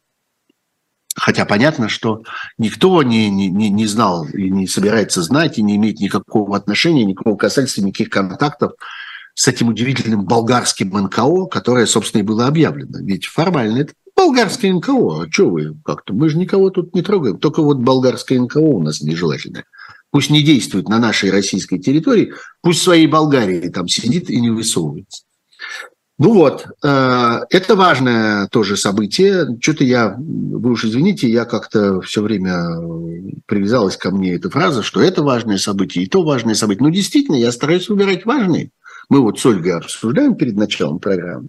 Хотя 1.15 1.45
понятно, 1.45 1.89
что 1.89 2.23
никто 2.57 3.03
не, 3.03 3.29
не, 3.29 3.49
не 3.49 3.87
знал 3.87 4.27
и 4.27 4.51
не 4.51 4.67
собирается 4.67 5.23
знать, 5.23 5.59
и 5.59 5.63
не 5.63 5.77
имеет 5.77 6.01
никакого 6.01 6.57
отношения, 6.57 7.05
никакого 7.05 7.37
касательства, 7.37 7.83
никаких 7.83 8.09
контактов 8.09 8.73
с 9.35 9.49
этим 9.49 9.69
удивительным 9.69 10.25
болгарским 10.25 10.89
НКО, 10.89 11.47
которое, 11.47 11.85
собственно, 11.85 12.23
и 12.23 12.25
было 12.25 12.47
объявлено. 12.47 12.99
Ведь 13.01 13.27
формально 13.27 13.81
это 13.81 13.93
болгарское 14.15 14.73
НКО. 14.73 15.25
А 15.25 15.31
что 15.31 15.51
вы 15.51 15.77
как-то? 15.85 16.15
Мы 16.15 16.31
же 16.31 16.39
никого 16.39 16.71
тут 16.71 16.95
не 16.95 17.03
трогаем. 17.03 17.39
Только 17.39 17.63
вот 17.63 17.79
болгарское 17.79 18.41
НКО 18.41 18.59
у 18.61 18.83
нас 18.83 19.03
нежелательное 19.03 19.67
пусть 20.17 20.31
не 20.31 20.43
действует 20.43 20.89
на 20.89 20.99
нашей 20.99 21.31
российской 21.31 21.77
территории, 21.77 22.33
пусть 22.63 22.81
в 22.81 22.85
своей 22.85 23.07
Болгарии 23.07 23.69
там 23.69 23.87
сидит 23.87 24.31
и 24.31 24.41
не 24.41 24.49
высовывается. 24.49 25.25
Ну 26.19 26.33
вот, 26.33 26.65
э, 26.83 27.41
это 27.51 27.77
важное 27.77 28.49
тоже 28.49 28.79
событие. 28.79 29.47
Что-то 29.61 29.85
я, 29.85 30.17
вы 30.17 30.71
уж 30.71 30.87
извините, 30.87 31.29
я 31.29 31.45
как-то 31.45 32.01
все 32.01 32.23
время 32.23 32.79
привязалась 33.45 33.99
ко 33.99 34.11
мне 34.11 34.37
эта 34.37 34.49
фраза, 34.49 34.83
что 34.83 35.03
это 35.03 35.23
важное 35.23 35.59
событие, 35.59 36.03
и 36.03 36.09
то 36.09 36.23
важное 36.23 36.55
событие. 36.55 36.85
Ну, 36.85 36.91
действительно, 36.91 37.37
я 37.37 37.53
стараюсь 37.53 37.91
выбирать 37.91 38.25
важные. 38.25 38.71
Мы 39.11 39.21
вот 39.21 39.39
с 39.39 39.45
Ольгой 39.45 39.75
обсуждаем 39.75 40.35
перед 40.35 40.57
началом 40.57 40.99
программы. 40.99 41.49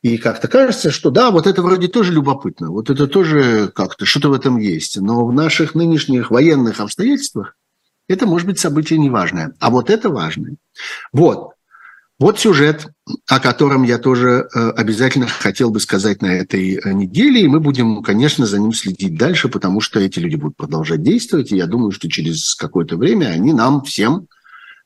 И 0.00 0.16
как-то 0.16 0.48
кажется, 0.48 0.90
что 0.90 1.10
да, 1.10 1.30
вот 1.30 1.46
это 1.46 1.60
вроде 1.60 1.88
тоже 1.88 2.14
любопытно, 2.14 2.70
вот 2.70 2.88
это 2.88 3.06
тоже 3.06 3.70
как-то, 3.74 4.06
что-то 4.06 4.30
в 4.30 4.32
этом 4.32 4.56
есть. 4.56 4.98
Но 4.98 5.26
в 5.26 5.34
наших 5.34 5.74
нынешних 5.74 6.30
военных 6.30 6.80
обстоятельствах 6.80 7.54
это 8.08 8.26
может 8.26 8.46
быть 8.46 8.58
событие 8.58 8.98
неважное. 8.98 9.54
А 9.58 9.70
вот 9.70 9.90
это 9.90 10.10
важное. 10.10 10.56
Вот. 11.12 11.52
Вот 12.18 12.38
сюжет, 12.38 12.86
о 13.26 13.40
котором 13.40 13.82
я 13.82 13.98
тоже 13.98 14.46
э, 14.54 14.70
обязательно 14.76 15.26
хотел 15.26 15.70
бы 15.70 15.80
сказать 15.80 16.22
на 16.22 16.26
этой 16.26 16.76
э, 16.76 16.92
неделе. 16.92 17.42
И 17.42 17.48
мы 17.48 17.58
будем, 17.58 18.02
конечно, 18.02 18.46
за 18.46 18.60
ним 18.60 18.72
следить 18.72 19.16
дальше, 19.16 19.48
потому 19.48 19.80
что 19.80 19.98
эти 19.98 20.20
люди 20.20 20.36
будут 20.36 20.56
продолжать 20.56 21.02
действовать. 21.02 21.50
И 21.50 21.56
я 21.56 21.66
думаю, 21.66 21.90
что 21.90 22.08
через 22.08 22.54
какое-то 22.54 22.96
время 22.96 23.26
они 23.26 23.52
нам 23.52 23.82
всем, 23.82 24.28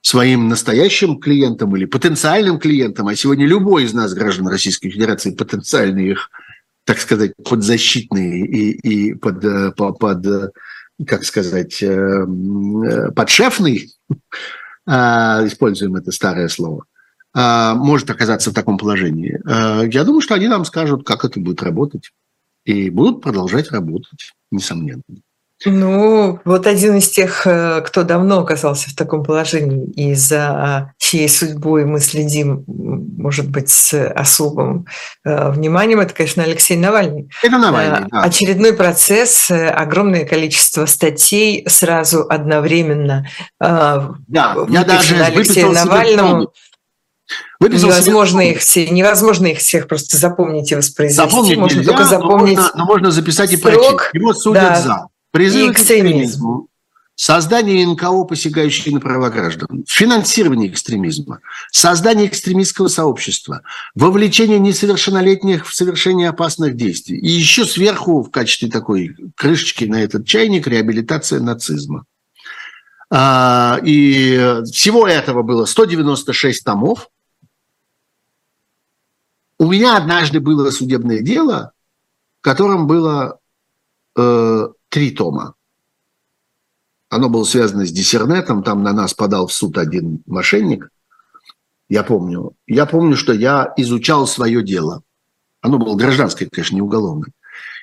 своим 0.00 0.48
настоящим 0.48 1.18
клиентам 1.18 1.76
или 1.76 1.84
потенциальным 1.84 2.58
клиентам, 2.58 3.08
а 3.08 3.16
сегодня 3.16 3.44
любой 3.44 3.84
из 3.84 3.92
нас, 3.92 4.14
граждан 4.14 4.48
Российской 4.48 4.88
Федерации, 4.88 5.34
потенциальные 5.34 6.12
их, 6.12 6.30
так 6.84 6.98
сказать, 7.00 7.32
подзащитные 7.44 8.46
и, 8.46 8.70
и 8.70 9.14
под, 9.14 9.44
э, 9.44 9.72
под 9.72 10.26
как 11.04 11.24
сказать, 11.24 11.82
э, 11.82 11.86
э, 11.86 13.10
подшефный, 13.12 13.92
а, 14.86 15.46
используем 15.46 15.96
это 15.96 16.12
старое 16.12 16.48
слово, 16.48 16.84
а, 17.34 17.74
может 17.74 18.08
оказаться 18.08 18.50
в 18.50 18.54
таком 18.54 18.78
положении. 18.78 19.40
А, 19.44 19.82
я 19.82 20.04
думаю, 20.04 20.20
что 20.20 20.34
они 20.34 20.48
нам 20.48 20.64
скажут, 20.64 21.04
как 21.04 21.24
это 21.24 21.40
будет 21.40 21.62
работать. 21.62 22.12
И 22.64 22.90
будут 22.90 23.22
продолжать 23.22 23.70
работать, 23.70 24.32
несомненно. 24.50 25.02
Ну, 25.64 26.38
вот 26.44 26.66
один 26.66 26.96
из 26.96 27.08
тех, 27.08 27.46
э, 27.46 27.80
кто 27.80 28.02
давно 28.02 28.40
оказался 28.40 28.90
в 28.90 28.94
таком 28.94 29.24
положении 29.24 29.90
и 29.92 30.14
за 30.14 30.92
чьей 30.98 31.30
судьбой 31.30 31.86
мы 31.86 31.98
следим, 32.00 32.64
может 32.66 33.48
быть, 33.48 33.70
с 33.70 34.10
особым 34.10 34.86
э, 35.24 35.50
вниманием, 35.50 36.00
это, 36.00 36.12
конечно, 36.12 36.42
Алексей 36.42 36.76
Навальный. 36.76 37.30
Это 37.42 37.56
Навальный, 37.56 38.00
э, 38.00 38.08
да. 38.10 38.22
Очередной 38.22 38.74
процесс, 38.74 39.50
огромное 39.50 40.26
количество 40.26 40.84
статей 40.84 41.64
сразу 41.68 42.26
одновременно. 42.28 43.26
Да, 43.58 44.14
я 44.68 44.84
даже 44.84 45.16
Алексею 45.16 45.72
Навальному. 45.72 46.52
Выписал 47.58 47.88
невозможно 47.88 48.42
себе... 48.42 48.52
их 48.52 48.58
все, 48.60 48.88
невозможно 48.90 49.46
их 49.46 49.58
всех 49.58 49.88
просто 49.88 50.18
запомнить 50.18 50.70
и 50.70 50.76
воспроизвести. 50.76 51.28
Запомнить 51.28 51.56
можно 51.56 51.78
нельзя, 51.78 51.90
только 51.90 52.04
запомнить. 52.04 52.56
Но 52.56 52.62
можно, 52.62 52.78
но 52.78 52.84
можно 52.84 53.10
записать 53.10 53.52
и 53.52 53.56
прочесть. 53.56 54.10
Его 54.12 54.34
судят 54.34 54.62
да. 54.62 54.80
за 54.80 55.08
Призыв 55.36 55.74
к 55.74 55.74
экстремизму, 55.74 56.68
создание 57.14 57.86
НКО, 57.86 58.24
посягающее 58.24 58.94
на 58.94 59.00
права 59.00 59.28
граждан, 59.28 59.84
финансирование 59.86 60.70
экстремизма, 60.70 61.40
создание 61.70 62.26
экстремистского 62.26 62.88
сообщества, 62.88 63.60
вовлечение 63.94 64.58
несовершеннолетних 64.58 65.66
в 65.66 65.74
совершение 65.74 66.30
опасных 66.30 66.74
действий. 66.74 67.18
И 67.18 67.28
еще 67.28 67.66
сверху 67.66 68.22
в 68.22 68.30
качестве 68.30 68.70
такой 68.70 69.14
крышечки 69.34 69.84
на 69.84 70.02
этот 70.02 70.26
чайник 70.26 70.66
реабилитация 70.66 71.40
нацизма. 71.40 72.06
А, 73.10 73.78
и 73.84 74.62
всего 74.72 75.06
этого 75.06 75.42
было 75.42 75.66
196 75.66 76.64
томов. 76.64 77.10
У 79.58 79.70
меня 79.70 79.98
однажды 79.98 80.40
было 80.40 80.70
судебное 80.70 81.20
дело, 81.20 81.72
в 82.40 82.42
котором 82.42 82.86
было 82.86 83.38
э, 84.16 84.68
три 84.88 85.10
тома. 85.10 85.54
Оно 87.08 87.28
было 87.28 87.44
связано 87.44 87.86
с 87.86 87.92
диссернетом, 87.92 88.62
там 88.62 88.82
на 88.82 88.92
нас 88.92 89.14
подал 89.14 89.46
в 89.46 89.52
суд 89.52 89.78
один 89.78 90.22
мошенник, 90.26 90.90
я 91.88 92.02
помню. 92.02 92.54
Я 92.66 92.86
помню, 92.86 93.16
что 93.16 93.32
я 93.32 93.72
изучал 93.76 94.26
свое 94.26 94.62
дело. 94.62 95.02
Оно 95.60 95.78
было 95.78 95.94
гражданское, 95.94 96.46
конечно, 96.46 96.74
не 96.74 96.82
уголовное. 96.82 97.30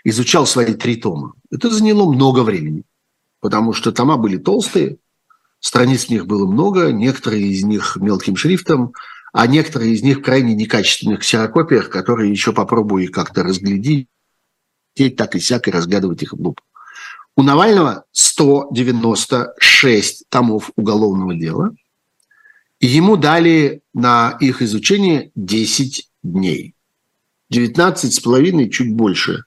Изучал 0.03 0.45
свои 0.45 0.73
три 0.73 0.97
тома. 0.97 1.33
Это 1.51 1.69
заняло 1.69 2.11
много 2.11 2.41
времени, 2.41 2.83
потому 3.39 3.73
что 3.73 3.91
тома 3.91 4.17
были 4.17 4.37
толстые, 4.37 4.97
страниц 5.59 6.05
в 6.05 6.09
них 6.09 6.27
было 6.27 6.45
много, 6.45 6.91
некоторые 6.91 7.43
из 7.43 7.63
них 7.63 7.95
мелким 7.95 8.35
шрифтом, 8.35 8.93
а 9.31 9.47
некоторые 9.47 9.93
из 9.93 10.03
них 10.03 10.21
крайне 10.21 10.53
некачественных 10.53 11.21
ксерокопиях, 11.21 11.89
которые 11.89 12.29
еще 12.29 12.51
попробую 12.51 13.11
как-то 13.11 13.43
разглядеть, 13.43 14.07
так 15.15 15.35
и 15.35 15.39
сяк, 15.39 15.67
и 15.67 15.71
разгадывать 15.71 16.21
их 16.21 16.33
в 16.33 16.41
лупу. 16.41 16.61
У 17.35 17.41
Навального 17.41 18.05
196 18.11 20.25
томов 20.29 20.69
уголовного 20.75 21.33
дела, 21.35 21.75
ему 22.79 23.17
дали 23.17 23.81
на 23.93 24.37
их 24.39 24.61
изучение 24.61 25.31
10 25.35 26.09
дней. 26.21 26.75
19 27.49 28.13
с 28.13 28.19
половиной, 28.19 28.69
чуть 28.69 28.93
больше 28.93 29.45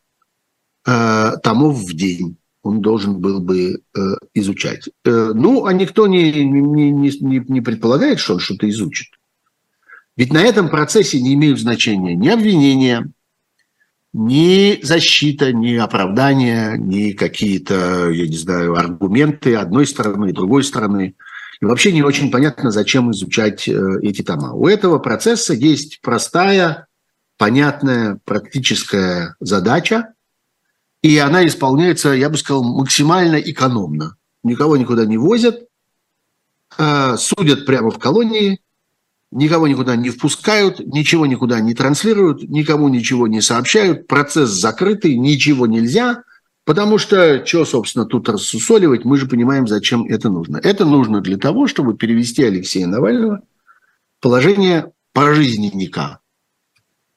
э, 0.85 1.33
томов 1.43 1.79
в 1.79 1.95
день 1.95 2.37
он 2.67 2.81
должен 2.81 3.21
был 3.21 3.41
бы 3.41 3.75
э, 3.75 4.01
изучать. 4.35 4.89
Э, 5.05 5.33
ну, 5.35 5.67
а 5.67 5.73
никто 5.73 6.09
не, 6.09 6.33
не, 6.33 6.91
не, 6.91 7.45
не 7.49 7.61
предполагает, 7.61 8.19
что 8.19 8.35
он 8.35 8.41
что-то 8.41 8.69
изучит. 8.69 9.07
Ведь 10.17 10.33
на 10.33 10.43
этом 10.43 10.69
процессе 10.69 11.21
не 11.21 11.35
имеют 11.35 11.61
значения 11.61 12.17
ни 12.17 12.29
обвинения, 12.29 13.09
ни 14.17 14.81
защита, 14.83 15.53
ни 15.53 15.75
оправдание, 15.75 16.79
ни 16.79 17.13
какие-то, 17.13 18.09
я 18.09 18.27
не 18.27 18.37
знаю, 18.37 18.75
аргументы 18.75 19.57
одной 19.57 19.87
стороны 19.87 20.31
и 20.31 20.33
другой 20.33 20.65
стороны. 20.65 21.17
И 21.61 21.65
вообще 21.67 21.93
не 21.93 22.03
очень 22.03 22.31
понятно, 22.31 22.71
зачем 22.71 23.11
изучать 23.11 23.69
э, 23.69 23.79
эти 24.03 24.23
тома. 24.23 24.53
У 24.53 24.69
этого 24.69 24.99
процесса 24.99 25.53
есть 25.53 26.01
простая, 26.01 26.87
понятная, 27.37 28.19
практическая 28.25 29.37
задача, 29.39 30.15
и 31.03 31.19
она 31.19 31.47
исполняется, 31.47 32.13
я 32.13 32.31
бы 32.31 32.39
сказал, 32.39 32.65
максимально 32.65 33.37
экономно. 33.37 34.17
Никого 34.43 34.79
никуда 34.79 35.05
не 35.05 35.19
возят, 35.19 35.67
э, 36.79 37.17
судят 37.19 37.67
прямо 37.67 37.91
в 37.91 37.99
колонии, 37.99 38.61
никого 39.37 39.69
никуда 39.69 39.97
не 39.97 40.11
впускают, 40.11 40.81
ничего 40.81 41.27
никуда 41.27 41.61
не 41.61 41.75
транслируют, 41.75 42.43
никому 42.43 42.89
ничего 42.89 43.29
не 43.29 43.43
сообщают, 43.43 44.07
процесс 44.07 44.51
закрытый, 44.51 45.17
ничего 45.17 45.67
нельзя, 45.67 46.23
потому 46.65 46.97
что, 46.97 47.45
что, 47.45 47.65
собственно, 47.67 48.07
тут 48.07 48.29
рассусоливать, 48.29 49.05
мы 49.05 49.19
же 49.19 49.27
понимаем, 49.27 49.69
зачем 49.69 50.07
это 50.07 50.31
нужно. 50.31 50.57
Это 50.57 50.87
нужно 50.87 51.21
для 51.21 51.37
того, 51.37 51.67
чтобы 51.67 51.97
перевести 51.97 52.43
Алексея 52.43 52.87
Навального 52.87 53.43
в 54.19 54.23
положение 54.23 54.93
пожизненника, 55.13 56.21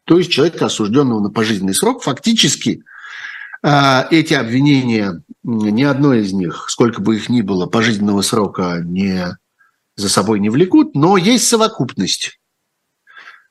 то 0.04 0.18
есть 0.18 0.30
человека, 0.30 0.66
осужденного 0.66 1.22
на 1.22 1.30
пожизненный 1.30 1.74
срок. 1.74 2.04
Фактически 2.04 2.84
э, 3.64 4.02
эти 4.12 4.34
обвинения, 4.34 5.24
ни 5.44 5.84
одно 5.84 6.14
из 6.14 6.34
них, 6.34 6.66
сколько 6.68 7.02
бы 7.02 7.16
их 7.16 7.30
ни 7.30 7.42
было, 7.42 7.66
пожизненного 7.66 8.22
срока 8.24 8.82
не 8.84 9.38
за 10.00 10.10
собой 10.10 10.39
не 10.39 10.50
влекут, 10.50 10.95
но 10.95 11.18
есть 11.18 11.47
совокупность. 11.47 12.39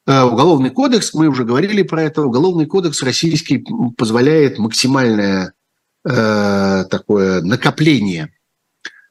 Э, 0.07 0.22
уголовный 0.22 0.70
кодекс, 0.70 1.12
мы 1.12 1.28
уже 1.28 1.44
говорили 1.44 1.82
про 1.82 2.03
это, 2.03 2.22
Уголовный 2.22 2.66
кодекс 2.66 3.03
российский 3.03 3.64
позволяет 3.96 4.59
максимальное 4.59 5.53
э, 6.05 6.84
такое 6.90 7.42
накопление 7.42 8.32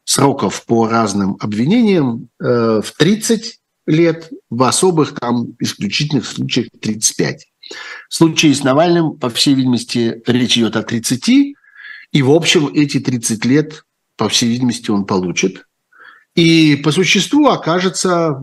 сроков 0.03 0.65
по 0.65 0.88
разным 0.88 1.38
обвинениям 1.39 2.29
э, 2.39 2.81
в 2.83 2.91
30 2.97 3.59
лет, 3.85 4.31
в 4.49 4.63
особых 4.63 5.19
там 5.19 5.55
исключительных 5.59 6.25
случаях 6.25 6.69
35. 6.81 7.45
В 8.09 8.15
случае 8.15 8.55
с 8.55 8.63
Навальным, 8.63 9.19
по 9.19 9.29
всей 9.29 9.53
видимости, 9.53 10.21
речь 10.25 10.57
идет 10.57 10.75
о 10.77 10.83
30, 10.83 11.29
и 11.29 12.21
в 12.21 12.31
общем 12.31 12.69
эти 12.73 12.99
30 12.99 13.45
лет, 13.45 13.83
по 14.15 14.29
всей 14.29 14.49
видимости, 14.49 14.89
он 14.89 15.05
получит 15.05 15.66
и 16.38 16.75
по 16.75 16.91
существу 16.91 17.47
окажется 17.47 18.39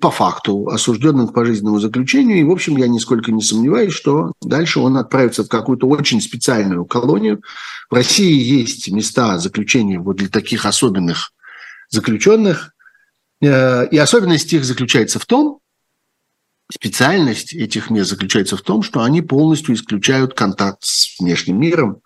по 0.00 0.12
факту 0.12 0.68
осужденным 0.68 1.26
к 1.26 1.34
пожизненному 1.34 1.80
заключению. 1.80 2.38
И, 2.38 2.44
в 2.44 2.52
общем, 2.52 2.76
я 2.76 2.86
нисколько 2.86 3.32
не 3.32 3.42
сомневаюсь, 3.42 3.92
что 3.92 4.32
дальше 4.40 4.78
он 4.78 4.96
отправится 4.96 5.42
в 5.42 5.48
какую-то 5.48 5.88
очень 5.88 6.20
специальную 6.20 6.84
колонию. 6.84 7.42
В 7.90 7.94
России 7.94 8.40
есть 8.40 8.88
места 8.92 9.38
заключения 9.38 9.98
вот 9.98 10.18
для 10.18 10.28
таких 10.28 10.66
особенных 10.66 11.32
заключенных. 11.90 12.72
Э, 13.42 13.88
и 13.88 13.98
особенность 13.98 14.52
их 14.52 14.64
заключается 14.64 15.18
в 15.18 15.26
том, 15.26 15.58
специальность 16.72 17.54
этих 17.54 17.90
мест 17.90 18.10
заключается 18.10 18.56
в 18.56 18.62
том, 18.62 18.84
что 18.84 19.02
они 19.02 19.20
полностью 19.20 19.74
исключают 19.74 20.34
контакт 20.34 20.84
с 20.84 21.18
внешним 21.18 21.58
миром, 21.58 22.02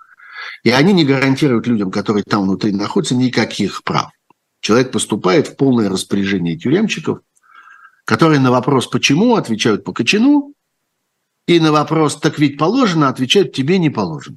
и 0.62 0.70
они 0.70 0.94
не 0.94 1.04
гарантируют 1.04 1.66
людям, 1.66 1.90
которые 1.90 2.24
там 2.24 2.44
внутри 2.44 2.72
находятся, 2.72 3.14
никаких 3.14 3.84
прав. 3.84 4.10
Человек 4.60 4.92
поступает 4.92 5.48
в 5.48 5.56
полное 5.56 5.88
распоряжение 5.88 6.56
тюремщиков, 6.56 7.20
которые 8.04 8.40
на 8.40 8.50
вопрос 8.50 8.86
«почему?» 8.86 9.36
отвечают 9.36 9.84
«по 9.84 9.92
кочану», 9.92 10.54
и 11.46 11.58
на 11.58 11.72
вопрос 11.72 12.16
«так 12.16 12.38
ведь 12.38 12.58
положено?» 12.58 13.08
отвечают 13.08 13.52
«тебе 13.52 13.78
не 13.78 13.90
положено». 13.90 14.36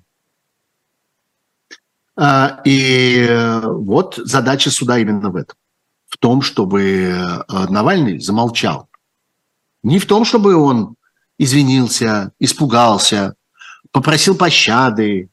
А, 2.15 2.61
и 2.63 3.61
вот 3.63 4.15
задача 4.17 4.71
суда 4.71 4.99
именно 4.99 5.29
в 5.29 5.35
этом. 5.35 5.57
В 6.07 6.17
том, 6.17 6.41
чтобы 6.43 6.81
э, 6.81 7.43
Навальный 7.69 8.19
замолчал. 8.19 8.87
Не 9.81 9.97
в 9.97 10.05
том, 10.05 10.25
чтобы 10.25 10.55
он 10.55 10.95
извинился, 11.39 12.31
испугался, 12.37 13.33
попросил 13.91 14.35
пощады, 14.35 15.31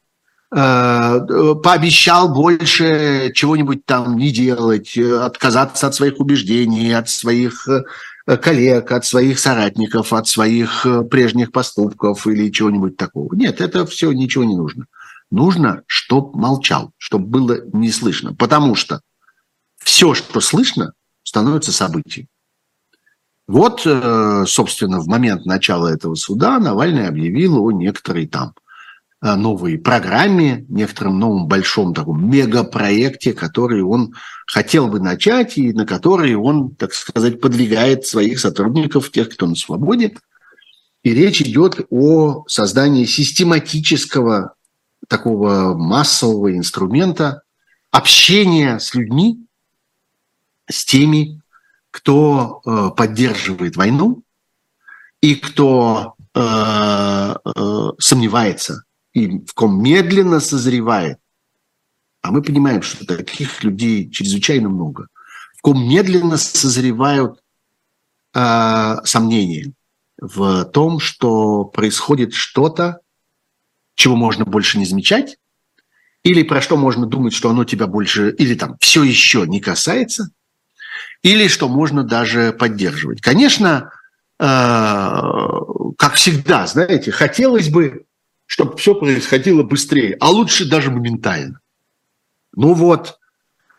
пообещал 0.51 2.33
больше 2.33 3.31
чего-нибудь 3.33 3.85
там 3.85 4.17
не 4.17 4.31
делать, 4.31 4.97
отказаться 4.97 5.87
от 5.87 5.95
своих 5.95 6.19
убеждений, 6.19 6.91
от 6.91 7.07
своих 7.07 7.69
э, 7.69 7.83
коллег, 8.37 8.91
от 8.91 9.05
своих 9.05 9.39
соратников, 9.39 10.11
от 10.11 10.27
своих 10.27 10.85
э, 10.85 11.03
прежних 11.03 11.53
поступков 11.53 12.27
или 12.27 12.51
чего-нибудь 12.51 12.97
такого. 12.97 13.33
Нет, 13.33 13.61
это 13.61 13.85
все 13.85 14.11
ничего 14.11 14.43
не 14.43 14.57
нужно. 14.57 14.87
Нужно, 15.29 15.83
чтоб 15.87 16.35
молчал, 16.35 16.91
чтобы 16.97 17.27
было 17.27 17.61
не 17.71 17.89
слышно. 17.89 18.35
Потому 18.35 18.75
что 18.75 18.99
все, 19.77 20.13
что 20.13 20.41
слышно, 20.41 20.91
становится 21.23 21.71
событием. 21.71 22.27
Вот, 23.47 23.81
собственно, 23.81 24.99
в 24.99 25.07
момент 25.07 25.45
начала 25.45 25.87
этого 25.87 26.15
суда 26.15 26.59
Навальный 26.59 27.07
объявил 27.07 27.61
о 27.63 27.71
некоторой 27.71 28.27
там 28.27 28.53
Э, 28.53 28.70
новой 29.21 29.77
программе, 29.77 30.65
некотором 30.67 31.19
новом 31.19 31.47
большом 31.47 31.93
таком 31.93 32.29
мегапроекте, 32.29 33.33
который 33.33 33.83
он 33.83 34.15
хотел 34.47 34.87
бы 34.87 34.99
начать 34.99 35.57
и 35.57 35.73
на 35.73 35.85
который 35.85 36.33
он, 36.35 36.75
так 36.75 36.93
сказать, 36.93 37.39
подвигает 37.39 38.05
своих 38.05 38.39
сотрудников, 38.39 39.11
тех, 39.11 39.29
кто 39.29 39.45
на 39.45 39.55
свободе. 39.55 40.17
И 41.03 41.13
речь 41.13 41.41
идет 41.41 41.85
о 41.89 42.43
создании 42.47 43.05
систематического 43.05 44.55
такого 45.07 45.75
массового 45.75 46.55
инструмента 46.55 47.43
общения 47.91 48.79
с 48.79 48.93
людьми, 48.95 49.45
с 50.69 50.85
теми, 50.85 51.41
кто 51.91 52.61
э, 52.65 52.89
поддерживает 52.95 53.75
войну 53.75 54.23
и 55.19 55.35
кто 55.35 56.15
э, 56.33 56.39
э, 56.39 57.89
сомневается 57.99 58.83
и 59.13 59.39
в 59.45 59.53
ком 59.53 59.81
медленно 59.81 60.39
созревает, 60.39 61.17
а 62.21 62.31
мы 62.31 62.41
понимаем, 62.41 62.81
что 62.81 63.05
таких 63.05 63.63
людей 63.63 64.09
чрезвычайно 64.09 64.69
много, 64.69 65.07
в 65.57 65.61
ком 65.61 65.87
медленно 65.87 66.37
созревают 66.37 67.41
э, 68.33 68.95
сомнения 69.03 69.73
в 70.19 70.65
том, 70.65 70.99
что 70.99 71.65
происходит 71.65 72.33
что-то, 72.33 72.99
чего 73.95 74.15
можно 74.15 74.45
больше 74.45 74.77
не 74.77 74.85
замечать, 74.85 75.37
или 76.23 76.43
про 76.43 76.61
что 76.61 76.77
можно 76.77 77.07
думать, 77.07 77.33
что 77.33 77.49
оно 77.49 77.63
тебя 77.63 77.87
больше, 77.87 78.31
или 78.31 78.53
там 78.55 78.77
все 78.79 79.03
еще 79.03 79.45
не 79.47 79.59
касается, 79.59 80.29
или 81.23 81.47
что 81.47 81.67
можно 81.67 82.03
даже 82.03 82.53
поддерживать. 82.53 83.21
Конечно, 83.21 83.91
э, 84.39 84.43
как 85.97 86.13
всегда, 86.13 86.67
знаете, 86.67 87.11
хотелось 87.11 87.69
бы 87.69 88.05
чтобы 88.51 88.75
все 88.75 88.93
происходило 88.95 89.63
быстрее, 89.63 90.17
а 90.19 90.29
лучше 90.29 90.69
даже 90.69 90.91
моментально. 90.91 91.61
Ну 92.53 92.73
вот, 92.73 93.17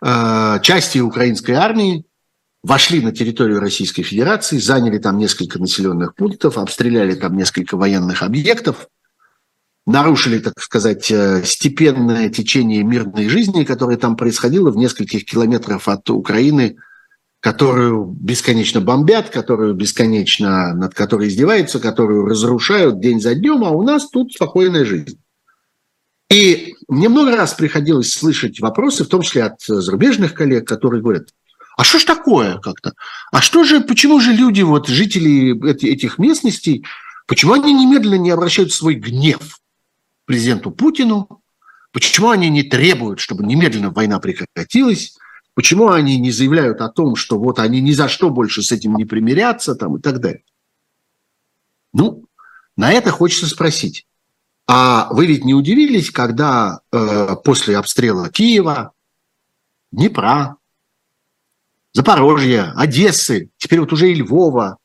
э, 0.01 0.61
части 0.63 0.99
украинской 0.99 1.51
армии 1.51 2.07
вошли 2.63 3.03
на 3.03 3.13
территорию 3.13 3.61
Российской 3.61 4.03
Федерации, 4.03 4.57
заняли 4.57 4.97
там 4.97 5.19
несколько 5.19 5.59
населенных 5.59 6.15
пунктов, 6.15 6.57
обстреляли 6.57 7.15
там 7.15 7.37
несколько 7.37 7.77
военных 7.77 8.23
объектов, 8.23 8.89
нарушили, 9.85 10.39
так 10.39 10.59
сказать, 10.59 11.11
э, 11.11 11.43
степенное 11.45 12.31
течение 12.31 12.83
мирной 12.83 13.29
жизни, 13.29 13.65
которое 13.65 13.99
там 13.99 14.17
происходило 14.17 14.71
в 14.71 14.79
нескольких 14.79 15.27
километрах 15.27 15.87
от 15.87 16.09
Украины– 16.09 16.77
которую 17.43 18.05
бесконечно 18.05 18.81
бомбят, 18.81 19.31
которую 19.31 19.75
бесконечно, 19.75 20.75
над 20.75 20.95
которой 20.95 21.29
издеваются, 21.29 21.81
которую 21.81 22.25
разрушают 22.25 23.01
день 23.01 23.21
за 23.21 23.35
днем, 23.35 23.65
а 23.65 23.71
у 23.71 23.83
нас 23.83 24.09
тут 24.09 24.33
спокойная 24.33 24.85
жизнь. 24.85 25.19
И 26.31 26.77
мне 26.87 27.09
много 27.09 27.37
раз 27.37 27.55
приходилось 27.55 28.13
слышать 28.13 28.61
вопросы, 28.61 29.03
в 29.03 29.09
том 29.09 29.23
числе 29.23 29.43
от 29.43 29.61
зарубежных 29.61 30.35
коллег, 30.35 30.69
которые 30.69 31.03
говорят, 31.03 31.31
а 31.77 31.83
что 31.83 31.99
ж 31.99 32.05
такое 32.05 32.59
как-то? 32.59 32.93
А 33.33 33.41
что 33.41 33.65
же, 33.65 33.81
почему 33.81 34.21
же 34.21 34.33
люди, 34.33 34.63
вот 34.63 34.87
жители 34.87 35.69
этих 35.69 36.19
местностей, 36.19 36.85
почему 37.27 37.55
они 37.55 37.75
немедленно 37.75 38.23
не 38.23 38.31
обращают 38.31 38.73
свой 38.73 38.95
гнев 38.95 39.59
президенту 40.27 40.71
Путину? 40.71 41.43
Почему 41.91 42.31
они 42.31 42.51
не 42.51 42.63
требуют, 42.63 43.19
чтобы 43.19 43.45
немедленно 43.45 43.91
война 43.91 44.21
прекратилась? 44.21 45.17
Почему 45.55 45.91
они 45.91 46.19
не 46.19 46.31
заявляют 46.31 46.81
о 46.81 46.89
том, 46.89 47.15
что 47.15 47.39
вот 47.39 47.59
они 47.59 47.81
ни 47.81 47.93
за 47.93 48.09
что 48.09 48.31
больше 48.31 48.63
с 48.63 48.73
этим 48.73 48.97
не 48.97 49.05
примирятся 49.05 49.75
там, 49.75 49.97
и 49.97 50.01
так 50.01 50.21
далее? 50.21 50.45
Ну, 51.93 52.25
на 52.77 52.91
это 52.91 53.11
хочется 53.11 53.47
спросить. 53.47 54.07
А 54.67 55.13
вы 55.13 55.27
ведь 55.27 55.45
не 55.45 55.55
удивились, 55.55 56.11
когда 56.11 56.81
э, 56.91 57.37
после 57.45 57.77
обстрела 57.77 58.31
Киева, 58.31 58.93
Днепра, 59.91 60.57
Запорожья, 61.93 62.73
Одессы, 62.75 63.51
теперь 63.59 63.81
вот 63.81 63.93
уже 63.93 64.11
и 64.11 64.15
Львова, 64.15 64.79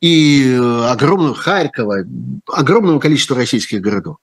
и 0.00 0.48
э, 0.48 0.84
огромного 0.86 1.34
Харькова, 1.34 2.04
огромного 2.48 2.98
количества 2.98 3.36
российских 3.36 3.80
городов. 3.80 4.16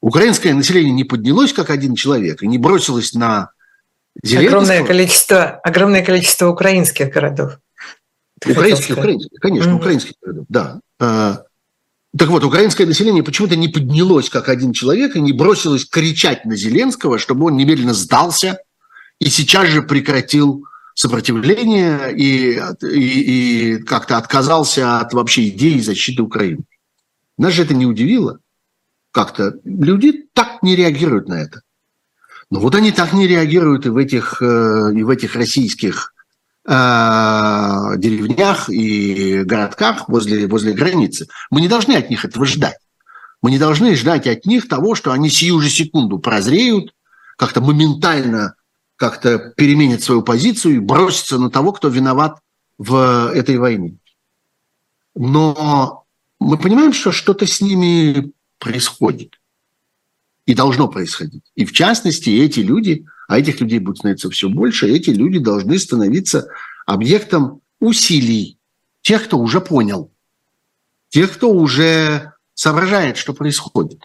Украинское 0.00 0.54
население 0.54 0.92
не 0.92 1.02
поднялось 1.02 1.52
как 1.52 1.70
один 1.70 1.96
человек 1.96 2.42
и 2.42 2.46
не 2.46 2.58
бросилось 2.58 3.14
на 3.14 3.50
Огромное 4.24 4.84
количество, 4.84 5.44
огромное 5.62 6.04
количество 6.04 6.48
украинских 6.48 7.12
городов. 7.12 7.58
Украинских, 8.44 8.98
украинских, 8.98 9.40
конечно, 9.40 9.70
mm-hmm. 9.70 9.76
украинских 9.76 10.12
городов, 10.20 10.46
да. 10.48 10.80
А, 11.00 11.42
так 12.16 12.28
вот, 12.28 12.44
украинское 12.44 12.86
население 12.86 13.22
почему-то 13.22 13.56
не 13.56 13.68
поднялось 13.68 14.30
как 14.30 14.48
один 14.48 14.72
человек 14.72 15.16
и 15.16 15.20
не 15.20 15.32
бросилось 15.32 15.84
кричать 15.84 16.44
на 16.44 16.56
Зеленского, 16.56 17.18
чтобы 17.18 17.46
он 17.46 17.56
немедленно 17.56 17.94
сдался 17.94 18.58
и 19.18 19.28
сейчас 19.28 19.68
же 19.68 19.82
прекратил 19.82 20.64
сопротивления 20.94 22.08
и, 22.08 22.60
и, 22.82 23.76
и 23.76 23.78
как-то 23.82 24.16
отказался 24.16 24.98
от 24.98 25.12
вообще 25.12 25.48
идеи 25.48 25.78
защиты 25.78 26.22
Украины. 26.22 26.64
Нас 27.36 27.52
же 27.52 27.62
это 27.62 27.74
не 27.74 27.86
удивило. 27.86 28.40
Как-то 29.12 29.54
люди 29.64 30.26
так 30.32 30.62
не 30.62 30.74
реагируют 30.76 31.28
на 31.28 31.34
это. 31.34 31.62
Но 32.50 32.60
вот 32.60 32.74
они 32.74 32.92
так 32.92 33.12
не 33.12 33.26
реагируют 33.26 33.86
и 33.86 33.90
в 33.90 33.96
этих, 33.96 34.40
э, 34.40 34.92
и 34.94 35.02
в 35.02 35.10
этих 35.10 35.34
российских 35.34 36.14
э, 36.66 36.70
деревнях 37.96 38.70
и 38.70 39.42
городках 39.44 40.08
возле, 40.08 40.46
возле 40.46 40.72
границы. 40.72 41.28
Мы 41.50 41.60
не 41.60 41.68
должны 41.68 41.94
от 41.94 42.08
них 42.08 42.24
этого 42.24 42.46
ждать. 42.46 42.78
Мы 43.42 43.50
не 43.50 43.58
должны 43.58 43.94
ждать 43.94 44.26
от 44.26 44.46
них 44.46 44.66
того, 44.68 44.94
что 44.94 45.12
они 45.12 45.28
сию 45.30 45.60
же 45.60 45.68
секунду 45.68 46.18
прозреют, 46.18 46.94
как-то 47.36 47.60
моментально 47.60 48.54
как-то 48.96 49.38
переменят 49.56 50.02
свою 50.02 50.22
позицию 50.22 50.76
и 50.76 50.80
бросятся 50.80 51.38
на 51.38 51.50
того, 51.50 51.72
кто 51.72 51.88
виноват 51.88 52.40
в 52.78 53.30
этой 53.32 53.56
войне. 53.56 53.96
Но 55.14 56.04
мы 56.40 56.58
понимаем, 56.58 56.92
что 56.92 57.12
что-то 57.12 57.46
с 57.46 57.60
ними 57.60 58.32
происходит 58.58 59.37
и 60.48 60.54
должно 60.54 60.88
происходить. 60.88 61.44
И 61.56 61.66
в 61.66 61.72
частности, 61.72 62.30
эти 62.30 62.60
люди, 62.60 63.04
а 63.28 63.38
этих 63.38 63.60
людей 63.60 63.80
будет 63.80 63.98
становиться 63.98 64.30
все 64.30 64.48
больше, 64.48 64.88
эти 64.88 65.10
люди 65.10 65.38
должны 65.38 65.78
становиться 65.78 66.48
объектом 66.86 67.60
усилий 67.80 68.58
тех, 69.02 69.24
кто 69.24 69.38
уже 69.38 69.60
понял, 69.60 70.10
тех, 71.10 71.34
кто 71.34 71.52
уже 71.52 72.32
соображает, 72.54 73.18
что 73.18 73.34
происходит. 73.34 74.00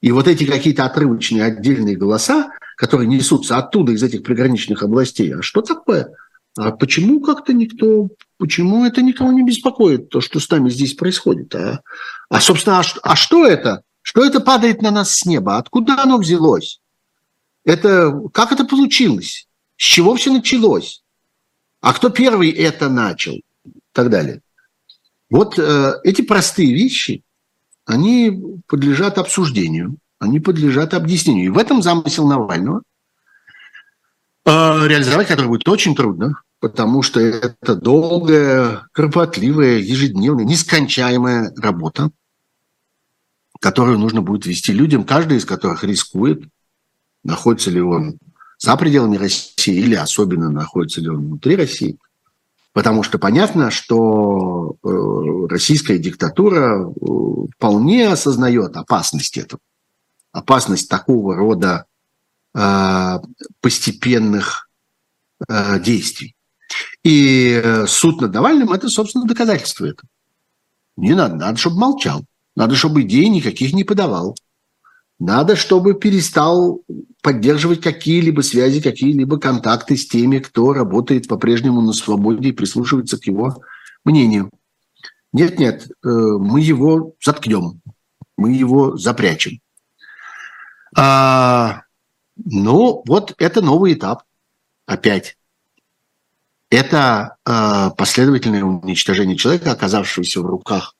И 0.00 0.12
вот 0.12 0.28
эти 0.28 0.44
какие-то 0.44 0.84
отрывочные 0.84 1.42
отдельные 1.42 1.96
голоса, 1.96 2.52
которые 2.76 3.08
несутся 3.08 3.58
оттуда, 3.58 3.90
из 3.90 4.04
этих 4.04 4.22
приграничных 4.22 4.84
областей, 4.84 5.34
а 5.34 5.42
что 5.42 5.62
такое? 5.62 6.14
А 6.56 6.70
почему 6.70 7.20
как-то 7.20 7.52
никто, 7.52 8.10
почему 8.38 8.84
это 8.84 9.02
никого 9.02 9.32
не 9.32 9.42
беспокоит, 9.42 10.10
то, 10.10 10.20
что 10.20 10.38
с 10.38 10.48
нами 10.48 10.70
здесь 10.70 10.94
происходит? 10.94 11.52
А, 11.56 11.80
а 12.28 12.40
собственно, 12.40 12.78
а, 12.78 12.84
а 13.02 13.16
что 13.16 13.44
это? 13.44 13.82
Что 14.08 14.24
это 14.24 14.38
падает 14.38 14.82
на 14.82 14.92
нас 14.92 15.10
с 15.10 15.26
неба? 15.26 15.56
Откуда 15.56 16.00
оно 16.00 16.18
взялось? 16.18 16.80
Это, 17.64 18.12
как 18.32 18.52
это 18.52 18.64
получилось? 18.64 19.48
С 19.76 19.82
чего 19.82 20.14
все 20.14 20.32
началось? 20.32 21.02
А 21.80 21.92
кто 21.92 22.08
первый 22.08 22.50
это 22.50 22.88
начал? 22.88 23.32
И 23.32 23.80
так 23.92 24.08
далее. 24.08 24.42
Вот 25.28 25.58
э, 25.58 25.94
эти 26.04 26.22
простые 26.22 26.72
вещи, 26.72 27.24
они 27.84 28.60
подлежат 28.68 29.18
обсуждению, 29.18 29.96
они 30.20 30.38
подлежат 30.38 30.94
объяснению. 30.94 31.46
И 31.46 31.48
в 31.48 31.58
этом 31.58 31.82
замысел 31.82 32.28
Навального, 32.28 32.82
э, 34.44 34.50
реализовать 34.86 35.26
который 35.26 35.48
будет 35.48 35.68
очень 35.68 35.96
трудно, 35.96 36.40
потому 36.60 37.02
что 37.02 37.18
это 37.18 37.74
долгая, 37.74 38.86
кропотливая, 38.92 39.78
ежедневная, 39.78 40.44
нескончаемая 40.44 41.52
работа, 41.56 42.12
которую 43.66 43.98
нужно 43.98 44.22
будет 44.22 44.46
вести 44.46 44.72
людям, 44.72 45.02
каждый 45.02 45.38
из 45.38 45.44
которых 45.44 45.82
рискует, 45.82 46.40
находится 47.24 47.68
ли 47.68 47.80
он 47.80 48.16
за 48.58 48.76
пределами 48.76 49.16
России 49.16 49.74
или 49.74 49.96
особенно 49.96 50.52
находится 50.52 51.00
ли 51.00 51.08
он 51.08 51.26
внутри 51.26 51.56
России. 51.56 51.98
Потому 52.72 53.02
что 53.02 53.18
понятно, 53.18 53.72
что 53.72 54.76
э, 54.84 54.88
российская 55.48 55.98
диктатура 55.98 56.78
э, 56.78 56.92
вполне 57.56 58.06
осознает 58.06 58.76
опасность 58.76 59.36
этого. 59.36 59.60
Опасность 60.30 60.88
такого 60.88 61.34
рода 61.34 61.86
э, 62.54 63.18
постепенных 63.60 64.70
действий. 65.80 66.36
И 67.02 67.82
суд 67.88 68.20
над 68.20 68.32
Навальным– 68.32 68.72
это, 68.72 68.88
собственно, 68.88 69.26
доказательство 69.26 69.86
этого. 69.86 70.08
Не 70.96 71.14
надо, 71.14 71.34
надо, 71.34 71.58
чтобы 71.58 71.80
молчал. 71.80 72.24
Надо, 72.56 72.74
чтобы 72.74 73.02
идей 73.02 73.28
никаких 73.28 73.74
не 73.74 73.84
подавал. 73.84 74.34
Надо, 75.18 75.56
чтобы 75.56 75.94
перестал 75.94 76.82
поддерживать 77.22 77.80
какие-либо 77.80 78.40
связи, 78.40 78.80
какие-либо 78.80 79.38
контакты 79.38 79.96
с 79.96 80.08
теми, 80.08 80.38
кто 80.38 80.72
работает 80.72 81.28
по-прежнему 81.28 81.80
на 81.80 81.92
свободе 81.92 82.48
и 82.48 82.52
прислушивается 82.52 83.18
к 83.18 83.26
его 83.26 83.62
мнению. 84.04 84.50
Нет-нет, 85.32 85.86
э, 85.86 86.08
мы 86.08 86.60
его 86.60 87.14
заткнем, 87.22 87.80
мы 88.36 88.52
его 88.52 88.96
запрячем. 88.96 89.60
А, 90.96 91.82
ну, 92.36 93.02
вот 93.06 93.34
это 93.38 93.60
новый 93.60 93.94
этап 93.94 94.22
опять. 94.86 95.36
Это 96.70 97.36
а, 97.44 97.90
последовательное 97.90 98.64
уничтожение 98.64 99.36
человека, 99.36 99.72
оказавшегося 99.72 100.40
в 100.40 100.46
руках 100.46 100.96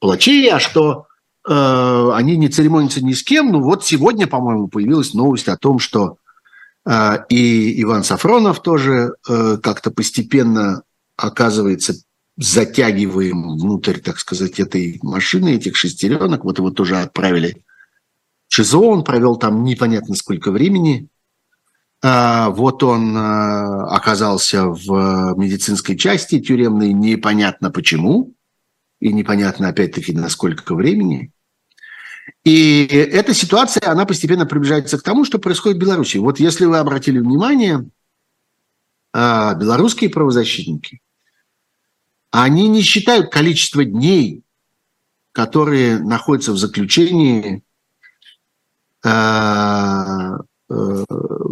палачей, 0.00 0.50
а 0.50 0.58
что 0.58 1.06
э, 1.48 2.10
они 2.14 2.36
не 2.36 2.48
церемонятся 2.48 3.04
ни 3.04 3.12
с 3.12 3.22
кем. 3.22 3.52
Ну 3.52 3.60
вот 3.62 3.84
сегодня, 3.84 4.26
по-моему, 4.26 4.68
появилась 4.68 5.14
новость 5.14 5.48
о 5.48 5.56
том, 5.56 5.78
что 5.78 6.16
э, 6.84 7.18
и 7.28 7.80
Иван 7.82 8.02
Сафронов 8.02 8.60
тоже 8.62 9.14
э, 9.28 9.58
как-то 9.62 9.90
постепенно 9.90 10.82
оказывается 11.16 11.94
затягиваем 12.36 13.58
внутрь, 13.58 13.98
так 13.98 14.18
сказать, 14.18 14.58
этой 14.58 14.98
машины, 15.02 15.56
этих 15.56 15.76
шестеренок. 15.76 16.44
Вот 16.44 16.58
его 16.58 16.70
тоже 16.70 16.96
отправили 16.96 17.62
в 18.48 18.54
ШИЗО, 18.54 18.78
он 18.78 19.04
провел 19.04 19.36
там 19.36 19.62
непонятно 19.62 20.14
сколько 20.14 20.50
времени. 20.50 21.08
А, 22.02 22.48
вот 22.48 22.82
он 22.82 23.14
э, 23.14 23.20
оказался 23.90 24.64
в 24.66 25.34
медицинской 25.36 25.98
части 25.98 26.40
тюремной, 26.40 26.94
непонятно 26.94 27.70
почему 27.70 28.32
и 29.00 29.12
непонятно, 29.12 29.68
опять-таки, 29.68 30.12
на 30.12 30.28
сколько 30.28 30.74
времени. 30.74 31.32
И 32.44 32.86
эта 32.86 33.34
ситуация, 33.34 33.90
она 33.90 34.06
постепенно 34.06 34.46
приближается 34.46 34.98
к 34.98 35.02
тому, 35.02 35.24
что 35.24 35.38
происходит 35.38 35.78
в 35.78 35.80
Беларуси. 35.80 36.18
Вот 36.18 36.38
если 36.38 36.66
вы 36.66 36.78
обратили 36.78 37.18
внимание, 37.18 37.88
а, 39.12 39.54
белорусские 39.54 40.10
правозащитники, 40.10 41.00
они 42.30 42.68
не 42.68 42.82
считают 42.82 43.32
количество 43.32 43.84
дней, 43.84 44.44
которые 45.32 45.98
находятся 45.98 46.52
в 46.52 46.58
заключении, 46.58 47.62
а, 49.04 50.36
э, 50.68 51.04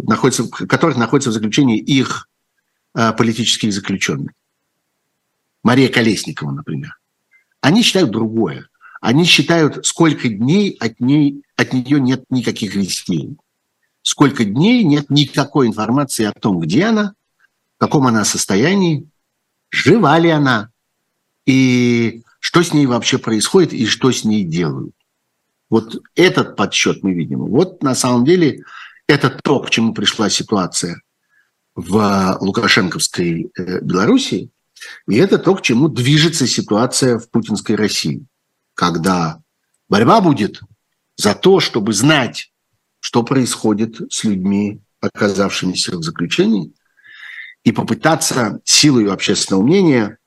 находятся, 0.03 0.47
которых 0.47 0.97
находятся 0.97 1.31
в 1.31 1.33
заключении 1.33 1.79
их 1.79 2.29
а, 2.93 3.11
политических 3.13 3.73
заключенных. 3.73 4.31
Мария 5.63 5.89
Колесникова, 5.89 6.51
например. 6.51 6.98
Они 7.61 7.81
считают 7.81 8.11
другое. 8.11 8.67
Они 9.01 9.23
считают, 9.23 9.85
сколько 9.85 10.27
дней 10.27 10.75
от, 10.79 10.99
ней, 10.99 11.43
от 11.55 11.73
нее 11.73 11.99
нет 11.99 12.23
никаких 12.29 12.75
вестей. 12.75 13.37
Сколько 14.01 14.45
дней 14.45 14.83
нет 14.83 15.09
никакой 15.09 15.67
информации 15.67 16.25
о 16.25 16.33
том, 16.33 16.59
где 16.59 16.85
она, 16.85 17.13
в 17.77 17.79
каком 17.79 18.07
она 18.07 18.25
состоянии, 18.25 19.07
жива 19.71 20.17
ли 20.19 20.29
она, 20.29 20.69
и 21.45 22.23
что 22.39 22.63
с 22.63 22.73
ней 22.73 22.85
вообще 22.85 23.17
происходит, 23.17 23.73
и 23.73 23.85
что 23.85 24.11
с 24.11 24.23
ней 24.23 24.43
делают. 24.43 24.93
Вот 25.69 26.01
этот 26.15 26.55
подсчет 26.55 27.03
мы 27.03 27.13
видим. 27.13 27.39
Вот 27.39 27.83
на 27.83 27.95
самом 27.95 28.25
деле 28.25 28.63
это 29.07 29.29
то, 29.29 29.59
к 29.59 29.69
чему 29.69 29.93
пришла 29.93 30.29
ситуация 30.29 31.01
в 31.75 32.37
лукашенковской 32.41 33.51
э, 33.57 33.81
Белоруссии, 33.81 34.49
и 35.07 35.15
это 35.15 35.37
то, 35.37 35.55
к 35.55 35.61
чему 35.61 35.87
движется 35.87 36.47
ситуация 36.47 37.19
в 37.19 37.29
путинской 37.29 37.75
России, 37.75 38.25
когда 38.73 39.41
борьба 39.87 40.21
будет 40.21 40.61
за 41.17 41.35
то, 41.35 41.59
чтобы 41.59 41.93
знать, 41.93 42.51
что 42.99 43.23
происходит 43.23 44.11
с 44.11 44.23
людьми, 44.23 44.81
оказавшимися 45.01 45.97
в 45.97 46.03
заключении, 46.03 46.73
и 47.63 47.71
попытаться 47.71 48.61
силой 48.63 49.11
общественного 49.11 49.63
мнения, 49.63 50.17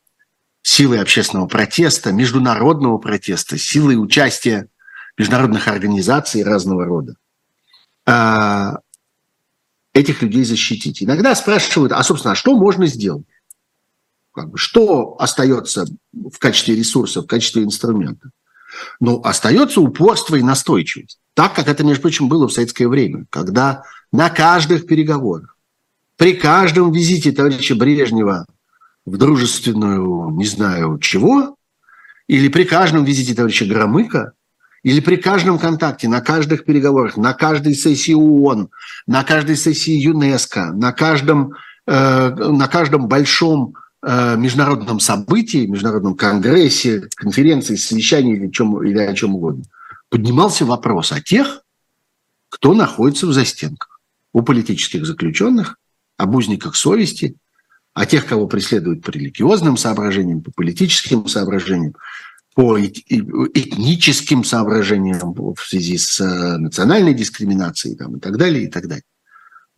силой 0.62 1.00
общественного 1.00 1.46
протеста, 1.46 2.12
международного 2.12 2.98
протеста, 2.98 3.58
силой 3.58 3.96
участия 3.96 4.68
международных 5.16 5.68
организаций 5.68 6.42
разного 6.42 6.84
рода 6.84 7.16
а, 8.06 8.78
этих 9.92 10.22
людей 10.22 10.44
защитить. 10.44 11.02
Иногда 11.02 11.34
спрашивают, 11.34 11.92
а, 11.92 12.02
собственно, 12.02 12.32
а 12.32 12.36
что 12.36 12.56
можно 12.56 12.86
сделать? 12.86 13.26
Как 14.32 14.50
бы, 14.50 14.58
что 14.58 15.16
остается 15.18 15.86
в 16.12 16.38
качестве 16.38 16.74
ресурса, 16.74 17.22
в 17.22 17.26
качестве 17.26 17.64
инструмента? 17.64 18.30
Ну, 19.00 19.20
остается 19.22 19.80
упорство 19.80 20.36
и 20.36 20.42
настойчивость. 20.42 21.18
Так, 21.34 21.54
как 21.54 21.68
это, 21.68 21.84
между 21.84 22.02
прочим, 22.02 22.28
было 22.28 22.48
в 22.48 22.52
советское 22.52 22.88
время, 22.88 23.26
когда 23.30 23.82
на 24.10 24.30
каждых 24.30 24.86
переговорах, 24.86 25.56
при 26.16 26.34
каждом 26.34 26.92
визите 26.92 27.32
товарища 27.32 27.74
Брежнева 27.74 28.46
в 29.04 29.16
дружественную, 29.16 30.30
не 30.30 30.46
знаю 30.46 30.98
чего, 30.98 31.56
или 32.26 32.48
при 32.48 32.64
каждом 32.64 33.04
визите 33.04 33.34
товарища 33.34 33.66
Громыка, 33.66 34.32
или 34.82 35.00
при 35.00 35.16
каждом 35.16 35.58
контакте, 35.58 36.08
на 36.08 36.20
каждых 36.20 36.64
переговорах, 36.64 37.16
на 37.16 37.34
каждой 37.34 37.74
сессии 37.74 38.14
ООН, 38.14 38.70
на 39.06 39.24
каждой 39.24 39.56
сессии 39.56 39.92
ЮНЕСКО, 39.92 40.72
на 40.72 40.92
каждом 40.92 41.54
на 41.86 42.68
каждом 42.68 43.08
большом 43.08 43.74
международном 44.02 44.98
событии, 44.98 45.66
международном 45.66 46.16
конгрессе, 46.16 47.08
конференции, 47.14 47.76
совещании 47.76 48.36
или, 48.36 48.48
чем, 48.50 48.82
или 48.84 48.98
о 48.98 49.14
чем 49.14 49.36
угодно, 49.36 49.64
поднимался 50.08 50.64
вопрос 50.64 51.12
о 51.12 51.20
тех, 51.20 51.62
кто 52.48 52.74
находится 52.74 53.26
в 53.26 53.32
застенках. 53.32 54.00
У 54.32 54.42
политических 54.42 55.06
заключенных, 55.06 55.78
об 56.16 56.34
узниках 56.34 56.76
совести, 56.76 57.36
о 57.94 58.06
тех, 58.06 58.26
кого 58.26 58.46
преследуют 58.46 59.02
по 59.02 59.10
религиозным 59.10 59.76
соображениям, 59.76 60.42
по 60.42 60.50
политическим 60.50 61.26
соображениям, 61.28 61.94
по 62.54 62.78
этническим 62.78 64.44
соображениям 64.44 65.32
в 65.32 65.60
связи 65.60 65.96
с 65.96 66.20
э, 66.20 66.58
национальной 66.58 67.14
дискриминацией 67.14 67.96
там, 67.96 68.16
и 68.16 68.20
так 68.20 68.36
далее, 68.36 68.64
и 68.64 68.66
так 68.68 68.88
далее. 68.88 69.04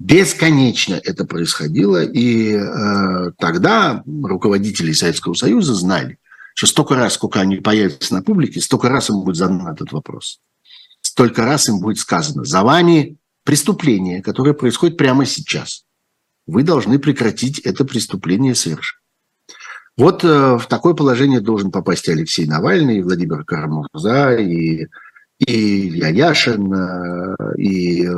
Бесконечно 0.05 1.00
это 1.02 1.24
происходило, 1.24 2.05
и 2.05 2.52
э, 2.52 3.32
тогда 3.38 4.02
руководители 4.05 4.92
Советского 4.92 5.32
Союза 5.32 5.72
знали, 5.72 6.18
что 6.55 6.66
столько 6.66 6.94
раз, 6.94 7.14
сколько 7.14 7.40
они 7.40 7.57
появятся 7.57 8.12
на 8.12 8.22
публике, 8.22 8.61
столько 8.61 8.90
раз 8.90 9.09
им 9.09 9.22
будет 9.22 9.36
задан 9.36 9.66
этот 9.66 9.92
вопрос. 9.92 10.40
Столько 11.00 11.46
раз 11.46 11.70
им 11.70 11.80
будет 11.80 11.96
сказано, 11.96 12.44
за 12.44 12.62
вами 12.62 13.16
преступление, 13.44 14.20
которое 14.20 14.52
происходит 14.52 14.98
прямо 14.98 15.24
сейчас. 15.24 15.86
Вы 16.46 16.64
должны 16.64 16.98
прекратить 16.98 17.61
это 17.61 17.86
преступление 17.86 18.55
совершить. 18.55 18.98
Вот 19.96 20.22
э, 20.22 20.59
в 20.59 20.66
такое 20.68 20.92
положение 20.92 21.40
должен 21.40 21.70
попасть 21.70 22.11
Алексей 22.11 22.44
Навальный, 22.44 22.98
и 22.98 23.02
Владимир 23.02 23.42
Карамурза, 23.44 24.36
и, 24.36 24.86
и 25.39 25.89
Илья 25.89 26.09
Яшин, 26.09 26.72
э, 26.72 27.37
и 27.59 28.07
э, 28.07 28.12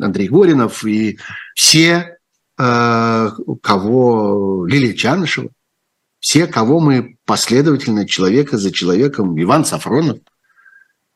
Андрей 0.00 0.28
Горинов, 0.28 0.84
и 0.84 1.18
все, 1.54 2.18
кого 2.56 4.66
Лилия 4.66 4.94
Чанышева, 4.94 5.50
все, 6.20 6.46
кого 6.46 6.80
мы 6.80 7.18
последовательно, 7.26 8.08
человека 8.08 8.56
за 8.56 8.72
человеком, 8.72 9.38
Иван 9.38 9.66
Сафронов, 9.66 10.20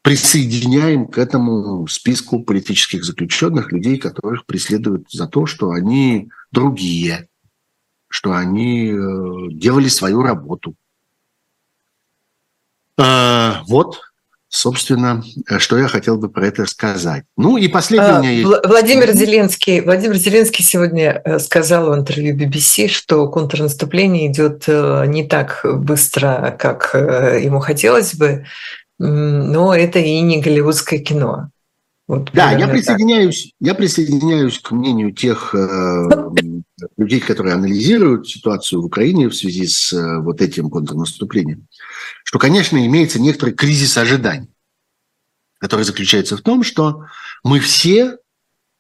присоединяем 0.03 1.07
к 1.07 1.17
этому 1.17 1.89
списку 1.89 2.43
политических 2.43 3.05
заключенных, 3.05 3.73
людей, 3.73 3.97
которых 3.97 4.45
преследуют 4.45 5.11
за 5.11 5.29
то, 5.29 5.47
что 5.47 5.71
они 5.71 6.29
другие– 6.53 7.27
что 8.11 8.33
они 8.33 8.91
э, 8.91 9.53
делали 9.53 9.89
свою 9.89 10.23
работу. 10.23 10.75
Вот, 12.99 14.10
собственно, 14.51 15.23
что 15.59 15.79
я 15.79 15.87
хотел 15.87 16.19
бы 16.19 16.29
про 16.29 16.47
это 16.47 16.67
сказать. 16.67 17.25
Ну 17.37 17.57
и 17.57 17.69
последнее 17.69 18.15
у 18.15 18.19
меня 18.19 18.31
есть. 18.31 18.67
Владимир 18.67 19.13
Зеленский, 19.13 19.81
Владимир 19.81 20.17
Зеленский 20.17 20.65
сегодня 20.65 21.23
э, 21.25 21.39
сказал 21.39 21.91
в 21.91 21.95
интервью 21.95 22.37
BBC, 22.37 22.89
что 22.89 23.29
контрнаступление 23.29 24.27
идет 24.31 24.65
э, 24.67 25.05
не 25.07 25.27
так 25.27 25.61
быстро, 25.65 26.55
как 26.59 26.91
ему 26.95 27.61
хотелось 27.61 28.15
бы, 28.15 28.45
но 28.99 29.75
это 29.75 30.01
и 30.01 30.21
не 30.21 30.43
голливудское 30.43 30.99
кино. 30.99 31.51
Вот, 32.11 32.31
да, 32.33 32.51
я 32.51 32.67
присоединяюсь, 32.67 33.55
я 33.61 33.73
присоединяюсь 33.73 34.59
к 34.59 34.73
мнению 34.73 35.13
тех 35.13 35.55
э, 35.55 36.09
людей, 36.97 37.21
которые 37.21 37.55
анализируют 37.55 38.29
ситуацию 38.29 38.83
в 38.83 38.87
Украине 38.87 39.29
в 39.29 39.35
связи 39.35 39.67
с 39.67 39.93
э, 39.93 40.19
вот 40.21 40.41
этим 40.41 40.71
контрнаступлением, 40.71 41.67
что, 42.25 42.39
конечно, 42.39 42.85
имеется 42.85 43.21
некоторый 43.21 43.55
кризис 43.55 43.97
ожиданий, 43.97 44.51
который 45.59 45.85
заключается 45.85 46.37
в 46.37 46.43
том, 46.43 46.63
что 46.63 47.05
мы 47.45 47.61
все, 47.61 48.19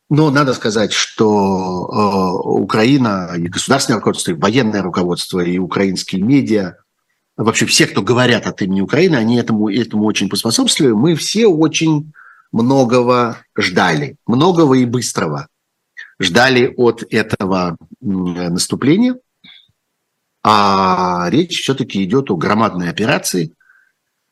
но 0.08 0.30
надо 0.30 0.54
сказать, 0.54 0.92
что 0.92 1.24
э, 1.24 2.48
Украина 2.48 3.34
и 3.36 3.48
государственное 3.48 3.98
руководство, 3.98 4.32
и 4.32 4.34
военное 4.34 4.82
руководство, 4.82 5.40
и 5.40 5.58
украинские 5.58 6.22
медиа, 6.22 6.76
вообще 7.36 7.66
все, 7.66 7.86
кто 7.86 8.02
говорят 8.02 8.46
от 8.46 8.62
имени 8.62 8.80
Украины, 8.80 9.16
они 9.16 9.36
этому, 9.36 9.68
этому 9.68 10.04
очень 10.04 10.28
поспособствовали. 10.28 10.92
Мы 10.92 11.14
все 11.14 11.46
очень 11.46 12.12
многого 12.52 13.38
ждали, 13.56 14.16
многого 14.26 14.74
и 14.74 14.84
быстрого 14.84 15.46
ждали 16.20 16.72
от 16.76 17.02
этого 17.10 17.76
наступления. 18.00 19.16
А 20.42 21.28
речь 21.30 21.60
все-таки 21.60 22.04
идет 22.04 22.30
о 22.30 22.36
громадной 22.36 22.88
операции, 22.88 23.52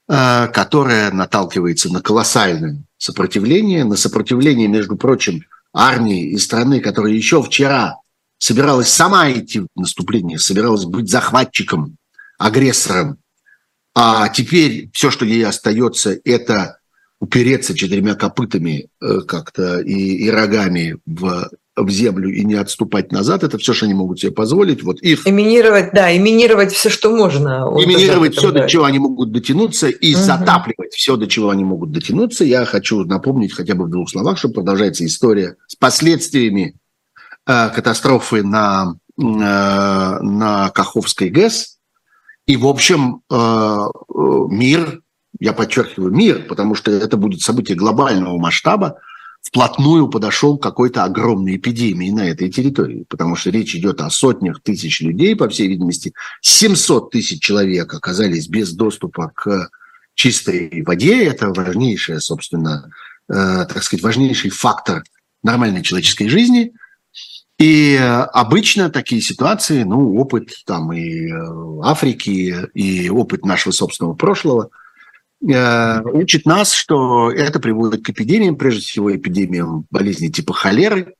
э, 0.08 0.48
которая 0.48 1.10
наталкивается 1.10 1.92
на 1.92 2.00
колоссальное 2.00 2.82
сопротивление, 2.96 3.84
на 3.84 3.96
сопротивление, 3.96 4.68
между 4.68 4.96
прочим, 4.96 5.44
армии 5.72 6.30
и 6.30 6.38
страны, 6.38 6.80
которая 6.80 7.12
еще 7.12 7.42
вчера 7.42 7.96
собиралась 8.38 8.88
сама 8.88 9.30
идти 9.30 9.60
в 9.60 9.68
наступление, 9.76 10.38
собиралась 10.38 10.84
быть 10.84 11.10
захватчиком, 11.10 11.96
агрессором, 12.38 13.18
а 13.94 14.28
теперь 14.28 14.90
все, 14.92 15.10
что 15.10 15.24
ей 15.24 15.44
остается, 15.44 16.16
это 16.24 16.78
упереться 17.20 17.74
четырьмя 17.74 18.14
копытами 18.14 18.88
э, 19.00 19.20
как-то 19.26 19.80
и, 19.80 20.24
и 20.24 20.30
рогами 20.30 20.98
в, 21.04 21.50
в 21.82 21.90
землю 21.90 22.30
и 22.30 22.44
не 22.44 22.54
отступать 22.54 23.12
назад, 23.12 23.44
это 23.44 23.58
все, 23.58 23.72
что 23.72 23.86
они 23.86 23.94
могут 23.94 24.20
себе 24.20 24.32
позволить. 24.32 24.82
Вот 24.82 25.00
их... 25.00 25.26
Эминировать, 25.26 25.92
да, 25.92 26.16
эминировать 26.16 26.72
все, 26.72 26.90
что 26.90 27.10
можно. 27.14 27.68
Эминировать 27.76 28.36
все, 28.36 28.50
до 28.50 28.68
чего 28.68 28.84
они 28.84 28.98
могут 28.98 29.32
дотянуться, 29.32 29.88
и 29.88 30.14
угу. 30.14 30.22
затапливать 30.22 30.92
все, 30.92 31.16
до 31.16 31.26
чего 31.26 31.50
они 31.50 31.64
могут 31.64 31.92
дотянуться. 31.92 32.44
Я 32.44 32.64
хочу 32.64 33.04
напомнить 33.04 33.52
хотя 33.52 33.74
бы 33.74 33.84
в 33.84 33.90
двух 33.90 34.10
словах, 34.10 34.38
что 34.38 34.48
продолжается 34.48 35.04
история 35.04 35.56
с 35.66 35.76
последствиями 35.76 36.76
э, 37.46 37.68
катастрофы 37.70 38.42
на, 38.42 38.96
э, 39.16 39.22
на 39.22 40.70
Каховской 40.74 41.28
ГЭС. 41.30 41.78
И, 42.46 42.56
в 42.56 42.66
общем, 42.66 43.22
э, 43.30 43.34
э 43.34 43.88
мир 44.50 45.02
я 45.40 45.52
подчеркиваю, 45.52 46.12
мир, 46.12 46.46
потому 46.48 46.74
что 46.74 46.90
это 46.90 47.16
будет 47.16 47.42
событие 47.42 47.76
глобального 47.76 48.38
масштаба, 48.38 48.98
вплотную 49.48 50.08
подошел 50.08 50.58
к 50.58 50.62
какой-то 50.62 51.04
огромной 51.04 51.56
эпидемии 51.56 52.10
на 52.10 52.28
этой 52.28 52.50
территории, 52.50 53.06
потому 53.08 53.34
что 53.34 53.48
речь 53.50 53.74
идет 53.74 54.02
о 54.02 54.10
сотнях 54.10 54.62
тысяч 54.62 55.00
людей, 55.00 55.34
по 55.34 55.48
всей 55.48 55.68
видимости, 55.68 56.12
700 56.42 57.10
тысяч 57.10 57.40
человек 57.40 57.94
оказались 57.94 58.46
без 58.46 58.72
доступа 58.74 59.32
к 59.34 59.70
чистой 60.14 60.82
воде, 60.82 61.24
это 61.24 61.48
важнейшее, 61.48 62.20
собственно, 62.20 62.90
э, 63.30 63.32
так 63.32 63.82
сказать, 63.82 64.04
важнейший 64.04 64.50
фактор 64.50 65.02
нормальной 65.42 65.82
человеческой 65.82 66.28
жизни. 66.28 66.72
И 67.58 67.96
обычно 67.96 68.90
такие 68.90 69.22
ситуации, 69.22 69.82
ну, 69.82 70.14
опыт 70.16 70.50
там 70.66 70.92
и 70.92 71.26
э, 71.26 71.80
Африки, 71.84 72.54
и 72.74 73.08
опыт 73.08 73.46
нашего 73.46 73.72
собственного 73.72 74.14
прошлого– 74.14 74.68
Э, 74.80 74.87
учит 75.40 76.46
нас, 76.46 76.72
что 76.72 77.30
это 77.30 77.60
приводит 77.60 78.04
к 78.04 78.10
эпидемиям, 78.10 78.56
прежде 78.56 78.80
всего 78.80 79.14
эпидемиям 79.14 79.86
болезней 79.90 80.30
типа 80.30 80.52
холеры, 80.52 81.14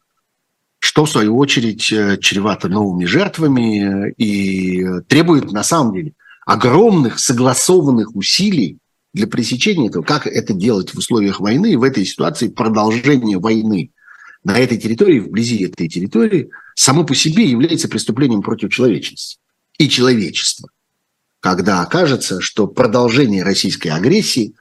что 0.80 1.04
в 1.04 1.10
свою 1.10 1.36
очередь 1.36 1.92
э, 1.92 2.18
чревато 2.18 2.68
новыми 2.68 3.04
жертвами 3.04 4.12
и 4.12 4.84
требует 5.08 5.52
на 5.52 5.62
самом 5.62 5.94
деле 5.94 6.12
огромных 6.46 7.18
согласованных 7.18 8.14
усилий 8.14 8.78
для 9.12 9.26
пресечения 9.26 9.88
этого. 9.88 10.02
Как 10.02 10.26
это 10.26 10.54
делать 10.54 10.94
в 10.94 10.98
условиях 10.98 11.40
войны, 11.40 11.76
в 11.76 11.82
этой 11.82 12.04
ситуации 12.04 12.48
продолжение 12.48 13.38
войны 13.38 13.90
на 14.44 14.58
этой 14.58 14.78
территории, 14.78 15.20
вблизи 15.20 15.64
этой 15.64 15.88
территории, 15.88 16.50
само 16.74 17.04
по 17.04 17.14
себе 17.14 17.44
является 17.44 17.88
преступлением 17.88 18.42
против 18.42 18.70
человечности 18.70 19.38
и 19.78 19.88
человечества 19.88 20.70
когда 21.40 21.82
окажется, 21.82 22.40
что 22.40 22.66
продолжение 22.66 23.42
российской 23.42 23.88
агрессии 23.88 24.54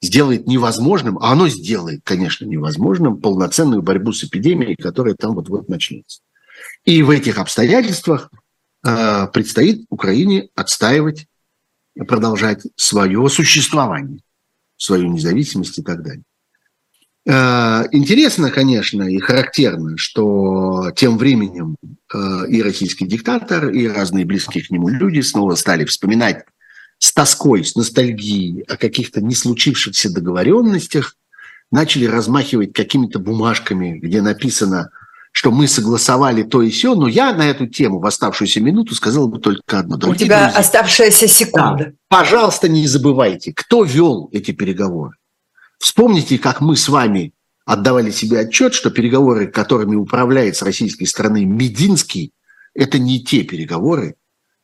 сделает 0.00 0.46
невозможным, 0.46 1.18
а 1.18 1.32
оно 1.32 1.48
сделает, 1.48 2.00
конечно, 2.04 2.44
невозможным, 2.44 3.20
полноценную 3.20 3.82
борьбу 3.82 4.12
с 4.12 4.24
эпидемией, 4.24 4.76
которая 4.76 5.14
там 5.14 5.34
вот-вот 5.34 5.68
начнется. 5.68 6.20
И 6.84 7.02
в 7.02 7.10
этих 7.10 7.38
обстоятельствах 7.38 8.30
э, 8.84 9.26
предстоит 9.32 9.84
Украине 9.90 10.48
отстаивать, 10.54 11.26
продолжать 12.06 12.62
свое 12.76 13.28
существование, 13.28 14.20
свою 14.76 15.08
независимость 15.08 15.78
и 15.78 15.82
так 15.82 16.02
далее. 16.02 16.22
Э, 17.28 17.84
интересно, 17.92 18.50
конечно, 18.50 19.02
и 19.02 19.18
характерно, 19.18 19.98
что 19.98 20.90
тем 20.96 21.18
временем 21.18 21.76
э, 22.12 22.18
и 22.48 22.62
российский 22.62 23.06
диктатор, 23.06 23.68
и 23.68 23.86
разные 23.86 24.24
близкие 24.24 24.64
к 24.64 24.70
нему 24.70 24.88
люди 24.88 25.20
снова 25.20 25.54
стали 25.54 25.84
вспоминать 25.84 26.44
с 26.98 27.12
тоской, 27.12 27.64
с 27.64 27.76
ностальгией 27.76 28.62
о 28.62 28.78
каких-то 28.78 29.20
не 29.20 29.34
случившихся 29.34 30.10
договоренностях, 30.10 31.16
начали 31.70 32.06
размахивать 32.06 32.72
какими-то 32.72 33.18
бумажками, 33.18 33.98
где 33.98 34.22
написано, 34.22 34.88
что 35.30 35.50
мы 35.50 35.68
согласовали 35.68 36.44
то 36.44 36.62
и 36.62 36.70
все, 36.70 36.94
но 36.94 37.08
я 37.08 37.34
на 37.34 37.46
эту 37.46 37.66
тему 37.66 38.00
в 38.00 38.06
оставшуюся 38.06 38.62
минуту 38.62 38.94
сказал 38.94 39.28
бы 39.28 39.38
только 39.38 39.80
одно. 39.80 39.98
Дорогие 39.98 40.24
У 40.24 40.26
тебя 40.26 40.44
друзья, 40.44 40.58
оставшаяся 40.60 41.28
секунда. 41.28 41.76
Да, 41.84 41.92
пожалуйста, 42.08 42.70
не 42.70 42.86
забывайте, 42.86 43.52
кто 43.54 43.84
вел 43.84 44.30
эти 44.32 44.52
переговоры. 44.52 45.12
Вспомните, 45.78 46.38
как 46.38 46.60
мы 46.60 46.76
с 46.76 46.88
вами 46.88 47.32
отдавали 47.64 48.10
себе 48.10 48.40
отчет, 48.40 48.74
что 48.74 48.90
переговоры, 48.90 49.46
которыми 49.46 49.94
управляет 49.94 50.56
с 50.56 50.62
российской 50.62 51.04
стороны 51.04 51.44
Мединский, 51.44 52.32
это 52.74 52.98
не 52.98 53.22
те 53.22 53.42
переговоры, 53.44 54.16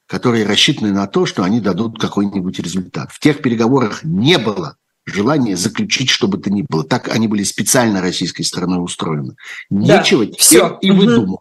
которые 0.07 0.47
рассчитаны 0.47 0.93
на 0.93 1.07
то, 1.07 1.27
что 1.27 1.45
они 1.45 1.61
дадут 1.61 1.99
какой-нибудь 1.99 2.59
результат. 2.59 3.11
В 3.13 3.21
тех 3.21 3.43
переговорах 3.43 4.05
не 4.05 4.39
было 4.39 4.77
желания 5.07 5.57
заключить, 5.57 6.11
что 6.11 6.29
бы 6.29 6.39
то 6.39 6.51
ни 6.51 6.63
было. 6.69 6.85
Так 6.85 7.09
они 7.09 7.29
были 7.29 7.43
специально 7.43 8.01
российской 8.01 8.43
стороной 8.43 8.83
устроены. 8.83 9.37
Нечего 9.71 10.27
да, 10.27 10.33
все. 10.39 10.79
и 10.81 10.91
выдумывать. 10.91 11.41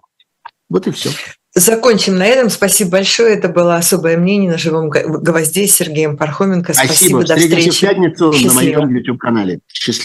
Вот 0.70 0.88
и 0.88 0.92
все. 0.92 1.12
Закончим 1.56 2.18
на 2.18 2.26
этом. 2.26 2.50
Спасибо 2.50 2.92
большое. 2.92 3.36
Это 3.36 3.48
было 3.48 3.76
особое 3.76 4.18
мнение 4.18 4.50
на 4.50 4.58
живом 4.58 4.90
гвозде 4.90 5.68
с 5.68 5.76
Сергеем 5.76 6.18
Пархоменко. 6.18 6.74
Спасибо. 6.74 6.94
Спасибо. 6.94 7.24
До 7.26 7.36
встречи. 7.36 7.70
в 7.70 7.80
пятницу 7.80 8.34
Счастливо. 8.34 8.80
на 8.80 8.86
моем 8.86 8.96
YouTube-канале. 8.96 9.60
Счастливо. 9.72 10.02